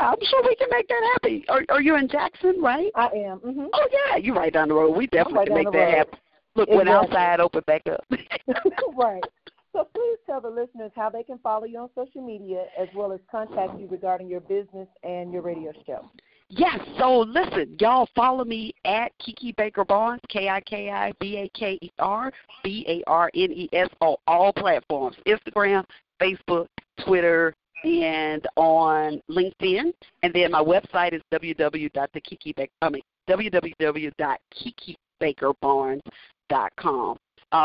I'm 0.01 0.19
sure 0.29 0.43
we 0.43 0.55
can 0.57 0.69
make 0.71 0.89
that 0.89 1.11
happen. 1.15 1.43
Are, 1.49 1.65
are 1.71 1.81
you 1.81 1.97
in 1.97 2.09
Jackson, 2.09 2.61
right? 2.61 2.91
I 2.95 3.07
am. 3.07 3.39
Mm-hmm. 3.39 3.67
Oh 3.73 3.89
yeah, 3.93 4.17
you're 4.17 4.35
right 4.35 4.53
down 4.53 4.69
the 4.69 4.75
road. 4.75 4.97
We 4.97 5.07
definitely 5.07 5.39
right 5.39 5.47
can 5.47 5.57
make 5.57 5.73
that 5.73 5.79
road. 5.79 5.95
happen. 5.97 6.19
Look, 6.55 6.69
exactly. 6.69 6.77
when 6.77 6.89
outside, 6.89 7.41
open 7.41 7.63
back 7.67 7.83
up. 7.87 8.05
right. 8.97 9.23
So 9.73 9.87
please 9.95 10.19
tell 10.27 10.41
the 10.41 10.51
listeners 10.51 10.91
how 10.97 11.11
they 11.11 11.23
can 11.23 11.39
follow 11.39 11.65
you 11.65 11.79
on 11.79 11.91
social 11.95 12.27
media 12.27 12.65
as 12.79 12.89
well 12.97 13.13
as 13.13 13.21
contact 13.31 13.79
you 13.79 13.87
regarding 13.87 14.29
your 14.29 14.41
business 14.41 14.89
and 15.05 15.33
your 15.33 15.43
radio 15.43 15.73
show. 15.87 16.11
Yes, 16.51 16.81
so 16.99 17.21
listen, 17.21 17.77
y'all 17.79 18.09
follow 18.17 18.43
me 18.45 18.73
at 18.87 19.13
Kiki 19.19 19.53
Baker 19.53 19.85
Barnes, 19.85 20.23
K 20.31 20.49
I 20.49 20.63
K 20.63 20.91
I 20.91 21.13
B 21.21 21.37
A 21.37 21.47
K 21.51 21.79
E 21.83 21.91
R 21.99 22.33
B 22.65 22.87
A 22.89 23.03
R 23.07 23.31
N 23.35 23.53
E 23.53 23.69
S 23.75 23.91
on 24.01 24.17
all 24.27 24.55
platforms 24.55 25.19
Instagram, 25.27 25.85
Facebook, 26.21 26.69
Twitter, 27.05 27.55
and 27.85 28.49
on 28.57 29.21
LinkedIn. 29.31 29.93
And 30.23 30.33
then 30.33 30.51
my 30.51 30.63
website 30.63 31.13
is 31.13 31.21
www.thekikibaker, 31.33 32.71
I 32.81 32.89
mean, 32.89 33.03
www.kikibakerbarnes.com. 33.29 36.01
Um, 36.51 37.17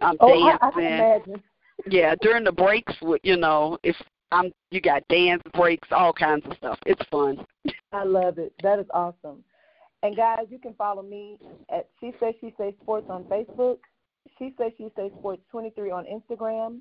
I'm 0.00 0.16
Oh, 0.20 0.28
dancing. 0.28 0.58
I, 0.60 0.66
I 0.66 0.70
can 0.70 0.82
imagine. 0.82 1.42
yeah, 1.86 2.14
during 2.20 2.44
the 2.44 2.52
breaks, 2.52 2.94
you 3.22 3.36
know, 3.36 3.78
if 3.82 3.96
I'm, 4.30 4.52
you 4.70 4.80
got 4.80 5.06
dance 5.08 5.42
breaks, 5.54 5.88
all 5.90 6.12
kinds 6.12 6.44
of 6.46 6.56
stuff. 6.56 6.78
It's 6.86 7.02
fun. 7.10 7.44
I 7.92 8.04
love 8.04 8.38
it. 8.38 8.52
That 8.62 8.78
is 8.78 8.86
awesome. 8.92 9.44
And 10.02 10.16
guys, 10.16 10.46
you 10.50 10.58
can 10.58 10.74
follow 10.74 11.02
me 11.02 11.38
at 11.70 11.88
She 12.00 12.12
Says 12.18 12.34
She 12.40 12.52
Says 12.58 12.74
Sports 12.82 13.06
on 13.08 13.24
Facebook. 13.24 13.78
She 14.38 14.52
Says 14.58 14.72
She 14.76 14.88
Says 14.96 15.10
Sports 15.18 15.42
23 15.50 15.90
on 15.90 16.04
Instagram. 16.06 16.80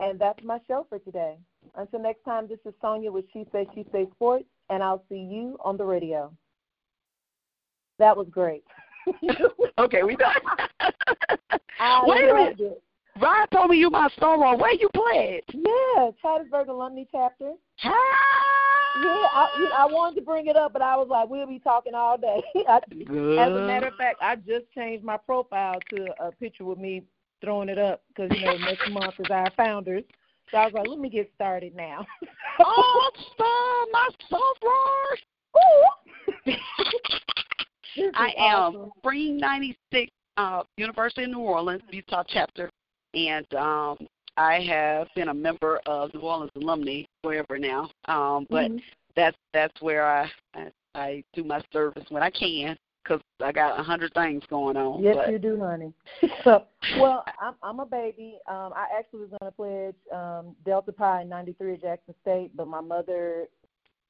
And 0.00 0.18
that's 0.18 0.42
my 0.44 0.58
show 0.66 0.86
for 0.88 0.98
today. 1.00 1.36
Until 1.74 2.00
next 2.00 2.24
time, 2.24 2.48
this 2.48 2.58
is 2.64 2.72
Sonia 2.80 3.10
with 3.10 3.24
She 3.32 3.46
Says 3.52 3.66
She 3.74 3.84
Says 3.92 4.06
Sports, 4.14 4.46
and 4.70 4.82
I'll 4.82 5.04
see 5.08 5.18
you 5.18 5.58
on 5.64 5.76
the 5.76 5.84
radio. 5.84 6.32
That 7.98 8.16
was 8.16 8.28
great. 8.30 8.64
okay, 9.78 10.02
we 10.02 10.16
done. 10.16 10.32
Wait 12.06 12.30
a 12.30 12.34
minute. 12.34 12.60
it. 12.60 12.82
Ryan 13.20 13.46
told 13.52 13.70
me 13.70 13.78
you 13.78 13.90
my 13.90 14.08
star. 14.16 14.56
Where 14.56 14.74
you 14.74 14.88
played? 14.94 15.42
Yeah, 15.52 16.10
Hattiesburg 16.24 16.68
Alumni 16.68 17.04
Chapter. 17.10 17.54
Yeah, 18.96 19.26
Ah! 19.32 19.50
I, 19.54 19.58
you 19.58 19.68
know, 19.68 19.74
I 19.76 19.84
wanted 19.86 20.16
to 20.16 20.22
bring 20.22 20.46
it 20.46 20.56
up, 20.56 20.72
but 20.72 20.82
I 20.82 20.96
was 20.96 21.08
like, 21.08 21.28
we'll 21.28 21.46
be 21.46 21.58
talking 21.58 21.94
all 21.94 22.18
day. 22.18 22.42
I, 22.68 22.76
As 22.76 23.52
a 23.52 23.66
matter 23.66 23.88
of 23.88 23.94
fact, 23.94 24.18
I 24.20 24.36
just 24.36 24.70
changed 24.74 25.04
my 25.04 25.16
profile 25.16 25.78
to 25.90 26.06
a 26.20 26.32
picture 26.32 26.64
with 26.64 26.78
me 26.78 27.02
throwing 27.40 27.68
it 27.68 27.78
up 27.78 28.02
because 28.08 28.36
you 28.36 28.44
know 28.44 28.56
next 28.56 28.90
month 28.90 29.14
is 29.18 29.30
our 29.30 29.50
founders. 29.56 30.04
So 30.50 30.58
I 30.58 30.64
was 30.64 30.74
like, 30.74 30.88
let 30.88 30.98
me 30.98 31.10
get 31.10 31.30
started 31.34 31.74
now. 31.76 32.06
oh, 32.60 33.10
star, 33.34 33.86
my 33.92 34.08
sophomore. 34.28 35.16
I 38.14 38.32
am 38.38 38.74
awesome. 38.74 38.90
Spring 38.98 39.36
'96, 39.38 40.10
uh, 40.36 40.62
University 40.76 41.24
of 41.24 41.30
New 41.30 41.40
Orleans, 41.40 41.82
Utah 41.90 42.24
chapter, 42.26 42.70
and 43.14 43.46
um, 43.54 43.96
I 44.38 44.60
have 44.62 45.08
been 45.16 45.28
a 45.28 45.34
member 45.34 45.80
of 45.86 46.14
New 46.14 46.20
Orleans 46.20 46.52
alumni 46.54 47.02
forever 47.22 47.58
now. 47.58 47.90
Um, 48.06 48.46
but 48.48 48.70
Mhm. 48.70 48.82
that's 49.16 49.36
that's 49.52 49.82
where 49.82 50.06
I, 50.06 50.30
I 50.54 50.72
I 50.94 51.24
do 51.34 51.44
my 51.44 51.62
service 51.72 52.04
when 52.08 52.22
I 52.22 52.30
can 52.30 52.78
because 53.02 53.20
I 53.40 53.52
got 53.52 53.78
a 53.78 53.82
hundred 53.82 54.14
things 54.14 54.44
going 54.46 54.76
on. 54.76 55.02
Yes, 55.02 55.16
but 55.16 55.30
you 55.30 55.38
do, 55.38 55.58
honey. 55.58 55.92
so, 56.44 56.64
well, 56.98 57.24
I'm 57.40 57.54
I'm 57.62 57.80
a 57.80 57.86
baby. 57.86 58.38
Um, 58.46 58.72
I 58.74 58.86
actually 58.96 59.20
was 59.20 59.30
going 59.30 59.50
to 59.50 59.56
pledge 59.56 59.96
um, 60.16 60.56
Delta 60.64 60.92
Pi 60.92 61.22
in 61.22 61.28
'93 61.28 61.74
at 61.74 61.80
Jackson 61.82 62.14
State, 62.22 62.56
but 62.56 62.68
my 62.68 62.80
mother, 62.80 63.48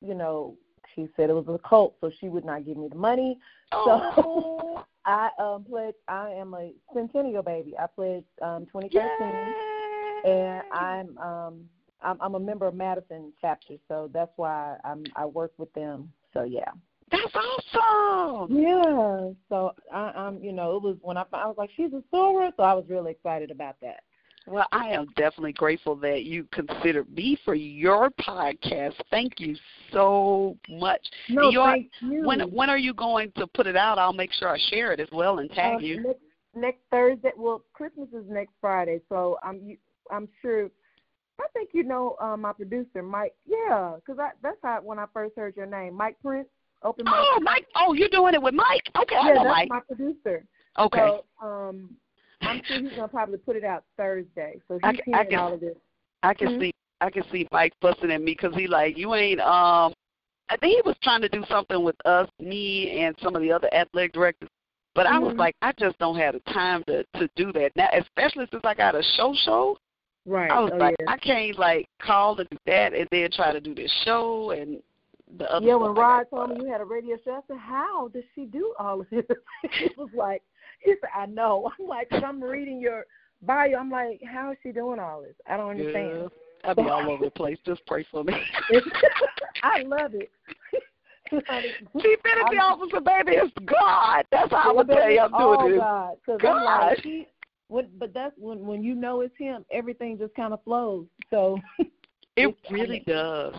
you 0.02 0.14
know, 0.14 0.56
she 0.94 1.08
said 1.16 1.30
it 1.30 1.34
was 1.34 1.46
a 1.48 1.58
cult, 1.66 1.96
so 2.00 2.10
she 2.20 2.28
would 2.28 2.44
not 2.44 2.66
give 2.66 2.76
me 2.76 2.88
the 2.88 2.96
money. 2.96 3.38
oh, 3.72 4.84
I 5.06 5.30
um 5.38 5.64
pledged. 5.64 5.96
I 6.06 6.30
am 6.32 6.52
a 6.52 6.74
Centennial 6.92 7.42
baby. 7.42 7.74
I 7.78 7.86
pledged 7.86 8.26
um 8.42 8.66
2013. 8.66 8.92
yay. 8.92 9.77
And 10.24 10.62
I'm 10.72 11.18
um 11.18 11.68
I'm, 12.02 12.16
I'm 12.20 12.34
a 12.34 12.40
member 12.40 12.66
of 12.66 12.74
Madison 12.74 13.32
chapter, 13.40 13.74
so 13.88 14.10
that's 14.12 14.32
why 14.36 14.76
I'm 14.84 15.04
I 15.16 15.26
work 15.26 15.52
with 15.58 15.72
them. 15.74 16.12
So 16.32 16.44
yeah, 16.44 16.70
that's 17.10 17.34
awesome. 17.74 18.56
yeah. 18.56 19.30
So 19.48 19.72
I, 19.92 20.12
I'm 20.16 20.42
you 20.42 20.52
know 20.52 20.76
it 20.76 20.82
was 20.82 20.96
when 21.02 21.16
I 21.16 21.24
I 21.32 21.46
was 21.46 21.56
like 21.58 21.70
she's 21.76 21.92
a 21.92 22.02
soror, 22.14 22.52
so 22.56 22.62
I 22.62 22.74
was 22.74 22.84
really 22.88 23.12
excited 23.12 23.50
about 23.50 23.76
that. 23.82 24.00
Well, 24.46 24.66
I 24.72 24.88
am 24.88 25.08
definitely 25.16 25.52
grateful 25.52 25.94
that 25.96 26.24
you 26.24 26.46
considered 26.52 27.10
me 27.14 27.38
for 27.44 27.54
your 27.54 28.08
podcast. 28.10 28.94
Thank 29.10 29.40
you 29.40 29.54
so 29.92 30.56
much. 30.70 31.06
No, 31.28 31.52
thank 31.52 31.90
you. 32.00 32.22
When 32.24 32.40
when 32.40 32.70
are 32.70 32.78
you 32.78 32.94
going 32.94 33.30
to 33.36 33.46
put 33.46 33.66
it 33.66 33.76
out? 33.76 33.98
I'll 33.98 34.14
make 34.14 34.32
sure 34.32 34.48
I 34.48 34.58
share 34.70 34.92
it 34.92 35.00
as 35.00 35.08
well 35.12 35.40
and 35.40 35.50
tag 35.50 35.76
Uh, 35.76 35.78
you. 35.80 36.02
next, 36.02 36.20
next 36.54 36.80
Thursday. 36.90 37.32
Well, 37.36 37.62
Christmas 37.74 38.08
is 38.14 38.24
next 38.28 38.54
Friday, 38.60 39.02
so 39.10 39.38
I'm 39.42 39.60
you- 39.60 39.76
I'm 40.10 40.28
sure. 40.42 40.70
I 41.40 41.46
think 41.52 41.70
you 41.72 41.84
know 41.84 42.16
uh, 42.20 42.36
my 42.36 42.52
producer, 42.52 43.02
Mike. 43.02 43.34
Yeah, 43.46 43.94
because 43.96 44.18
I 44.18 44.30
that's 44.42 44.56
how 44.62 44.80
when 44.82 44.98
I 44.98 45.06
first 45.12 45.36
heard 45.36 45.56
your 45.56 45.66
name, 45.66 45.94
Mike 45.94 46.16
Prince. 46.22 46.48
Open 46.82 47.04
Mike. 47.06 47.14
Oh, 47.16 47.40
Mike! 47.42 47.66
Oh, 47.76 47.92
you're 47.92 48.08
doing 48.08 48.34
it 48.34 48.42
with 48.42 48.54
Mike? 48.54 48.82
Okay, 48.96 49.16
I 49.16 49.28
yeah, 49.28 49.34
know 49.34 49.44
that's 49.44 49.56
Mike. 49.56 49.68
my 49.68 49.80
producer. 49.80 50.44
Okay, 50.78 50.98
So, 51.40 51.46
um, 51.46 51.90
I'm 52.40 52.60
sure 52.64 52.80
he's 52.80 52.90
gonna 52.92 53.08
probably 53.08 53.38
put 53.38 53.56
it 53.56 53.64
out 53.64 53.82
Thursday. 53.96 54.60
So 54.68 54.74
he's 54.74 54.84
I 54.84 54.92
can- 54.92 55.14
I 55.14 55.24
can- 55.24 55.38
all 55.40 55.52
of 55.54 55.60
this. 55.60 55.76
I 56.22 56.34
can 56.34 56.48
Mhm. 56.50 56.60
see 56.60 56.74
I 57.00 57.10
can 57.10 57.24
see 57.30 57.46
Mike 57.52 57.72
fussing 57.80 58.10
at 58.12 58.20
me 58.20 58.32
because 58.34 58.54
he 58.54 58.66
like 58.68 58.96
you 58.96 59.14
ain't 59.14 59.40
um. 59.40 59.92
I 60.50 60.56
think 60.56 60.76
he 60.76 60.82
was 60.88 60.96
trying 61.02 61.20
to 61.22 61.28
do 61.28 61.44
something 61.46 61.82
with 61.84 61.96
us, 62.06 62.26
me, 62.40 63.00
and 63.00 63.14
some 63.20 63.36
of 63.36 63.42
the 63.42 63.52
other 63.52 63.68
athletic 63.74 64.12
directors. 64.12 64.48
But 64.94 65.06
I 65.06 65.18
was 65.18 65.34
Mhm. 65.34 65.38
like, 65.38 65.54
I 65.60 65.72
just 65.72 65.98
don't 65.98 66.16
have 66.16 66.34
the 66.34 66.40
time 66.52 66.82
to 66.84 67.04
to 67.16 67.28
do 67.36 67.52
that 67.52 67.74
now, 67.76 67.88
especially 67.92 68.46
since 68.50 68.64
I 68.64 68.74
got 68.74 68.94
a 68.94 69.02
show 69.02 69.34
show. 69.34 69.76
Right. 70.28 70.50
I 70.50 70.60
was 70.60 70.72
oh, 70.74 70.76
like, 70.76 70.96
yeah. 71.00 71.10
I 71.10 71.16
can't 71.16 71.58
like 71.58 71.88
call 72.02 72.38
and 72.38 72.48
do 72.50 72.58
that 72.66 72.92
and 72.92 73.08
then 73.10 73.30
try 73.32 73.50
to 73.50 73.60
do 73.60 73.74
this 73.74 73.90
show 74.04 74.50
and 74.50 74.82
the 75.38 75.50
other. 75.50 75.66
yeah, 75.66 75.74
when 75.74 75.94
Rod 75.94 76.26
told 76.30 76.50
me 76.50 76.64
you 76.64 76.70
had 76.70 76.82
a 76.82 76.84
radio 76.84 77.16
show, 77.24 77.32
I 77.32 77.40
said, 77.48 77.56
"How 77.56 78.08
does 78.08 78.24
she 78.34 78.44
do 78.44 78.74
all 78.78 79.00
of 79.00 79.06
this?" 79.10 79.24
he 79.78 79.88
was 79.96 80.10
like, 80.14 80.42
"He 80.80 80.92
said, 81.00 81.10
I 81.16 81.26
know." 81.26 81.70
I'm 81.80 81.86
like, 81.86 82.08
I'm 82.12 82.42
reading 82.42 82.78
your 82.78 83.06
bio. 83.42 83.76
I'm 83.78 83.90
like, 83.90 84.20
how 84.30 84.52
is 84.52 84.58
she 84.62 84.70
doing 84.70 84.98
all 84.98 85.22
this? 85.22 85.34
I 85.48 85.56
don't 85.56 85.70
understand." 85.70 86.30
Yeah, 86.62 86.68
I'll 86.68 86.74
be 86.74 86.82
all 86.82 87.10
over 87.10 87.24
the 87.24 87.30
place. 87.30 87.56
Just 87.64 87.84
pray 87.86 88.04
for 88.10 88.22
me. 88.22 88.34
I 89.62 89.82
love 89.82 90.12
it. 90.14 90.30
Chief 91.30 92.18
Energy 92.24 92.58
I'm- 92.58 92.80
Officer, 92.80 93.00
baby, 93.00 93.36
it's 93.36 93.52
God. 93.64 94.24
That's 94.30 94.50
how 94.50 94.74
Yeah, 94.74 94.82
gonna 94.82 94.94
tell 94.94 95.10
you 95.10 95.20
I'm 95.20 95.34
oh, 95.34 95.60
doing 95.60 95.72
this. 95.72 95.80
God, 95.80 96.16
because 96.26 96.40
I'm 96.42 96.64
like, 96.64 97.02
God. 97.02 97.26
When, 97.68 97.88
but 97.98 98.12
that's 98.12 98.34
when 98.36 98.66
when 98.66 98.82
you 98.82 98.94
know 98.94 99.20
it's 99.20 99.36
him, 99.38 99.64
everything 99.70 100.18
just 100.18 100.34
kind 100.34 100.52
of 100.52 100.62
flows. 100.64 101.06
So 101.30 101.58
It 102.38 102.56
really 102.70 103.00
does. 103.00 103.54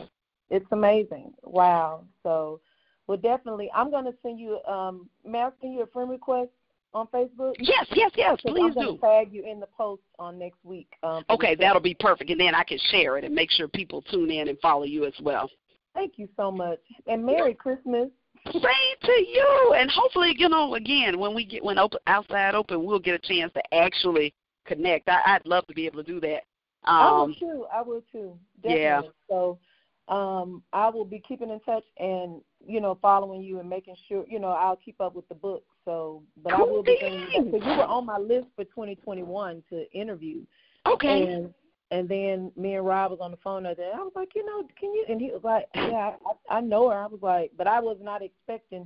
it's 0.49 0.65
amazing. 0.71 1.33
Wow. 1.43 2.05
So, 2.23 2.61
well, 3.07 3.17
definitely, 3.17 3.69
I'm 3.75 3.91
going 3.91 4.05
to 4.05 4.13
send 4.21 4.39
you. 4.39 4.61
Um, 4.63 5.09
may 5.25 5.39
I 5.39 5.49
send 5.61 5.73
you 5.73 5.81
a 5.81 5.87
friend 5.87 6.09
request 6.09 6.49
on 6.93 7.07
Facebook? 7.07 7.55
Yes, 7.59 7.85
yes, 7.93 8.11
yes. 8.15 8.37
Please 8.45 8.73
I'm 8.77 8.85
do. 8.85 8.97
tag 9.01 9.33
you 9.33 9.43
in 9.45 9.59
the 9.59 9.67
post 9.67 10.01
on 10.17 10.39
next 10.39 10.63
week. 10.63 10.87
Um, 11.03 11.25
Okay, 11.29 11.55
that'll 11.55 11.81
be 11.81 11.95
perfect, 11.99 12.29
and 12.29 12.39
then 12.39 12.55
I 12.55 12.63
can 12.63 12.79
share 12.89 13.17
it 13.17 13.25
and 13.25 13.35
make 13.35 13.51
sure 13.51 13.67
people 13.67 14.01
tune 14.03 14.31
in 14.31 14.47
and 14.47 14.57
follow 14.59 14.83
you 14.83 15.05
as 15.05 15.13
well. 15.21 15.49
Thank 15.93 16.13
you 16.17 16.29
so 16.37 16.49
much, 16.51 16.79
and 17.07 17.25
Merry 17.25 17.53
Christmas. 17.53 18.09
Same 18.45 18.61
to 19.03 19.11
you, 19.11 19.75
and 19.77 19.91
hopefully, 19.91 20.33
you 20.37 20.49
know, 20.49 20.75
again, 20.75 21.19
when 21.19 21.35
we 21.35 21.45
get 21.45 21.63
when 21.63 21.77
open 21.77 21.99
outside 22.07 22.55
open, 22.55 22.83
we'll 22.83 22.99
get 22.99 23.15
a 23.15 23.27
chance 23.27 23.51
to 23.53 23.73
actually 23.73 24.33
connect. 24.65 25.07
I, 25.07 25.19
I'd 25.25 25.45
love 25.45 25.67
to 25.67 25.73
be 25.73 25.85
able 25.85 26.03
to 26.03 26.11
do 26.11 26.19
that. 26.21 26.41
I 26.85 27.11
will 27.11 27.25
Um, 27.25 27.35
too. 27.39 27.65
I 27.73 27.81
will 27.81 28.03
too. 28.11 28.37
yeah. 28.63 29.01
Definitely. 29.01 29.11
So, 29.29 29.59
um, 30.07 30.63
I 30.73 30.89
will 30.89 31.05
be 31.05 31.19
keeping 31.19 31.49
in 31.49 31.59
touch 31.59 31.83
and 31.97 32.41
you 32.65 32.81
know 32.81 32.97
following 33.01 33.41
you 33.41 33.59
and 33.59 33.69
making 33.69 33.95
sure 34.07 34.25
you 34.27 34.39
know 34.39 34.49
I'll 34.49 34.77
keep 34.77 34.99
up 34.99 35.13
with 35.13 35.27
the 35.29 35.35
book. 35.35 35.63
So, 35.85 36.23
but 36.43 36.53
I 36.53 36.63
will 36.63 36.83
be 36.83 36.97
you 37.01 37.51
you 37.51 37.59
were 37.59 37.83
on 37.83 38.05
my 38.05 38.17
list 38.17 38.47
for 38.55 38.63
2021 38.63 39.63
to 39.69 39.91
interview. 39.91 40.41
okay. 40.85 41.23
And 41.23 41.53
and 41.91 42.07
then 42.07 42.51
me 42.55 42.75
and 42.75 42.85
Rob 42.85 43.11
was 43.11 43.19
on 43.21 43.31
the 43.31 43.37
phone 43.37 43.63
the 43.63 43.69
other 43.69 43.81
day. 43.83 43.91
I 43.93 43.99
was 43.99 44.11
like, 44.15 44.29
you 44.35 44.45
know, 44.45 44.63
can 44.79 44.93
you? 44.93 45.05
And 45.09 45.19
he 45.19 45.31
was 45.31 45.43
like, 45.43 45.65
yeah, 45.75 46.15
I, 46.49 46.57
I 46.57 46.61
know 46.61 46.89
her. 46.89 46.97
I 46.97 47.07
was 47.07 47.21
like, 47.21 47.51
but 47.57 47.67
I 47.67 47.79
was 47.79 47.97
not 48.01 48.21
expecting 48.21 48.85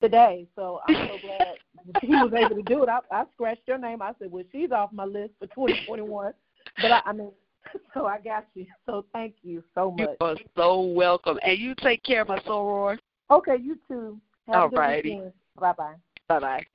today. 0.00 0.48
So 0.56 0.80
I'm 0.86 0.94
so 1.08 1.18
glad 1.22 2.02
he 2.02 2.08
was 2.08 2.32
able 2.34 2.56
to 2.56 2.62
do 2.62 2.82
it. 2.82 2.88
I, 2.88 3.00
I 3.10 3.24
scratched 3.34 3.62
your 3.66 3.78
name. 3.78 4.02
I 4.02 4.12
said, 4.18 4.30
well, 4.30 4.44
she's 4.50 4.72
off 4.72 4.92
my 4.92 5.04
list 5.04 5.34
for 5.38 5.46
2021. 5.46 6.32
But 6.80 6.90
I, 6.90 7.02
I 7.06 7.12
mean, 7.12 7.30
so 7.94 8.06
I 8.06 8.18
got 8.18 8.46
you. 8.54 8.66
So 8.86 9.04
thank 9.12 9.34
you 9.42 9.62
so 9.74 9.90
much. 9.92 10.16
You 10.20 10.26
are 10.26 10.36
so 10.56 10.80
welcome, 10.80 11.38
and 11.42 11.58
you 11.58 11.74
take 11.76 12.02
care, 12.02 12.22
of 12.22 12.28
my 12.28 12.38
soror. 12.40 12.98
Okay, 13.30 13.56
you 13.60 13.78
too. 13.86 14.20
Have 14.48 14.72
a 14.72 15.02
good 15.02 15.32
Bye 15.58 15.72
bye. 15.72 15.94
Bye 16.28 16.38
bye. 16.38 16.66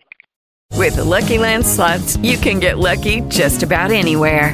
With 0.74 0.96
the 0.96 1.04
Lucky 1.04 1.38
Land 1.38 1.66
slots, 1.66 2.18
you 2.18 2.38
can 2.38 2.60
get 2.60 2.78
lucky 2.78 3.22
just 3.22 3.64
about 3.64 3.92
anywhere. 3.92 4.54